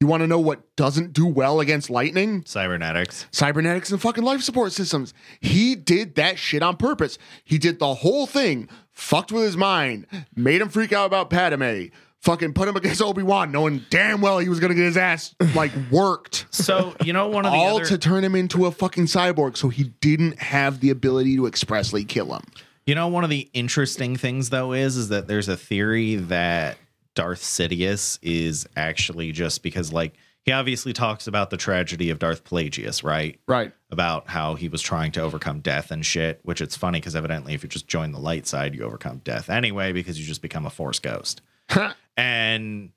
You 0.00 0.06
want 0.06 0.20
to 0.20 0.28
know 0.28 0.38
what 0.38 0.76
doesn't 0.76 1.12
do 1.12 1.26
well 1.26 1.58
against 1.58 1.90
lightning? 1.90 2.44
Cybernetics. 2.46 3.26
Cybernetics 3.32 3.90
and 3.90 4.00
fucking 4.00 4.22
life 4.22 4.42
support 4.42 4.70
systems. 4.70 5.12
He 5.40 5.74
did 5.74 6.14
that 6.14 6.38
shit 6.38 6.62
on 6.62 6.76
purpose. 6.76 7.18
He 7.42 7.58
did 7.58 7.80
the 7.80 7.94
whole 7.94 8.28
thing, 8.28 8.68
fucked 8.92 9.32
with 9.32 9.42
his 9.42 9.56
mind, 9.56 10.06
made 10.36 10.60
him 10.60 10.68
freak 10.68 10.92
out 10.92 11.06
about 11.06 11.30
Padme, 11.30 11.86
fucking 12.20 12.52
put 12.52 12.68
him 12.68 12.76
against 12.76 13.02
Obi 13.02 13.24
Wan, 13.24 13.50
knowing 13.50 13.84
damn 13.90 14.20
well 14.20 14.38
he 14.38 14.48
was 14.48 14.60
gonna 14.60 14.74
get 14.74 14.84
his 14.84 14.96
ass 14.96 15.34
like 15.56 15.72
worked. 15.90 16.46
So 16.50 16.94
you 17.02 17.12
know 17.12 17.26
one 17.26 17.44
of 17.44 17.50
the 17.50 17.58
All 17.58 17.78
other, 17.78 17.86
to 17.86 17.98
turn 17.98 18.22
him 18.22 18.36
into 18.36 18.66
a 18.66 18.70
fucking 18.70 19.06
cyborg, 19.06 19.56
so 19.56 19.68
he 19.68 19.84
didn't 20.00 20.38
have 20.38 20.78
the 20.78 20.90
ability 20.90 21.34
to 21.34 21.48
expressly 21.48 22.04
kill 22.04 22.32
him. 22.32 22.42
You 22.86 22.94
know, 22.94 23.08
one 23.08 23.24
of 23.24 23.30
the 23.30 23.50
interesting 23.52 24.14
things 24.14 24.50
though 24.50 24.72
is 24.74 24.96
is 24.96 25.08
that 25.08 25.26
there's 25.26 25.48
a 25.48 25.56
theory 25.56 26.14
that 26.14 26.78
Darth 27.18 27.42
Sidious 27.42 28.16
is 28.22 28.64
actually 28.76 29.32
just 29.32 29.64
because 29.64 29.92
like 29.92 30.14
he 30.44 30.52
obviously 30.52 30.92
talks 30.92 31.26
about 31.26 31.50
the 31.50 31.56
tragedy 31.56 32.10
of 32.10 32.20
Darth 32.20 32.44
Plagueis, 32.44 33.02
right? 33.02 33.40
Right. 33.48 33.72
About 33.90 34.28
how 34.28 34.54
he 34.54 34.68
was 34.68 34.80
trying 34.80 35.10
to 35.12 35.20
overcome 35.20 35.58
death 35.58 35.90
and 35.90 36.06
shit, 36.06 36.38
which 36.44 36.60
it's 36.60 36.76
funny 36.76 37.00
because 37.00 37.16
evidently 37.16 37.54
if 37.54 37.64
you 37.64 37.68
just 37.68 37.88
join 37.88 38.12
the 38.12 38.20
light 38.20 38.46
side, 38.46 38.72
you 38.72 38.84
overcome 38.84 39.20
death 39.24 39.50
anyway 39.50 39.90
because 39.90 40.16
you 40.20 40.24
just 40.24 40.42
become 40.42 40.64
a 40.64 40.70
force 40.70 41.00
ghost. 41.00 41.42
and 42.16 42.90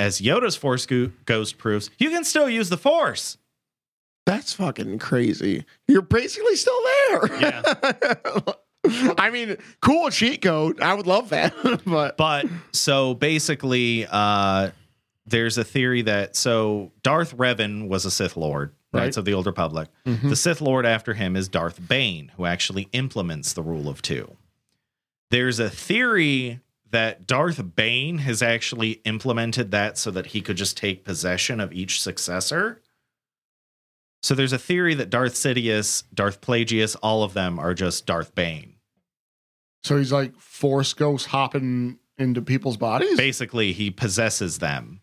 as 0.00 0.20
Yoda's 0.20 0.56
force 0.56 0.84
go- 0.84 1.12
ghost 1.24 1.58
proves, 1.58 1.90
you 1.96 2.10
can 2.10 2.24
still 2.24 2.50
use 2.50 2.70
the 2.70 2.76
force. 2.76 3.38
That's 4.26 4.52
fucking 4.52 4.98
crazy. 4.98 5.64
You're 5.86 6.02
basically 6.02 6.56
still 6.56 6.80
there. 6.82 7.40
Yeah. 7.40 8.52
I 8.84 9.30
mean, 9.30 9.56
cool 9.80 10.10
cheat 10.10 10.42
code. 10.42 10.80
I 10.80 10.94
would 10.94 11.06
love 11.06 11.30
that. 11.30 11.54
but 11.86 12.16
but 12.16 12.46
so 12.72 13.14
basically 13.14 14.06
uh 14.10 14.70
there's 15.26 15.58
a 15.58 15.64
theory 15.64 16.02
that 16.02 16.36
so 16.36 16.90
Darth 17.02 17.36
Revan 17.36 17.88
was 17.88 18.04
a 18.04 18.10
Sith 18.10 18.36
Lord, 18.36 18.72
right? 18.92 19.00
Right. 19.02 19.14
So 19.14 19.20
the 19.20 19.34
Old 19.34 19.46
Republic. 19.46 19.88
The 20.04 20.36
Sith 20.36 20.60
Lord 20.60 20.86
after 20.86 21.12
him 21.14 21.36
is 21.36 21.48
Darth 21.48 21.86
Bane, 21.86 22.32
who 22.36 22.46
actually 22.46 22.88
implements 22.92 23.52
the 23.52 23.62
rule 23.62 23.88
of 23.88 24.00
two. 24.00 24.36
There's 25.30 25.58
a 25.58 25.68
theory 25.68 26.60
that 26.90 27.26
Darth 27.26 27.74
Bane 27.76 28.18
has 28.18 28.40
actually 28.40 28.92
implemented 29.04 29.70
that 29.72 29.98
so 29.98 30.10
that 30.12 30.26
he 30.26 30.40
could 30.40 30.56
just 30.56 30.78
take 30.78 31.04
possession 31.04 31.60
of 31.60 31.72
each 31.72 32.00
successor. 32.00 32.80
So 34.22 34.34
there's 34.34 34.52
a 34.52 34.58
theory 34.58 34.94
that 34.94 35.10
Darth 35.10 35.34
Sidious, 35.34 36.02
Darth 36.12 36.40
Plagueis, 36.40 36.96
all 37.02 37.22
of 37.22 37.34
them 37.34 37.58
are 37.58 37.72
just 37.74 38.04
Darth 38.06 38.34
Bane. 38.34 38.74
So 39.84 39.96
he's 39.96 40.12
like 40.12 40.34
force 40.36 40.92
ghost 40.92 41.26
hopping 41.26 41.98
into 42.18 42.42
people's 42.42 42.76
bodies. 42.76 43.16
basically 43.16 43.72
he 43.72 43.90
possesses 43.92 44.58
them 44.58 45.00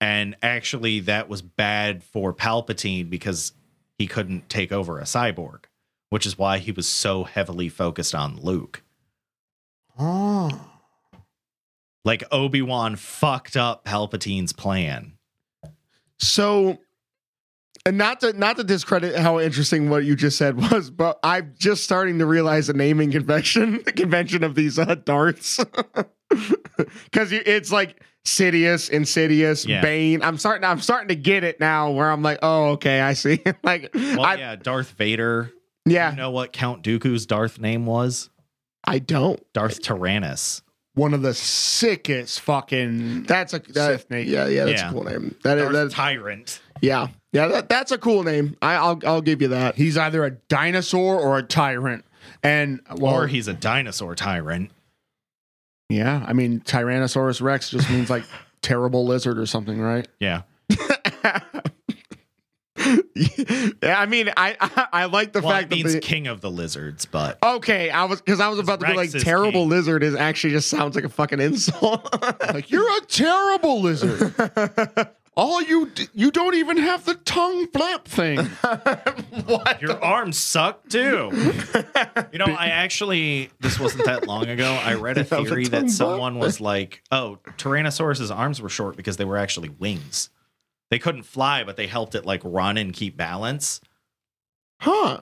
and 0.00 0.34
actually 0.42 1.00
that 1.00 1.28
was 1.28 1.42
bad 1.42 2.02
for 2.02 2.32
palpatine 2.32 3.10
because 3.10 3.52
he 3.98 4.06
couldn't 4.06 4.48
take 4.48 4.72
over 4.72 4.98
a 4.98 5.02
cyborg 5.02 5.64
which 6.08 6.24
is 6.24 6.38
why 6.38 6.56
he 6.56 6.72
was 6.72 6.88
so 6.88 7.24
heavily 7.24 7.68
focused 7.68 8.14
on 8.14 8.40
luke 8.40 8.82
Oh. 9.98 10.70
like 12.06 12.24
obi-wan 12.32 12.96
fucked 12.96 13.58
up 13.58 13.84
palpatine's 13.84 14.54
plan 14.54 15.18
so 16.18 16.78
and 17.88 17.98
not 17.98 18.20
to 18.20 18.32
not 18.34 18.56
to 18.58 18.64
discredit 18.64 19.16
how 19.16 19.40
interesting 19.40 19.88
what 19.90 20.04
you 20.04 20.14
just 20.14 20.36
said 20.38 20.56
was, 20.70 20.90
but 20.90 21.18
I'm 21.22 21.54
just 21.58 21.84
starting 21.84 22.18
to 22.18 22.26
realize 22.26 22.66
the 22.68 22.74
naming 22.74 23.10
convention 23.10 23.80
the 23.86 23.92
convention 23.92 24.44
of 24.44 24.54
these 24.54 24.78
uh, 24.78 24.94
darts. 24.94 25.58
Cause 27.12 27.32
it's 27.32 27.72
like 27.72 28.02
Sidious, 28.24 28.90
Insidious, 28.90 29.64
Yeah. 29.66 29.80
Bane. 29.80 30.22
I'm 30.22 30.36
starting 30.38 30.64
I'm 30.64 30.80
starting 30.80 31.08
to 31.08 31.16
get 31.16 31.44
it 31.44 31.58
now 31.60 31.90
where 31.90 32.10
I'm 32.10 32.22
like, 32.22 32.38
oh, 32.42 32.72
okay, 32.72 33.00
I 33.00 33.14
see. 33.14 33.42
like 33.62 33.90
well 33.94 34.22
I, 34.22 34.34
yeah 34.36 34.56
darth 34.56 34.90
vader 34.92 35.50
yeah, 35.86 36.10
you 36.10 36.16
know 36.16 36.30
what 36.30 36.52
count 36.52 36.82
dooku's 36.84 37.24
darth 37.24 37.58
name 37.58 37.86
was 37.86 38.28
I 38.84 38.98
don't. 38.98 39.40
darth 39.54 39.82
tyrannus 39.82 40.60
One 40.94 41.14
of 41.14 41.22
the 41.22 41.32
sickest 41.32 42.40
fucking 42.40 43.22
That's 43.22 43.54
a 43.54 43.60
that, 43.60 44.00
Sith 44.00 44.10
name. 44.10 44.28
yeah, 44.28 44.46
yeah, 44.46 44.66
that's 44.66 44.82
Yeah. 44.82 44.90
a 44.90 44.92
cool 44.92 45.04
name. 45.04 45.34
That 45.44 45.56
is 45.56 45.62
darth 45.64 45.72
that's 45.74 45.94
tyrant 45.94 46.60
yeah. 46.80 47.08
Yeah, 47.32 47.48
that, 47.48 47.68
that's 47.68 47.92
a 47.92 47.98
cool 47.98 48.22
name. 48.22 48.56
I, 48.62 48.76
I'll 48.76 48.98
I'll 49.04 49.20
give 49.20 49.42
you 49.42 49.48
that. 49.48 49.74
He's 49.74 49.98
either 49.98 50.24
a 50.24 50.30
dinosaur 50.30 51.20
or 51.20 51.36
a 51.36 51.42
tyrant. 51.42 52.06
And 52.42 52.80
well, 52.96 53.14
or 53.14 53.26
he's 53.26 53.48
a 53.48 53.52
dinosaur 53.52 54.14
tyrant 54.14 54.70
yeah, 55.88 56.24
I 56.26 56.32
mean 56.34 56.60
Tyrannosaurus 56.60 57.40
Rex 57.40 57.70
just 57.70 57.88
means 57.90 58.10
like 58.10 58.24
terrible 58.62 59.06
lizard 59.06 59.38
or 59.38 59.46
something, 59.46 59.80
right? 59.80 60.06
yeah 60.20 60.42
yeah, 63.14 63.98
I 63.98 64.06
mean, 64.06 64.30
I 64.36 64.56
I, 64.60 64.86
I 64.92 65.04
like 65.06 65.32
the 65.32 65.40
well 65.40 65.52
fact 65.52 65.64
it 65.64 65.70
that 65.70 65.76
means 65.76 65.94
the, 65.94 66.00
king 66.00 66.26
of 66.26 66.42
the 66.42 66.50
lizards 66.50 67.06
but 67.06 67.38
okay, 67.42 67.88
I 67.88 68.04
was 68.04 68.20
because 68.20 68.38
I 68.38 68.48
was 68.48 68.58
about 68.58 68.80
to 68.80 68.86
be 68.86 68.92
like 68.92 69.10
terrible 69.10 69.62
king. 69.62 69.70
lizard 69.70 70.02
is 70.02 70.14
actually 70.14 70.52
just 70.52 70.68
sounds 70.68 70.94
like 70.94 71.04
a 71.04 71.08
fucking 71.08 71.40
insult. 71.40 72.06
Like 72.42 72.70
you're 72.70 72.98
a 72.98 73.00
terrible 73.06 73.80
lizard. 73.80 74.34
All 75.38 75.62
you 75.62 75.86
d- 75.86 76.08
you 76.14 76.32
don't 76.32 76.56
even 76.56 76.78
have 76.78 77.04
the 77.04 77.14
tongue 77.14 77.68
flap 77.68 78.08
thing. 78.08 78.38
what? 79.46 79.80
Your 79.80 80.02
arms 80.02 80.36
suck 80.36 80.88
too. 80.88 81.30
you 82.32 82.40
know, 82.40 82.46
I 82.46 82.70
actually 82.70 83.50
this 83.60 83.78
wasn't 83.78 84.06
that 84.06 84.26
long 84.26 84.48
ago. 84.48 84.72
I 84.82 84.94
read 84.94 85.16
a 85.16 85.20
Have 85.30 85.32
a 85.32 85.44
theory 85.44 85.66
tongue 85.66 85.86
that 85.86 85.90
someone 85.90 86.40
was 86.40 86.60
like, 86.60 87.04
"Oh, 87.12 87.38
Tyrannosaurus's 87.56 88.32
arms 88.32 88.60
were 88.60 88.68
short 88.68 88.96
because 88.96 89.16
they 89.16 89.24
were 89.24 89.36
actually 89.36 89.68
wings. 89.68 90.30
They 90.90 90.98
couldn't 90.98 91.22
fly, 91.22 91.62
but 91.62 91.76
they 91.76 91.86
helped 91.86 92.16
it 92.16 92.26
like 92.26 92.40
run 92.42 92.76
and 92.76 92.92
keep 92.92 93.16
balance." 93.16 93.80
Huh? 94.80 95.20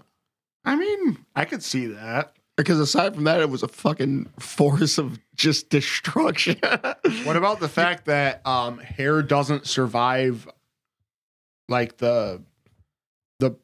I 0.64 0.76
mean, 0.76 1.26
I 1.34 1.44
could 1.44 1.62
see 1.62 1.88
that. 1.88 2.32
Because 2.56 2.80
aside 2.80 3.14
from 3.14 3.24
that, 3.24 3.40
it 3.40 3.50
was 3.50 3.62
a 3.62 3.68
fucking 3.68 4.30
force 4.38 4.96
of 4.96 5.18
just 5.36 5.70
destruction. 5.70 6.56
What 7.24 7.36
about 7.36 7.60
the 7.60 7.68
fact 7.72 8.06
that 8.06 8.46
um 8.46 8.78
hair 8.78 9.22
doesn't 9.22 9.66
survive 9.66 10.48
like 11.68 11.98
the 11.98 12.42
the 13.38 13.56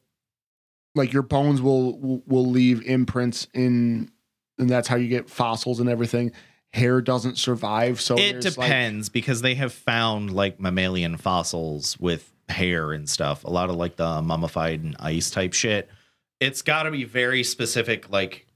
like 0.95 1.11
your 1.13 1.23
bones 1.23 1.61
will 1.61 1.99
will- 1.99 2.23
will 2.27 2.45
leave 2.45 2.81
imprints 2.83 3.47
in 3.53 4.11
and 4.59 4.69
that's 4.69 4.87
how 4.87 4.95
you 4.95 5.07
get 5.07 5.29
fossils 5.29 5.79
and 5.79 5.89
everything. 5.89 6.31
Hair 6.73 7.01
doesn't 7.01 7.37
survive, 7.37 8.01
so 8.01 8.15
it 8.15 8.41
there's, 8.41 8.57
like- 8.57 8.67
depends 8.67 9.09
because 9.09 9.41
they 9.41 9.55
have 9.55 9.73
found 9.73 10.31
like 10.33 10.59
mammalian 10.59 11.17
fossils 11.17 11.99
with 11.99 12.31
hair 12.49 12.91
and 12.91 13.07
stuff. 13.09 13.43
A 13.43 13.49
lot 13.49 13.69
of 13.69 13.75
like 13.75 13.95
the 13.95 14.21
mummified 14.21 14.81
and 14.83 14.95
ice 14.99 15.29
type 15.31 15.53
shit. 15.53 15.89
It's 16.39 16.61
got 16.61 16.83
to 16.83 16.91
be 16.91 17.03
very 17.03 17.43
specific 17.43 18.09
like 18.11 18.47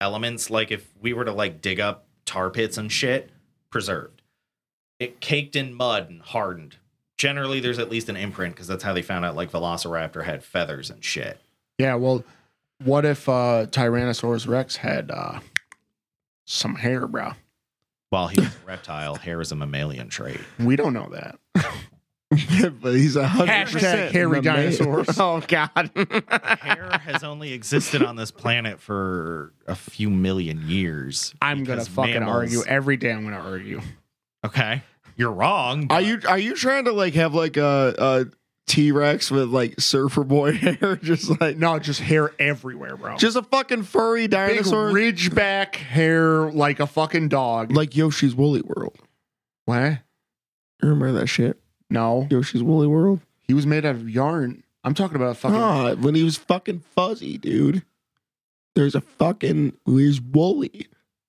elements. 0.00 0.50
Like 0.50 0.70
if 0.72 0.86
we 1.00 1.12
were 1.12 1.24
to 1.24 1.32
like 1.32 1.62
dig 1.62 1.80
up 1.80 2.06
tar 2.32 2.48
pits 2.48 2.78
and 2.78 2.90
shit, 2.90 3.30
preserved. 3.68 4.22
It 4.98 5.20
caked 5.20 5.54
in 5.54 5.74
mud 5.74 6.08
and 6.08 6.22
hardened. 6.22 6.76
Generally, 7.18 7.60
there's 7.60 7.78
at 7.78 7.90
least 7.90 8.08
an 8.08 8.16
imprint 8.16 8.54
because 8.54 8.66
that's 8.66 8.82
how 8.82 8.94
they 8.94 9.02
found 9.02 9.26
out 9.26 9.36
like 9.36 9.52
Velociraptor 9.52 10.24
had 10.24 10.42
feathers 10.42 10.88
and 10.88 11.04
shit. 11.04 11.38
Yeah, 11.78 11.96
well, 11.96 12.24
what 12.82 13.04
if 13.04 13.28
uh 13.28 13.66
Tyrannosaurus 13.70 14.48
Rex 14.48 14.76
had 14.76 15.10
uh 15.10 15.40
some 16.46 16.76
hair, 16.76 17.06
bro? 17.06 17.32
While 18.08 18.28
he 18.28 18.40
was 18.40 18.48
a 18.48 18.66
reptile, 18.66 19.16
hair 19.16 19.40
is 19.42 19.52
a 19.52 19.56
mammalian 19.56 20.08
trait. 20.08 20.40
We 20.58 20.76
don't 20.76 20.94
know 20.94 21.10
that. 21.12 21.38
but 22.80 22.94
he's 22.94 23.16
a 23.16 23.26
hundred 23.26 23.68
percent 23.68 24.12
hairy 24.12 24.40
the 24.40 24.42
dinosaurs. 24.42 25.08
Oh 25.18 25.42
god. 25.46 25.90
hair 26.60 26.98
has 27.04 27.22
only 27.24 27.52
existed 27.52 28.02
on 28.02 28.16
this 28.16 28.30
planet 28.30 28.80
for 28.80 29.52
a 29.66 29.74
few 29.74 30.10
million 30.10 30.62
years. 30.68 31.34
I'm 31.42 31.64
gonna 31.64 31.84
fucking 31.84 32.14
mammals- 32.14 32.34
argue 32.34 32.62
every 32.66 32.96
day. 32.96 33.12
I'm 33.12 33.24
gonna 33.24 33.38
argue. 33.38 33.80
Okay, 34.44 34.82
you're 35.16 35.32
wrong. 35.32 35.86
Are 35.90 36.00
you 36.00 36.20
are 36.28 36.38
you 36.38 36.54
trying 36.54 36.86
to 36.86 36.92
like 36.92 37.14
have 37.14 37.34
like 37.34 37.56
a, 37.56 37.94
a 37.98 38.26
T 38.66 38.90
Rex 38.92 39.30
with 39.30 39.48
like 39.50 39.80
surfer 39.80 40.24
boy 40.24 40.52
hair, 40.52 40.96
just 40.96 41.40
like 41.40 41.56
No, 41.58 41.78
just 41.78 42.00
hair 42.00 42.32
everywhere, 42.38 42.96
bro. 42.96 43.16
just 43.18 43.36
a 43.36 43.42
fucking 43.42 43.82
furry 43.84 44.22
big 44.22 44.30
dinosaur, 44.30 44.90
ridgeback 44.90 45.74
hair 45.76 46.50
like 46.50 46.80
a 46.80 46.86
fucking 46.86 47.28
dog. 47.28 47.72
like 47.72 47.94
Yoshi's 47.96 48.34
Woolly 48.34 48.62
World. 48.62 48.96
what? 49.66 49.98
You 50.82 50.88
remember 50.88 51.12
that 51.20 51.28
shit? 51.28 51.60
No, 51.92 52.26
Yoshi's 52.30 52.62
Woolly 52.62 52.86
World. 52.86 53.20
he 53.46 53.54
was 53.54 53.66
made 53.66 53.84
out 53.84 53.94
of 53.96 54.08
yarn. 54.08 54.62
I'm 54.84 54.94
talking 54.94 55.16
about 55.16 55.36
fucking. 55.36 55.56
Ah, 55.56 55.94
when 55.94 56.14
he 56.14 56.24
was 56.24 56.36
fucking 56.36 56.80
fuzzy, 56.94 57.38
dude. 57.38 57.82
There's 58.74 58.94
a 58.94 59.00
fucking 59.02 59.74
he's 59.86 60.20
woolly. 60.20 60.88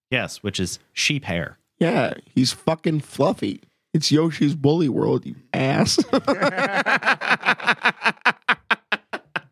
yes, 0.09 0.41
which 0.41 0.59
is 0.59 0.79
sheep 0.93 1.25
hair. 1.25 1.57
Yeah, 1.79 2.13
he's 2.33 2.53
fucking 2.53 3.01
fluffy. 3.01 3.61
It's 3.93 4.11
Yoshi's 4.11 4.55
Woolly 4.55 4.89
World, 4.89 5.25
you 5.25 5.35
ass. 5.53 5.97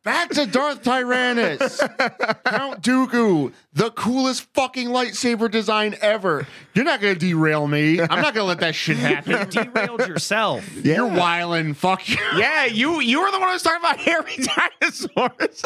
Back 0.03 0.29
to 0.31 0.47
Darth 0.47 0.81
Tyrannus. 0.81 1.77
Count 2.45 2.81
Dooku, 2.81 3.53
the 3.73 3.91
coolest 3.91 4.47
fucking 4.55 4.87
lightsaber 4.89 5.49
design 5.49 5.95
ever. 6.01 6.47
You're 6.73 6.85
not 6.85 7.01
gonna 7.01 7.13
derail 7.15 7.67
me. 7.67 8.01
I'm 8.01 8.21
not 8.21 8.33
gonna 8.33 8.45
let 8.47 8.59
that 8.61 8.73
shit 8.73 8.97
happen. 8.97 9.31
You 9.33 9.45
Derailed 9.63 10.07
yourself. 10.07 10.67
You're 10.83 11.07
wildin'. 11.07 11.75
Fuck 11.75 12.09
you. 12.09 12.17
Yeah, 12.35 12.65
you 12.65 12.99
you 12.99 13.21
were 13.21 13.29
the 13.31 13.37
one 13.39 13.49
who 13.49 13.53
was 13.53 13.61
talking 13.61 13.79
about 13.79 13.99
hairy 13.99 14.37
dinosaurs. 14.81 15.63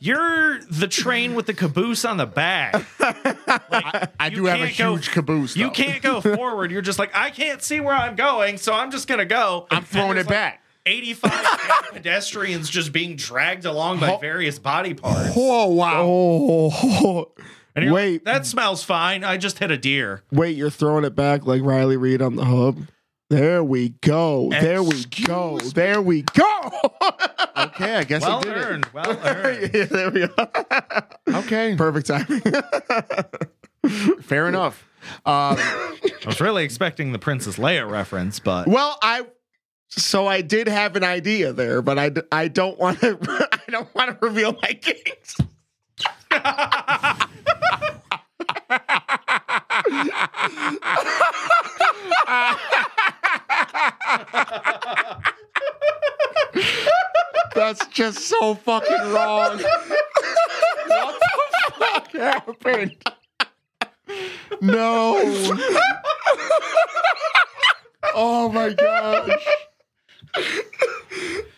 You're 0.00 0.58
the 0.64 0.88
train 0.88 1.34
with 1.34 1.46
the 1.46 1.54
caboose 1.54 2.04
on 2.04 2.16
the 2.16 2.26
back. 2.26 2.74
Like, 2.98 4.10
I 4.18 4.26
you 4.26 4.36
do 4.36 4.44
have 4.46 4.60
a 4.60 4.64
can't 4.66 4.76
go- 4.78 4.94
huge 4.96 5.10
caboose. 5.12 5.56
You 5.56 5.70
can't 5.70 6.02
go 6.02 6.20
forward. 6.20 6.72
You're 6.72 6.82
just 6.82 6.98
like, 6.98 7.14
I 7.14 7.30
can't 7.30 7.62
see 7.62 7.78
where 7.78 7.94
I'm 7.94 8.16
going, 8.16 8.58
so 8.58 8.72
I'm 8.72 8.90
just 8.90 9.06
gonna 9.06 9.24
go. 9.24 9.68
I'm 9.70 9.84
throwing 9.84 10.12
it 10.16 10.26
like 10.26 10.28
back. 10.28 10.61
85 10.86 11.32
pedestrians 11.92 12.68
just 12.70 12.92
being 12.92 13.16
dragged 13.16 13.64
along 13.64 14.00
by 14.00 14.16
various 14.20 14.58
body 14.58 14.94
parts. 14.94 15.32
Oh 15.36 15.68
wow. 15.72 16.02
Oh, 16.04 17.32
And 17.74 17.84
you're 17.84 17.92
like, 17.94 18.02
wait, 18.02 18.24
that 18.24 18.46
smells 18.46 18.82
fine. 18.82 19.24
I 19.24 19.36
just 19.36 19.58
hit 19.58 19.70
a 19.70 19.78
deer. 19.78 20.22
wait, 20.32 20.56
you're 20.56 20.70
throwing 20.70 21.04
it 21.04 21.14
back 21.14 21.46
like 21.46 21.62
Riley 21.62 21.96
Reid 21.96 22.20
on 22.22 22.36
the 22.36 22.44
hub. 22.44 22.86
There 23.30 23.64
we 23.64 23.90
go. 24.02 24.50
There 24.50 24.82
we 24.82 25.04
go. 25.26 25.54
Excuse 25.56 25.72
There 25.72 26.02
we 26.02 26.22
go. 26.22 26.70
Okay, 27.54 27.96
I 27.96 28.04
guess 28.04 28.22
I 28.24 28.28
Well 28.28 28.40
did 28.40 28.56
earned. 28.56 28.86
Well 28.94 29.18
earned. 29.24 29.70
yeah, 29.74 29.84
there 29.84 30.10
we 30.10 30.26
go. 30.26 30.48
Okay, 31.28 31.74
Perfect 31.76 32.06
timing. 32.06 32.40
fair 34.22 34.48
enough. 34.48 34.88
Um, 35.26 35.56
I 35.58 35.98
was 36.26 36.40
really 36.40 36.64
expecting 36.64 37.12
the 37.12 37.18
Princess 37.18 37.56
Leia 37.58 37.88
reference, 37.88 38.40
but 38.40 38.66
well, 38.68 38.98
I 39.02 39.26
so 39.96 40.26
I 40.26 40.40
did 40.40 40.68
have 40.68 40.96
an 40.96 41.04
idea 41.04 41.52
there, 41.52 41.82
but 41.82 41.98
I, 41.98 42.10
I 42.30 42.48
don't 42.48 42.78
want 42.78 43.00
to 43.00 43.18
I 43.68 43.70
don't 43.70 43.94
want 43.94 44.10
to 44.10 44.26
reveal 44.26 44.56
my 44.62 44.72
kinks. 44.72 45.36
that's 57.54 57.86
just 57.88 58.20
so 58.20 58.54
fucking 58.54 59.12
wrong. 59.12 59.60
what 60.88 61.18
the 61.20 61.72
fuck 61.78 62.12
happened? 62.12 62.96
No. 64.62 65.18
oh 68.14 68.48
my 68.48 68.72
gosh. 68.72 69.38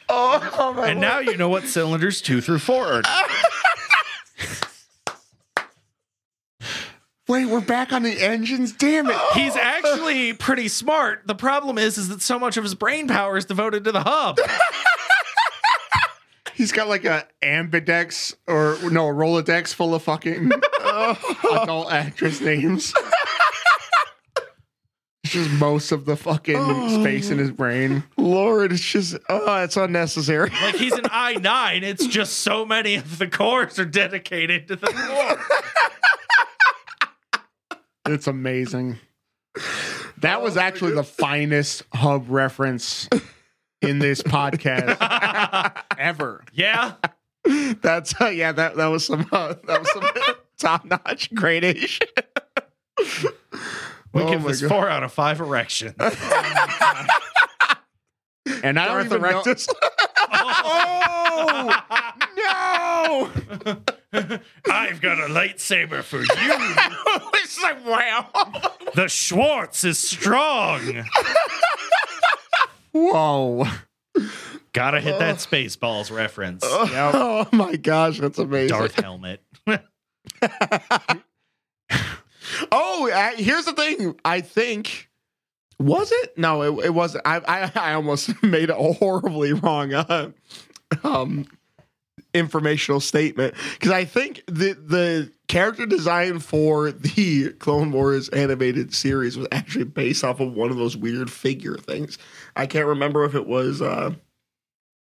Oh 0.09 0.73
my 0.77 0.91
and 0.91 1.01
now 1.01 1.19
you 1.19 1.37
know 1.37 1.49
what 1.49 1.65
cylinders 1.65 2.21
two 2.21 2.41
through 2.41 2.59
four 2.59 2.87
are. 2.87 3.03
Wait, 7.27 7.47
we're 7.47 7.61
back 7.61 7.93
on 7.93 8.03
the 8.03 8.23
engines. 8.23 8.73
Damn 8.73 9.09
it. 9.09 9.17
He's 9.33 9.57
actually 9.57 10.35
pretty 10.35 10.69
smart. 10.69 11.27
The 11.27 11.35
problem 11.35 11.79
is, 11.79 11.97
is 11.97 12.11
that 12.11 12.21
so 12.21 12.39
much 12.39 12.59
of 12.59 12.65
his 12.65 12.75
brain 12.75 13.09
power 13.09 13.39
is 13.39 13.47
devoted 13.47 13.85
to 13.85 13.93
the 13.93 14.03
hub. 14.03 14.39
He's 16.55 16.71
got 16.71 16.87
like 16.87 17.07
a 17.07 17.27
ambidex 17.43 18.35
or 18.47 18.77
no, 18.91 19.09
a 19.09 19.13
Rolodex 19.13 19.73
full 19.73 19.95
of 19.95 20.03
fucking 20.03 20.53
uh, 20.81 21.15
adult 21.63 21.91
actress 21.91 22.43
names. 22.43 22.93
It's 25.35 25.49
just 25.49 25.59
most 25.59 25.91
of 25.91 26.05
the 26.05 26.15
fucking 26.15 27.01
space 27.01 27.29
in 27.29 27.39
his 27.39 27.51
brain. 27.51 28.05
Lord, 28.17 28.71
it's 28.71 28.81
just 28.81 29.17
oh, 29.29 29.65
it's 29.65 29.77
unnecessary. 29.77 30.51
Like 30.63 30.77
he's 30.77 30.93
an 30.93 31.07
I 31.11 31.35
nine. 31.35 31.83
It's 31.83 32.07
just 32.07 32.35
so 32.39 32.65
many 32.65 32.95
of 32.95 33.19
the 33.19 33.27
cores 33.27 33.77
are 33.81 33.85
dedicated 33.85 34.69
to 34.69 34.77
the 34.77 34.87
floor. 34.87 35.41
It's 38.07 38.29
amazing. 38.29 39.01
That 40.19 40.41
was 40.41 40.57
actually 40.57 40.93
the 40.93 41.03
finest 41.03 41.83
hub 41.93 42.31
reference 42.31 43.09
in 43.83 43.99
this 43.99 44.23
podcast 44.23 45.83
ever. 45.99 46.45
Yeah. 46.53 46.93
That's 47.83 48.21
uh, 48.21 48.27
yeah, 48.27 48.53
that 48.53 48.77
that 48.77 48.87
was 48.87 49.05
some 49.05 49.27
uh, 49.33 49.55
that 49.67 49.81
was 49.81 49.93
some 49.93 50.05
top 50.59 50.85
notch 50.85 51.35
gradish. 51.35 52.01
We 54.15 54.23
Oh 54.23 54.31
give 54.31 54.45
this 54.45 54.63
God. 54.63 54.69
four 54.69 54.89
out 54.89 55.03
of 55.03 55.13
five 55.13 55.41
erections. 55.41 55.97
And 58.63 58.79
I 58.79 58.87
don't 58.87 58.95
Darth 58.95 59.07
even 59.07 59.23
know. 59.23 59.43
Erectus. 59.43 59.69
Oh 60.31 61.71
no! 64.13 64.31
I've 64.73 65.01
got 65.01 65.19
a 65.19 65.27
lightsaber 65.33 66.03
for 66.03 66.19
you. 66.19 66.27
it's 67.35 67.63
like 67.63 67.85
wow. 67.87 68.29
The 68.95 69.09
Schwartz 69.09 69.85
is 69.85 69.99
strong. 69.99 71.05
Whoa! 72.93 73.67
Gotta 74.73 75.01
hit 75.01 75.19
that 75.19 75.35
oh. 75.35 75.39
Spaceballs 75.39 76.15
reference. 76.15 76.65
Oh, 76.67 77.49
oh 77.53 77.57
my 77.57 77.77
gosh, 77.77 78.19
that's 78.19 78.39
amazing. 78.39 78.69
Darth 78.77 78.95
helmet. 78.99 79.43
Oh, 82.73 83.11
I, 83.13 83.35
here's 83.37 83.65
the 83.65 83.73
thing. 83.73 84.19
I 84.25 84.41
think 84.41 85.09
was 85.79 86.13
it? 86.13 86.39
No, 86.39 86.63
it, 86.63 86.87
it 86.87 86.91
wasn't. 86.91 87.27
I, 87.27 87.41
I 87.47 87.91
I 87.91 87.93
almost 87.95 88.43
made 88.43 88.71
a 88.71 88.75
horribly 88.75 89.53
wrong 89.53 89.93
uh, 89.93 90.31
um 91.03 91.47
informational 92.33 93.01
statement 93.01 93.55
because 93.75 93.93
I 93.93 94.05
think 94.05 94.43
the 94.47 94.73
the 94.75 95.33
character 95.49 95.87
design 95.87 96.39
for 96.41 96.91
the 96.91 97.51
Clone 97.59 97.93
Wars 97.93 98.29
animated 98.31 98.95
series 98.95 99.37
was 99.37 99.47
actually 99.53 99.85
based 99.85 100.25
off 100.25 100.41
of 100.41 100.53
one 100.55 100.71
of 100.71 100.77
those 100.77 100.97
weird 100.97 101.31
figure 101.31 101.77
things. 101.77 102.19
I 102.57 102.67
can't 102.67 102.87
remember 102.87 103.25
if 103.25 103.35
it 103.35 103.47
was. 103.47 103.83
uh 103.83 104.15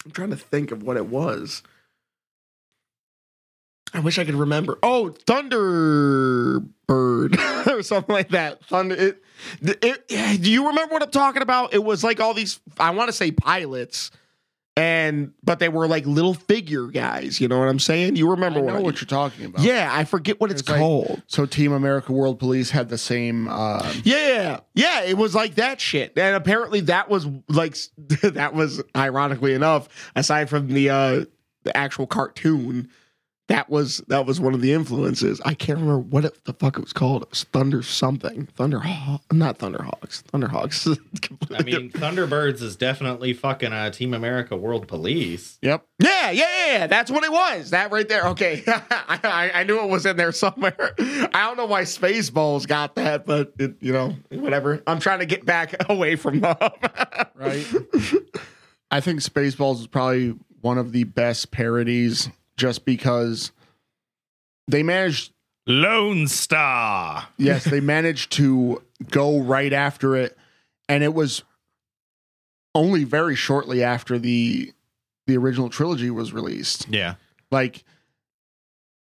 I'm 0.06 0.12
trying 0.12 0.30
to 0.30 0.38
think 0.38 0.72
of 0.72 0.84
what 0.84 0.98
it 0.98 1.08
was. 1.08 1.64
I 3.96 4.00
wish 4.02 4.20
I 4.20 4.26
could 4.26 4.36
remember. 4.36 4.78
Oh, 4.84 5.16
Thunderbird 5.26 6.68
or 7.68 7.82
something 7.84 8.14
like 8.14 8.30
that. 8.30 8.64
Thunder. 8.66 8.96
It, 8.96 9.24
it, 9.62 10.41
do 10.41 10.52
you 10.52 10.68
remember 10.68 10.93
what 10.93 11.04
I'm 11.04 11.12
talking 11.12 11.41
about? 11.41 11.74
It 11.74 11.84
was 11.84 12.04
like 12.04 12.20
all 12.20 12.34
these. 12.34 12.60
I 12.80 12.91
want 12.91 13.10
to 13.10 13.14
say 13.14 13.32
pilots, 13.32 14.12
and 14.78 15.34
but 15.43 15.60
they 15.60 15.70
were 15.70 15.88
like 15.88 16.06
little 16.06 16.34
figure 16.34 16.88
guys. 16.88 17.39
You 17.41 17.48
know 17.48 17.60
what 17.60 17.68
I'm 17.68 17.80
saying? 17.80 18.16
You 18.16 18.28
I 18.28 18.32
remember 18.32 18.60
know 18.62 18.66
what? 18.74 18.84
what 18.84 18.96
I, 18.96 19.00
you're 19.00 19.08
talking 19.08 19.46
about. 19.46 19.62
yeah, 19.62 19.89
I 19.91 20.04
forget 20.06 20.39
what 20.39 20.52
it's, 20.52 20.62
It's 20.62 20.70
like- 20.70 20.80
called. 20.80 21.22
So 21.28 21.46
Team 21.46 21.72
America 21.74 22.12
World 22.14 22.39
Police 22.39 22.70
had 22.72 22.89
the 22.89 22.98
same. 22.98 23.48
Uh, 23.48 23.93
Yeah, 24.04 24.60
yeah, 24.74 25.04
it 25.04 25.18
was 25.18 25.36
like 25.36 25.56
that 25.56 25.80
shit, 25.82 26.18
and 26.18 26.36
apparently 26.36 26.82
that 26.82 27.10
was 27.10 27.28
like 27.50 27.78
that 28.24 28.54
was 28.54 28.82
ironically 28.96 29.54
enough, 29.54 29.88
aside 30.16 30.50
from 30.50 30.68
the 30.68 30.89
uh 30.89 31.26
the 31.64 31.76
actual 31.76 32.06
cartoon, 32.08 32.89
that 33.48 33.70
was 33.70 33.98
that 34.08 34.26
was 34.26 34.39
one 34.39 34.54
of 34.54 34.62
the 34.62 34.74
influences. 34.74 35.39
I 35.46 35.54
can't 35.54 35.80
remember 35.80 36.00
what 36.00 36.26
it, 36.26 36.46
the 36.46 36.54
fuck 36.54 36.78
it 36.78 36.82
was 36.82 36.93
called. 36.93 37.24
It 37.24 37.30
was 37.30 37.43
Thunder 37.43 37.84
something, 37.84 38.48
Thunder 38.56 38.80
Haw- 38.80 39.20
not 39.32 39.60
Thunderhawks, 39.60 40.24
Thunderhawks. 40.24 40.98
I 41.58 41.64
mean, 41.64 41.91
Thunderbirds 41.91 42.62
is 42.62 42.76
definitely 42.76 43.34
fucking 43.34 43.72
uh, 43.72 43.91
Team 43.91 44.14
America 44.14 44.56
World 44.56 44.88
Police. 44.88 45.60
yep. 45.62 45.86
yeah, 46.00 46.32
yeah, 46.32 46.48
yeah, 46.50 46.74
yeah, 46.74 46.88
that's 46.88 47.12
what 47.12 47.24
it 47.24 47.32
was. 47.32 47.70
That 47.70 47.91
right 47.91 48.08
there. 48.10 48.28
Okay, 48.30 48.64
I, 48.68 49.20
I, 49.24 49.52
I 49.54 49.64
knew 49.64 49.80
it 49.80 49.89
was 49.89 50.06
in 50.06 50.18
there 50.18 50.32
somewhere. 50.32 50.96
I 50.98 51.41
don't 51.48 51.58
know 51.58 51.68
why 51.68 51.84
Spaceballs 51.84 52.68
got 52.68 52.96
that, 52.96 53.26
but 53.26 53.54
it, 53.60 53.76
you 53.80 53.93
know, 53.93 54.16
whatever. 54.32 54.82
I'm 54.88 55.00
trying 55.00 55.20
to 55.20 55.26
get 55.28 55.46
back 55.46 55.76
away 55.89 56.16
from 56.16 56.39
them. 56.39 56.56
Right. 57.36 57.66
I 58.89 59.02
think 59.02 59.20
Spaceballs 59.20 59.82
is 59.82 59.88
probably 59.88 60.36
one 60.62 60.78
of 60.78 60.91
the 60.91 61.04
best 61.04 61.52
parodies, 61.52 62.30
just 62.58 62.86
because 62.86 63.51
they 64.68 64.84
managed. 64.84 65.32
Lone 65.68 66.28
Starr. 66.28 67.28
Yes, 67.38 67.64
they 67.64 67.80
managed 67.82 68.32
to 68.34 68.84
go 69.10 69.39
right 69.39 69.74
after 69.74 70.16
it, 70.16 70.38
and 70.88 71.03
it 71.03 71.14
was 71.14 71.43
only 72.76 73.03
very 73.03 73.36
shortly 73.36 73.82
after 73.84 74.20
the 74.20 74.72
the 75.28 75.38
original 75.38 75.70
trilogy 75.70 76.12
was 76.12 76.34
released. 76.34 76.88
Yeah. 76.89 77.16
Like, 77.51 77.84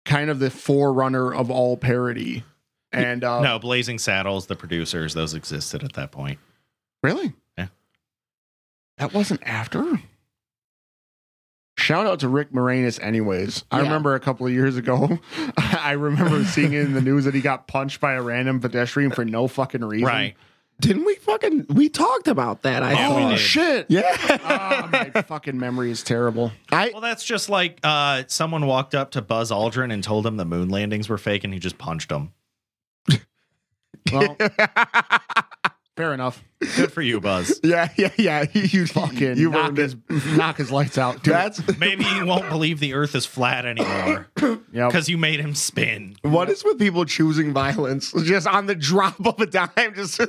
kind 0.06 0.30
of 0.30 0.40
the 0.40 0.50
forerunner 0.50 1.34
of 1.34 1.52
all 1.52 1.76
parody. 1.76 2.44
And 2.94 3.24
uh, 3.24 3.42
no, 3.42 3.60
Blazing 3.60 4.00
Saddles, 4.00 4.46
the 4.46 4.56
producers, 4.56 5.14
those 5.14 5.34
existed 5.34 5.84
at 5.84 5.94
that 5.94 6.12
point. 6.12 6.40
Really? 7.04 7.34
Yeah. 7.58 7.68
That 8.98 9.14
wasn't 9.14 9.44
after? 9.44 10.00
Shout 11.88 12.06
out 12.06 12.20
to 12.20 12.28
Rick 12.28 12.52
Moranis, 12.52 13.02
anyways. 13.02 13.64
I 13.72 13.78
Yeah. 13.78 13.84
remember 13.84 14.14
a 14.14 14.20
couple 14.20 14.46
of 14.46 14.52
years 14.52 14.76
ago, 14.76 15.20
I 15.58 15.94
remember 15.94 16.44
seeing 16.44 16.74
it 16.74 16.82
in 16.82 16.92
the 16.92 17.00
news 17.02 17.24
that 17.24 17.34
he 17.34 17.40
got 17.40 17.66
punched 17.66 18.02
by 18.02 18.12
a 18.16 18.22
random 18.22 18.60
pedestrian 18.60 19.10
for 19.12 19.24
no 19.24 19.48
fucking 19.48 19.86
reason. 19.86 20.06
Right. 20.06 20.36
Didn't 20.82 21.06
we 21.06 21.16
fucking 21.16 21.68
we 21.70 21.88
talked 21.88 22.28
about 22.28 22.64
that? 22.64 22.84
I 22.84 22.92
Yeah, 22.92 23.16
we 23.16 23.22
thought. 23.22 23.40
shit. 23.40 23.86
Yeah. 23.88 24.04
oh, 24.30 24.90
my 24.92 25.22
fucking 25.22 25.58
memory 25.58 25.90
is 25.90 26.04
terrible. 26.04 26.52
I 26.74 26.90
Well, 26.92 27.00
that's 27.00 27.24
just 27.24 27.48
like 27.48 27.80
uh, 27.84 28.24
someone 28.28 28.66
walked 28.66 28.94
up 28.94 29.12
to 29.12 29.22
Buzz 29.22 29.50
Aldrin 29.50 29.94
and 29.94 30.04
told 30.04 30.28
him 30.28 30.36
the 30.36 30.44
moon 30.44 30.68
landings 30.68 31.08
were 31.08 31.18
fake, 31.18 31.46
and 31.46 31.54
he 31.54 31.60
just 31.62 31.78
punched 31.78 32.12
him. 32.12 32.34
Well, 34.12 34.38
fair 35.98 36.14
enough. 36.14 36.44
Good 36.76 36.92
for 36.92 37.02
you, 37.04 37.20
Buzz. 37.20 37.60
yeah, 37.64 37.90
yeah, 37.98 38.12
yeah. 38.18 38.46
You 38.54 38.88
Fucking 38.88 39.38
you 39.38 39.50
knock 39.52 39.78
his, 39.78 39.96
knock 40.36 40.58
his 40.58 40.72
lights 40.72 40.98
out. 40.98 41.22
Dude. 41.24 41.34
That's 41.34 41.78
Maybe 41.80 42.04
he 42.04 42.24
won't 42.24 42.50
believe 42.50 42.80
the 42.80 42.94
Earth 42.96 43.14
is 43.14 43.26
flat 43.28 43.66
anymore 43.66 44.28
Yep. 44.38 44.90
because 44.90 45.08
you 45.10 45.18
made 45.20 45.40
him 45.40 45.54
spin. 45.54 46.16
what 46.24 46.50
is 46.50 46.64
with 46.64 46.80
people 46.80 47.06
choosing 47.06 47.54
violence 47.54 48.12
just 48.24 48.48
on 48.48 48.66
the 48.66 48.74
drop 48.76 49.24
of 49.26 49.40
a 49.40 49.46
dime? 49.46 49.70
Just 49.96 50.18
To 50.18 50.28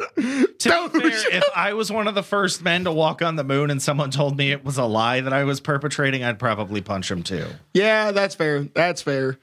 be 0.92 1.00
fair, 1.00 1.32
if 1.32 1.44
I 1.56 1.72
was 1.72 1.90
one 1.90 2.08
of 2.08 2.14
the 2.14 2.22
first 2.22 2.62
men 2.62 2.84
to 2.84 2.92
walk 2.92 3.22
on 3.22 3.36
the 3.36 3.44
moon 3.44 3.70
and 3.70 3.80
someone 3.80 4.10
told 4.10 4.36
me 4.36 4.50
it 4.50 4.64
was 4.64 4.76
a 4.76 4.84
lie 4.84 5.20
that 5.22 5.32
I 5.32 5.44
was 5.44 5.60
perpetrating, 5.60 6.24
I'd 6.24 6.38
probably 6.38 6.80
punch 6.82 7.10
him 7.10 7.22
too. 7.22 7.46
yeah, 7.72 8.10
that's 8.12 8.34
fair. 8.34 8.64
That's 8.64 9.00
fair. 9.00 9.38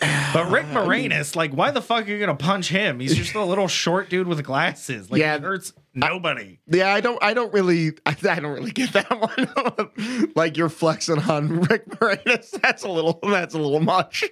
But 0.00 0.50
Rick 0.50 0.66
Moranis, 0.72 1.34
like, 1.34 1.52
why 1.52 1.70
the 1.70 1.82
fuck 1.82 2.06
are 2.06 2.10
you 2.10 2.18
gonna 2.20 2.36
punch 2.36 2.68
him? 2.68 3.00
He's 3.00 3.16
just 3.16 3.34
a 3.34 3.44
little 3.44 3.68
short 3.68 4.08
dude 4.08 4.26
with 4.28 4.42
glasses. 4.44 5.10
Like, 5.10 5.20
Yeah. 5.20 5.38
he 5.38 5.42
hurts 5.44 5.72
nobody. 5.94 6.60
Yeah, 6.68 6.92
I 6.94 7.00
don't. 7.00 7.22
I 7.22 7.34
don't 7.34 7.52
really. 7.52 7.92
I, 8.06 8.16
I 8.30 8.40
don't 8.40 8.52
really 8.54 8.70
get 8.70 8.92
that 8.92 9.10
one. 10.18 10.30
like 10.36 10.56
you're 10.56 10.68
flexing 10.68 11.18
on 11.20 11.60
Rick 11.62 11.86
Moranis. 11.90 12.50
That's 12.62 12.84
a 12.84 12.88
little. 12.88 13.18
That's 13.22 13.54
a 13.54 13.58
little 13.58 13.80
much. 13.80 14.24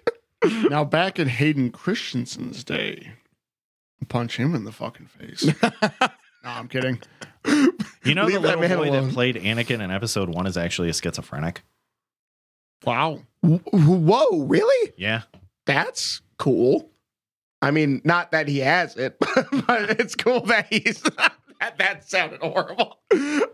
now 0.70 0.84
back 0.84 1.18
in 1.18 1.28
Hayden 1.28 1.72
Christensen's 1.72 2.62
day, 2.62 3.12
punch 4.08 4.36
him 4.36 4.54
in 4.54 4.64
the 4.64 4.72
fucking 4.72 5.06
face. 5.06 5.46
no, 5.62 6.08
I'm 6.44 6.68
kidding. 6.68 7.00
You 8.04 8.14
know, 8.14 8.26
Leave 8.26 8.40
the 8.42 8.48
that 8.48 8.58
little 8.58 8.60
man 8.60 8.76
boy 8.78 8.90
alone. 8.90 9.06
that 9.08 9.14
played 9.14 9.34
Anakin 9.36 9.80
in 9.82 9.90
Episode 9.90 10.28
One 10.28 10.46
is 10.46 10.56
actually 10.56 10.90
a 10.90 10.92
schizophrenic. 10.94 11.62
Wow. 12.84 13.22
Wh- 13.42 13.66
Whoa, 13.72 14.42
really? 14.44 14.92
Yeah, 14.96 15.22
That's 15.66 16.22
cool. 16.38 16.90
I 17.62 17.70
mean, 17.70 18.00
not 18.04 18.30
that 18.32 18.48
he 18.48 18.58
has 18.60 18.96
it, 18.96 19.18
but 19.20 20.00
it's 20.00 20.14
cool 20.14 20.40
that 20.42 20.66
he's. 20.70 21.02
that, 21.60 21.78
that 21.78 22.08
sounded 22.08 22.40
horrible. 22.40 22.98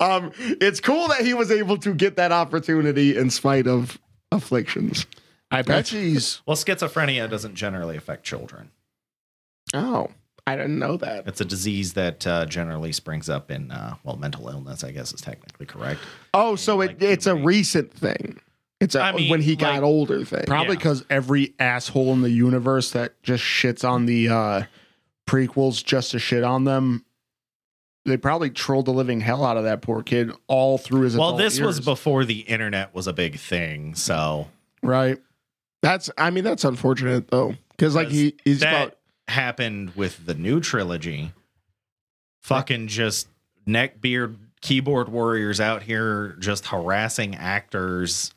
Um, 0.01 0.33
it's 0.37 0.81
cool 0.81 1.09
that 1.09 1.23
he 1.25 1.35
was 1.35 1.51
able 1.51 1.79
to 1.79 1.95
get 1.95 2.17
that 2.17 2.33
opportunity 2.33 3.17
in 3.17 3.31
spite 3.31 3.67
of 3.67 3.99
afflictions. 4.31 5.07
I 5.51 5.63
bet 5.63 5.89
he's. 5.89 6.43
well, 6.47 6.57
schizophrenia 6.57 7.29
doesn't 7.29 7.55
generally 7.55 7.97
affect 7.97 8.25
children. 8.25 8.71
Oh, 9.75 10.09
I 10.47 10.57
didn't 10.57 10.79
know 10.79 10.97
that. 10.97 11.29
It's 11.29 11.41
a 11.41 11.45
disease 11.45 11.93
that 11.93 12.27
uh, 12.27 12.47
generally 12.47 12.93
springs 12.93 13.29
up 13.31 13.51
in, 13.51 13.71
uh, 13.71 13.95
well, 14.03 14.17
mental 14.17 14.49
illness. 14.49 14.83
I 14.83 14.91
guess 14.91 15.13
is 15.13 15.21
technically 15.21 15.67
correct. 15.67 16.01
Oh, 16.35 16.57
so 16.57 16.81
it, 16.81 16.89
Like 16.89 17.03
it's 17.03 17.27
a 17.27 17.35
recent 17.35 17.93
thing. 17.93 18.41
It's 18.83 18.97
a 18.97 19.01
I 19.01 19.13
mean, 19.13 19.31
when 19.31 19.41
he 19.41 19.55
got 19.55 19.75
like- 19.75 19.83
older 19.83 20.25
thing. 20.25 20.43
Probably 20.47 20.73
Yeah. 20.75 20.79
because 20.79 21.05
every 21.09 21.55
asshole 21.61 22.13
in 22.13 22.23
the 22.23 22.31
universe 22.31 22.91
that 22.91 23.23
just 23.23 23.45
shits 23.45 23.89
on 23.89 24.07
the 24.07 24.29
uh, 24.29 24.63
prequels 25.27 25.85
just 25.85 26.11
to 26.11 26.19
shit 26.19 26.43
on 26.43 26.65
them, 26.65 27.05
they 28.05 28.17
probably 28.17 28.51
trolled 28.51 28.87
the 28.87 28.93
living 28.93 29.21
hell 29.21 29.45
out 29.45 29.57
of 29.57 29.63
that 29.63 29.83
poor 29.83 30.03
kid 30.03 30.33
all 30.49 30.79
through 30.79 31.03
his. 31.03 31.17
Well, 31.17 31.29
adult 31.29 31.39
this 31.41 31.61
was 31.61 31.79
before 31.79 32.25
the 32.25 32.41
internet 32.41 32.93
was 32.93 33.07
a 33.07 33.13
big 33.13 33.39
thing, 33.39 33.95
so 33.95 34.49
right. 34.83 35.19
That's 35.83 36.11
I 36.19 36.31
mean 36.31 36.43
that's 36.43 36.65
unfortunate 36.65 37.29
though 37.29 37.55
because 37.71 37.95
like 37.95 38.09
he 38.09 38.35
he's 38.45 38.61
that 38.61 38.75
about 38.87 38.99
happened 39.29 39.91
with 39.95 40.27
the 40.27 40.35
new 40.35 40.59
trilogy. 40.61 41.33
Fucking 42.41 42.89
just 42.89 43.29
neckbeard 43.69 44.37
keyboard 44.61 45.09
warriors 45.09 45.61
out 45.61 45.83
here 45.85 46.37
just 46.41 46.67
harassing 46.67 47.35
actors 47.37 48.33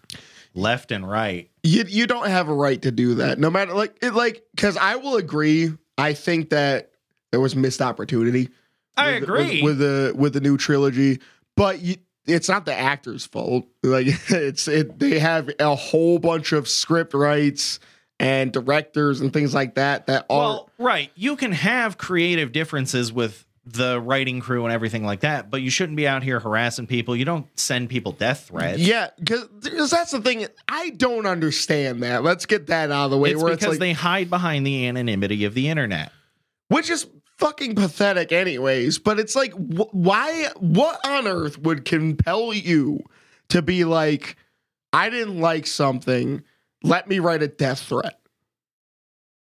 left 0.55 0.91
and 0.91 1.07
right. 1.07 1.49
you 1.63 1.83
you 1.87 2.07
don't 2.07 2.29
have 2.29 2.47
a 2.47 2.53
right 2.53 2.81
to 2.81 2.91
do 2.91 3.15
that 3.15 3.37
no 3.37 3.49
matter 3.49 3.73
like 3.73 3.95
it 4.01 4.13
like 4.13 4.43
because 4.55 4.77
I 4.77 4.95
will 4.95 5.17
agree 5.17 5.71
I 5.97 6.13
think 6.13 6.49
that 6.49 6.91
there 7.31 7.39
was 7.39 7.55
missed 7.55 7.81
opportunity. 7.81 8.49
I 8.97 9.15
with- 9.15 9.23
agree. 9.23 9.61
with, 9.61 9.63
with 9.63 9.77
the 9.79 10.13
with 10.15 10.33
the 10.33 10.41
new 10.41 10.57
trilogy, 10.57 11.19
but 11.55 11.81
you, 11.81 11.95
it's 12.25 12.49
not 12.49 12.65
the 12.65 12.73
actor's 12.73 13.25
fault. 13.25 13.67
Like 13.83 14.07
it's 14.29 14.67
it 14.67 14.99
they 14.99 15.19
have 15.19 15.49
a 15.59 15.75
whole 15.75 16.19
bunch 16.19 16.51
of 16.51 16.67
script 16.67 17.13
rights 17.13 17.79
and 18.19 18.53
directors 18.53 19.19
and 19.19 19.33
things 19.33 19.53
like 19.53 19.75
that 19.75 20.07
that 20.07 20.25
are 20.29 20.39
well, 20.39 20.69
right. 20.77 21.11
You 21.15 21.35
can 21.35 21.51
have 21.51 21.97
creative 21.97 22.51
differences 22.51 23.11
with 23.11 23.45
the 23.67 23.99
writing 23.99 24.41
crew 24.41 24.63
and 24.65 24.71
everything 24.73 25.03
like 25.03 25.21
that, 25.21 25.49
but 25.49 25.61
you 25.61 25.69
shouldn't 25.71 25.97
be 25.97 26.07
out 26.07 26.21
here 26.21 26.39
harassing 26.39 26.85
people. 26.85 27.15
You 27.15 27.25
don't 27.25 27.47
send 27.59 27.89
people 27.89 28.11
death 28.11 28.49
threats. 28.49 28.77
Yeah, 28.79 29.09
because 29.17 29.89
that's 29.89 30.11
the 30.11 30.21
thing. 30.21 30.45
I 30.67 30.91
don't 30.91 31.25
understand 31.25 32.03
that. 32.03 32.23
Let's 32.23 32.45
get 32.45 32.67
that 32.67 32.91
out 32.91 33.05
of 33.05 33.11
the 33.11 33.17
way. 33.17 33.31
It's 33.31 33.41
where 33.41 33.53
because 33.53 33.63
it's 33.63 33.71
like, 33.71 33.79
they 33.79 33.93
hide 33.93 34.29
behind 34.29 34.67
the 34.67 34.87
anonymity 34.87 35.45
of 35.45 35.55
the 35.55 35.67
internet. 35.69 36.11
which 36.67 36.89
is 36.89 37.07
fucking 37.37 37.75
pathetic, 37.75 38.31
anyways. 38.31 38.99
But 38.99 39.19
it's 39.19 39.35
like, 39.35 39.53
wh- 39.53 39.93
why? 39.93 40.49
What 40.57 41.05
on 41.05 41.27
earth 41.27 41.57
would 41.59 41.85
compel 41.85 42.53
you 42.53 42.99
to 43.49 43.61
be 43.61 43.83
like, 43.83 44.35
I 44.93 45.09
didn't 45.09 45.39
like 45.39 45.67
something. 45.67 46.43
Let 46.83 47.07
me 47.07 47.19
write 47.19 47.43
a 47.43 47.47
death 47.47 47.81
threat. 47.81 48.19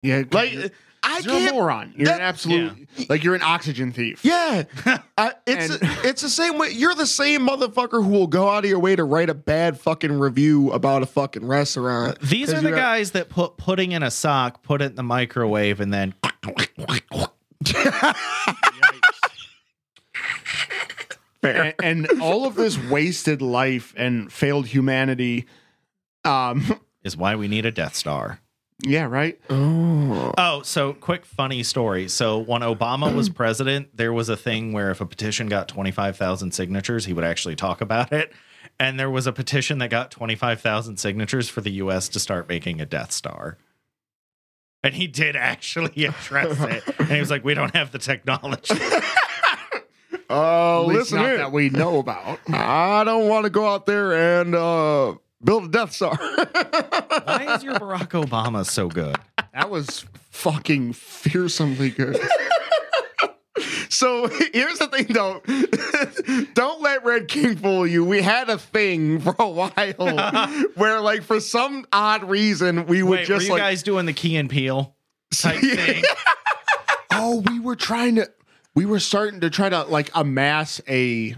Yeah. 0.02 0.24
Like, 0.30 0.52
you're, 0.52 0.70
I 1.16 1.20
you're 1.20 1.34
a 1.34 1.38
can't. 1.38 1.54
moron. 1.54 1.94
You're 1.96 2.08
an 2.10 2.18
that- 2.18 2.20
absolute. 2.20 2.88
Like 3.08 3.24
you're 3.24 3.34
an 3.34 3.42
oxygen 3.42 3.92
thief. 3.92 4.24
Yeah, 4.24 4.64
I, 5.18 5.32
it's 5.46 5.74
And- 5.74 5.80
it's 6.04 6.22
the 6.22 6.28
same 6.30 6.58
way. 6.58 6.70
You're 6.70 6.94
the 6.94 7.06
same 7.06 7.46
motherfucker 7.46 8.02
who 8.04 8.10
will 8.10 8.26
go 8.26 8.48
out 8.50 8.64
of 8.64 8.70
your 8.70 8.78
way 8.78 8.96
to 8.96 9.04
write 9.04 9.30
a 9.30 9.34
bad 9.34 9.78
fucking 9.80 10.18
review 10.18 10.70
about 10.72 11.02
a 11.02 11.06
fucking 11.06 11.46
restaurant. 11.46 12.20
These 12.20 12.46
'Cause 12.50 12.58
are 12.58 12.62
the 12.62 12.68
you 12.68 12.74
have- 12.74 12.82
guys 12.82 13.10
that 13.12 13.28
put 13.28 13.56
pudding 13.56 13.92
in 13.92 14.02
a 14.02 14.10
sock, 14.10 14.62
put 14.62 14.82
it 14.82 14.86
in 14.86 14.94
the 14.96 15.02
microwave, 15.02 15.80
and 15.80 15.92
then 15.92 16.14
and, 21.42 21.74
and 21.82 22.20
all 22.20 22.46
of 22.46 22.54
this 22.54 22.78
wasted 22.78 23.42
life 23.42 23.94
and 23.96 24.32
failed 24.32 24.66
humanity. 24.66 25.46
Um. 26.24 26.80
is 27.04 27.16
why 27.16 27.36
we 27.36 27.46
need 27.48 27.66
a 27.66 27.70
Death 27.70 27.94
Star. 27.94 28.40
Yeah. 28.82 29.04
Right. 29.04 29.40
Oh, 29.48 30.32
Oh, 30.38 30.62
so 30.62 30.92
quick 30.92 31.24
funny 31.24 31.62
story. 31.62 32.08
So 32.08 32.38
when 32.38 32.60
Obama 32.62 33.14
was 33.14 33.28
president, 33.30 33.96
there 33.96 34.12
was 34.12 34.28
a 34.28 34.36
thing 34.36 34.72
where 34.72 34.90
if 34.90 35.00
a 35.00 35.06
petition 35.06 35.48
got 35.48 35.68
25,000 35.68 36.52
signatures, 36.52 37.04
he 37.06 37.12
would 37.12 37.24
actually 37.24 37.56
talk 37.56 37.80
about 37.80 38.12
it. 38.12 38.32
And 38.78 39.00
there 39.00 39.08
was 39.10 39.26
a 39.26 39.32
petition 39.32 39.78
that 39.78 39.88
got 39.88 40.10
25,000 40.10 40.98
signatures 40.98 41.48
for 41.48 41.62
the 41.62 41.70
US 41.72 42.08
to 42.10 42.20
start 42.20 42.48
making 42.48 42.80
a 42.80 42.86
Death 42.86 43.12
Star. 43.12 43.56
And 44.82 44.94
he 44.94 45.06
did 45.06 45.34
actually 45.36 46.04
address 46.06 46.60
it. 46.60 46.84
And 46.98 47.08
he 47.08 47.18
was 47.18 47.30
like, 47.30 47.42
"We 47.44 47.54
don't 47.54 47.74
have 47.74 47.90
the 47.92 47.98
technology." 47.98 48.74
oh, 50.30 50.82
At 50.82 50.86
least 50.88 50.98
listen 51.00 51.18
not 51.18 51.26
here. 51.26 51.36
that 51.38 51.52
we 51.52 51.70
know 51.70 51.98
about. 51.98 52.38
I 52.48 53.02
don't 53.04 53.28
want 53.28 53.44
to 53.44 53.50
go 53.50 53.66
out 53.66 53.86
there 53.86 54.40
and 54.40 54.54
uh, 54.54 55.14
build 55.42 55.64
a 55.64 55.68
Death 55.68 55.92
Star. 55.92 56.16
Why 56.16 57.54
is 57.56 57.64
your 57.64 57.74
Barack 57.74 58.08
Obama 58.10 58.64
so 58.66 58.88
good? 58.88 59.16
That 59.52 59.70
was 59.70 60.04
fucking 60.30 60.92
fearsomely 60.92 61.90
good. 61.90 62.18
so 63.88 64.28
here's 64.52 64.78
the 64.78 64.88
thing, 64.88 65.06
though. 65.10 65.42
don't 66.54 66.82
let 66.82 67.04
Red 67.04 67.28
King 67.28 67.56
fool 67.56 67.86
you. 67.86 68.04
We 68.04 68.22
had 68.22 68.50
a 68.50 68.58
thing 68.58 69.20
for 69.20 69.34
a 69.38 69.48
while 69.48 70.62
where, 70.74 71.00
like, 71.00 71.22
for 71.22 71.40
some 71.40 71.86
odd 71.92 72.24
reason, 72.28 72.86
we 72.86 73.02
would 73.02 73.10
Wait, 73.10 73.20
were 73.20 73.24
just 73.36 73.46
you 73.46 73.52
like. 73.52 73.60
guys 73.62 73.82
doing 73.82 74.06
the 74.06 74.12
Key 74.12 74.36
and 74.36 74.50
Peele 74.50 74.94
type 75.32 75.60
thing? 75.60 76.02
oh, 77.12 77.42
we 77.48 77.60
were 77.60 77.76
trying 77.76 78.16
to. 78.16 78.30
We 78.74 78.84
were 78.84 79.00
starting 79.00 79.40
to 79.40 79.48
try 79.48 79.70
to 79.70 79.84
like 79.84 80.10
amass 80.14 80.82
a, 80.86 81.34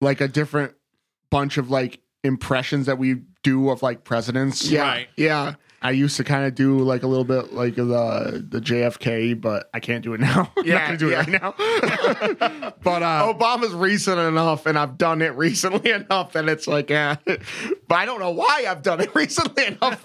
like 0.00 0.22
a 0.22 0.28
different 0.28 0.72
bunch 1.30 1.58
of 1.58 1.70
like 1.70 2.00
impressions 2.24 2.86
that 2.86 2.98
we 2.98 3.22
do 3.42 3.70
of 3.70 3.82
like 3.82 4.04
presidents. 4.04 4.68
yeah, 4.70 4.82
Right. 4.82 5.08
yeah. 5.16 5.54
I 5.84 5.90
used 5.90 6.16
to 6.18 6.22
kind 6.24 6.46
of 6.46 6.54
do 6.54 6.78
like 6.78 7.02
a 7.02 7.08
little 7.08 7.24
bit 7.24 7.52
like 7.54 7.74
the 7.74 8.46
the 8.48 8.60
JFK, 8.60 9.40
but 9.40 9.68
I 9.74 9.80
can't 9.80 10.04
do 10.04 10.14
it 10.14 10.20
now. 10.20 10.52
I'm 10.56 10.64
not 10.68 10.86
gonna 10.86 10.96
do 10.96 11.10
yeah. 11.10 11.24
it 11.26 11.28
right 11.28 11.42
now. 11.42 11.54
but 12.84 13.02
uh, 13.02 13.34
Obama's 13.34 13.74
recent 13.74 14.20
enough, 14.20 14.66
and 14.66 14.78
I've 14.78 14.96
done 14.96 15.22
it 15.22 15.34
recently 15.34 15.90
enough 16.00 16.34
that 16.34 16.48
it's 16.48 16.68
like, 16.68 16.88
yeah. 16.88 17.16
But 17.26 17.94
I 17.96 18.04
don't 18.06 18.20
know 18.20 18.30
why 18.30 18.66
I've 18.68 18.82
done 18.82 19.00
it 19.00 19.12
recently 19.16 19.66
enough. 19.66 20.00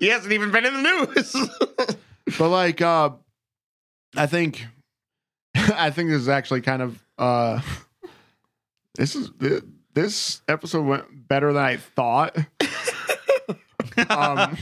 he 0.00 0.08
hasn't 0.08 0.32
even 0.32 0.50
been 0.50 0.64
in 0.66 0.82
the 0.82 1.06
news. 1.14 1.50
but 2.38 2.48
like 2.48 2.80
uh 2.80 3.10
i 4.16 4.26
think 4.26 4.64
i 5.54 5.90
think 5.90 6.08
this 6.10 6.20
is 6.20 6.28
actually 6.28 6.60
kind 6.60 6.80
of 6.82 7.02
uh 7.18 7.60
this 8.96 9.14
is 9.16 9.30
th- 9.40 9.62
this 9.94 10.42
episode 10.48 10.82
went 10.82 11.28
better 11.28 11.52
than 11.52 11.62
i 11.62 11.76
thought 11.76 12.36
um 14.08 14.56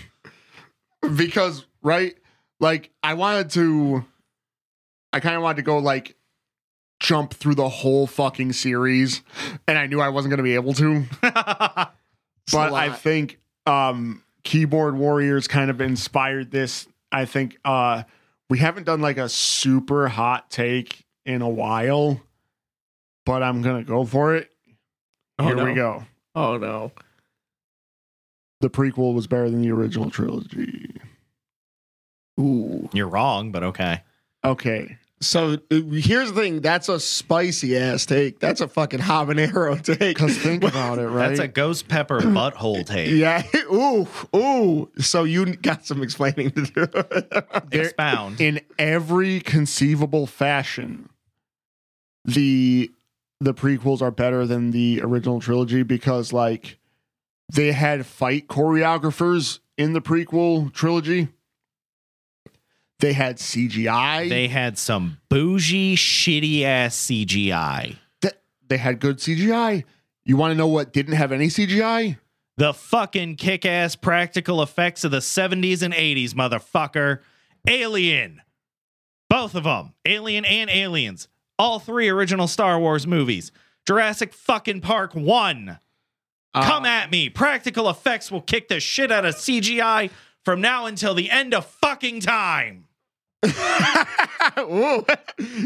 because 1.17 1.67
right 1.83 2.17
like 2.59 2.91
i 3.03 3.15
wanted 3.15 3.51
to 3.51 4.05
i 5.13 5.21
kind 5.21 5.37
of 5.37 5.43
wanted 5.43 5.57
to 5.57 5.63
go 5.63 5.79
like 5.79 6.17
jump 7.01 7.33
through 7.33 7.55
the 7.55 7.69
whole 7.69 8.07
fucking 8.07 8.53
series, 8.53 9.23
and 9.67 9.77
I 9.77 9.87
knew 9.87 10.01
I 10.01 10.11
wasn't 10.11 10.31
going 10.31 10.39
to 10.39 10.45
be 10.45 10.55
able 10.55 10.75
to. 10.75 11.05
but 11.23 11.93
I 12.53 12.91
think 12.93 13.41
um, 13.67 14.23
Keyboard 14.45 14.97
Warriors 14.97 15.49
kind 15.49 15.71
of 15.71 15.81
inspired 15.81 16.51
this. 16.51 16.87
I 17.11 17.25
think 17.25 17.59
uh, 17.65 18.05
we 18.49 18.59
haven't 18.59 18.85
done 18.85 19.01
like 19.01 19.17
a 19.17 19.29
super 19.29 20.09
hot 20.09 20.51
take 20.51 21.05
in 21.25 21.43
a 21.43 21.49
while, 21.49 22.21
but 23.27 23.43
I'm 23.43 23.63
gonna 23.63 23.83
go 23.83 24.05
for 24.05 24.37
it. 24.37 24.51
Oh, 25.41 25.47
Here 25.47 25.57
no. 25.57 25.65
we 25.65 25.75
go. 25.75 26.05
Oh 26.35 26.57
no. 26.59 26.93
The 28.61 28.69
prequel 28.69 29.15
was 29.15 29.27
better 29.27 29.49
than 29.49 29.63
the 29.63 29.71
original 29.71 30.11
trilogy. 30.11 30.95
Ooh. 32.39 32.89
You're 32.93 33.09
wrong, 33.09 33.53
but 33.53 33.63
okay. 33.63 34.03
Okay. 34.45 34.99
So 35.23 35.55
uh, 35.71 35.81
here's 35.93 36.33
the 36.33 36.41
thing. 36.41 36.61
That's 36.61 36.89
a 36.91 37.01
spicy 37.01 37.77
ass 37.77 38.05
take. 38.07 38.39
That's 38.39 38.61
a 38.61 38.69
fucking 38.69 39.01
habanero 39.01 39.83
take. 39.99 39.99
Because 40.17 40.37
think 40.37 40.63
about 40.63 40.99
it, 40.99 41.09
right? 41.09 41.29
That's 41.29 41.41
a 41.41 41.49
ghost 41.49 41.89
pepper 41.89 42.21
butthole 42.21 42.85
take. 42.87 43.11
Yeah. 43.11 43.43
Ooh. 43.73 44.07
Ooh. 44.37 44.91
So 44.99 45.25
you 45.25 45.57
got 45.57 45.87
some 45.87 46.03
explaining 46.03 46.51
to 46.53 46.63
do. 46.63 47.79
Expound. 47.79 48.41
in 48.43 48.61
every 48.79 49.41
conceivable 49.41 50.27
fashion 50.27 51.09
the 52.27 52.91
the 53.41 53.55
prequels 53.55 54.03
are 54.03 54.11
better 54.11 54.47
than 54.47 54.71
the 54.71 55.01
original 55.03 55.41
trilogy 55.41 55.83
because 55.83 56.33
like 56.33 56.79
they 57.53 57.73
had 57.73 58.07
fight 58.07 58.49
choreographers 58.49 59.61
in 59.79 59.93
the 59.93 60.01
prequel 60.01 60.73
trilogy 60.73 61.29
they 63.01 63.15
had 63.15 63.39
cgi 63.39 64.29
They 64.29 64.49
had 64.49 64.77
some 64.79 65.19
bougie, 65.31 65.97
shitty 65.97 66.63
ass 66.65 66.97
CGI. 66.97 67.97
Th- 68.21 68.35
they 68.69 68.77
had 68.77 69.01
good 69.01 69.19
cgi 69.19 69.85
you 70.25 70.37
want 70.37 70.53
to 70.53 70.57
know 70.57 70.69
what 70.69 70.93
didn't 70.93 71.15
have 71.15 71.33
any 71.33 71.47
cgi 71.47 72.19
The 72.59 72.75
fucking 72.75 73.37
kick 73.37 73.65
ass 73.65 73.97
practical 73.97 74.63
effects 74.63 75.03
of 75.03 75.11
the 75.11 75.19
70s 75.19 75.83
and 75.83 75.95
80s, 75.95 76.35
motherfucker. 76.35 77.21
Alien. 77.67 78.43
Both 79.31 79.55
of 79.55 79.65
them. 79.65 79.95
Alien 80.05 80.45
and 80.45 80.69
Aliens. 80.69 81.29
All 81.61 81.79
three 81.79 82.09
original 82.09 82.49
Star 82.49 82.79
Wars 82.81 83.07
movies. 83.07 83.53
Jurassic 83.87 84.33
fucking 84.33 84.81
Park 84.81 85.15
1. 85.15 85.79
Uh, 86.55 86.63
Come 86.65 86.87
at 86.87 87.11
me. 87.11 87.29
Practical 87.29 87.91
effects 87.91 88.33
will 88.33 88.41
kick 88.41 88.69
the 88.69 88.81
shit 88.81 89.13
out 89.13 89.27
of 89.27 89.35
CGI 89.35 90.09
from 90.43 90.63
now 90.63 90.87
until 90.87 91.13
the 91.13 91.31
end 91.31 91.53
of 91.53 91.67
fucking 91.67 92.21
time. 92.21 92.87
Ooh. 94.59 95.05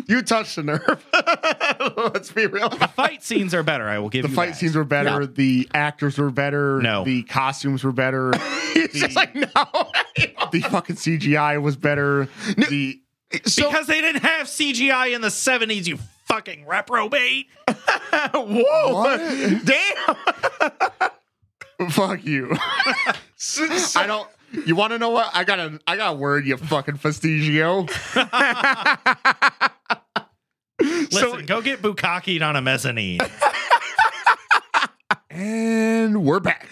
You 0.07 0.23
touched 0.23 0.57
a 0.59 0.63
nerve. 0.63 1.05
Let's 1.97 2.31
be 2.31 2.47
real. 2.47 2.69
The 2.69 2.89
fight 2.95 3.25
scenes 3.25 3.53
are 3.55 3.63
better. 3.65 3.89
I 3.89 3.99
will 3.99 4.09
give 4.09 4.23
the 4.23 4.29
fight 4.29 4.51
that. 4.51 4.57
scenes 4.57 4.77
were 4.77 4.85
better 4.85 5.27
the 5.27 5.69
actors 5.75 6.17
were 6.19 6.31
better 6.31 6.81
No. 6.81 7.03
the 7.05 7.23
costumes 7.25 7.83
were 7.83 7.91
better 7.93 8.33
He's 8.75 8.93
just 8.93 9.17
like, 9.17 9.35
no. 9.35 9.45
the 10.53 10.61
fucking 10.71 10.95
cgi 10.97 11.61
was 11.61 11.77
better 11.77 12.29
the 12.69 13.01
so, 13.45 13.71
because 13.71 13.87
they 13.87 14.01
didn't 14.01 14.23
have 14.23 14.47
CGI 14.47 15.15
in 15.15 15.21
the 15.21 15.29
70s, 15.29 15.87
you 15.87 15.99
fucking 16.27 16.67
reprobate. 16.67 17.47
whoa. 18.35 18.95
What? 18.95 19.19
Damn. 19.65 20.17
Fuck 21.91 22.25
you. 22.25 22.57
I 23.97 24.07
don't. 24.07 24.29
You 24.67 24.77
want 24.77 24.93
to 24.93 24.99
know 24.99 25.11
what? 25.11 25.31
I 25.35 25.43
got 25.45 25.59
a. 25.59 25.81
I 25.87 25.97
got 25.97 26.15
a 26.15 26.17
word. 26.17 26.47
You 26.47 26.57
fucking 26.57 26.99
fastigio. 26.99 27.89
Listen, 30.81 31.47
go 31.47 31.61
get 31.61 31.83
bukakied 31.83 32.43
on 32.43 32.55
a 32.55 32.63
mezzanine. 32.63 33.21
And 35.31 36.25
we're 36.25 36.41
back. 36.41 36.69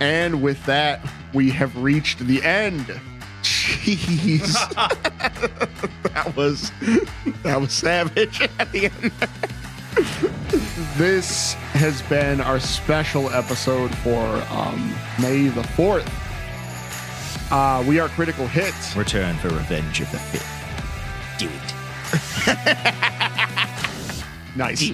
And 0.00 0.42
with 0.42 0.64
that, 0.66 1.00
we 1.32 1.50
have 1.50 1.76
reached 1.76 2.18
the 2.20 2.42
end. 2.42 2.86
Jeez, 3.42 4.52
that 6.12 6.36
was 6.36 6.72
that 7.42 7.60
was 7.60 7.72
savage 7.72 8.40
at 8.58 8.72
the 8.72 8.86
end. 8.86 9.12
this 10.96 11.54
has 11.72 12.02
been 12.02 12.40
our 12.40 12.58
special 12.58 13.30
episode 13.30 13.94
for 13.98 14.26
um, 14.50 14.94
May 15.20 15.48
the 15.48 15.62
fourth. 15.62 16.10
Uh, 17.52 17.84
we 17.86 18.00
are 18.00 18.08
Critical 18.08 18.48
Hits. 18.48 18.96
Return 18.96 19.36
for 19.36 19.48
Revenge 19.50 20.00
of 20.00 20.10
the 20.10 20.18
Fifth. 20.18 21.38
Do 21.38 21.48
it. 21.48 21.72
Nice. 24.56 24.90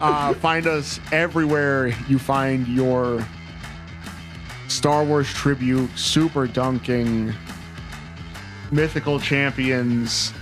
uh, 0.00 0.34
find 0.34 0.66
us 0.66 1.00
everywhere 1.10 1.86
you 2.06 2.18
find 2.18 2.68
your 2.68 3.26
Star 4.68 5.04
Wars 5.04 5.28
tribute, 5.32 5.90
super 5.96 6.46
dunking, 6.46 7.32
mythical 8.70 9.20
champions, 9.20 10.32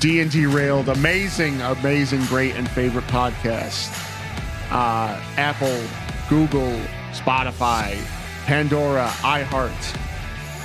D 0.00 0.20
and 0.20 0.30
D 0.30 0.46
railed, 0.46 0.88
amazing, 0.88 1.60
amazing, 1.62 2.24
great 2.26 2.54
and 2.54 2.68
favorite 2.70 3.06
podcast. 3.06 3.90
Uh, 4.70 5.20
Apple, 5.36 5.82
Google, 6.28 6.78
Spotify, 7.12 7.96
Pandora, 8.44 9.08
iHeart, 9.20 9.96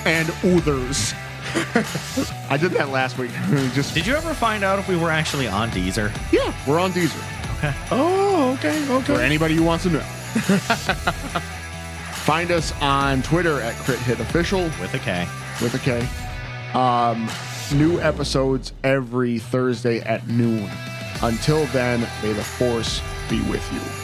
and 0.05 0.30
others. 0.43 1.13
I 2.49 2.57
did 2.57 2.71
that 2.71 2.89
last 2.89 3.17
week. 3.17 3.32
Just 3.74 3.93
Did 3.93 4.05
you 4.07 4.15
ever 4.15 4.34
find 4.34 4.63
out 4.63 4.80
if 4.80 4.88
we 4.88 4.95
were 4.95 5.09
actually 5.09 5.47
on 5.47 5.69
Deezer? 5.71 6.11
yeah, 6.32 6.53
we're 6.67 6.80
on 6.80 6.91
Deezer. 6.91 7.57
Okay. 7.57 7.74
Oh, 7.91 8.53
okay, 8.53 8.89
okay. 8.89 9.15
for 9.15 9.21
anybody 9.21 9.55
who 9.55 9.63
wants 9.63 9.84
to 9.86 9.89
know. 9.89 11.41
Find 12.24 12.51
us 12.51 12.71
on 12.82 13.21
Twitter 13.21 13.59
at 13.59 13.76
Crit 13.76 13.99
Hit 13.99 14.21
Official 14.21 14.63
With 14.80 14.93
a 14.93 14.99
K. 14.99 15.28
with 15.61 15.74
a 15.74 15.80
K. 15.80 16.07
Um, 16.74 17.30
new 17.78 17.99
episodes 17.99 18.71
every 18.86 19.39
Thursday 19.39 19.99
at 19.99 20.26
noon. 20.30 20.69
Until 21.21 21.65
then, 21.67 22.07
may 22.21 22.32
the 22.32 22.43
force 22.43 23.01
be 23.30 23.41
with 23.41 23.74
you. 23.74 24.02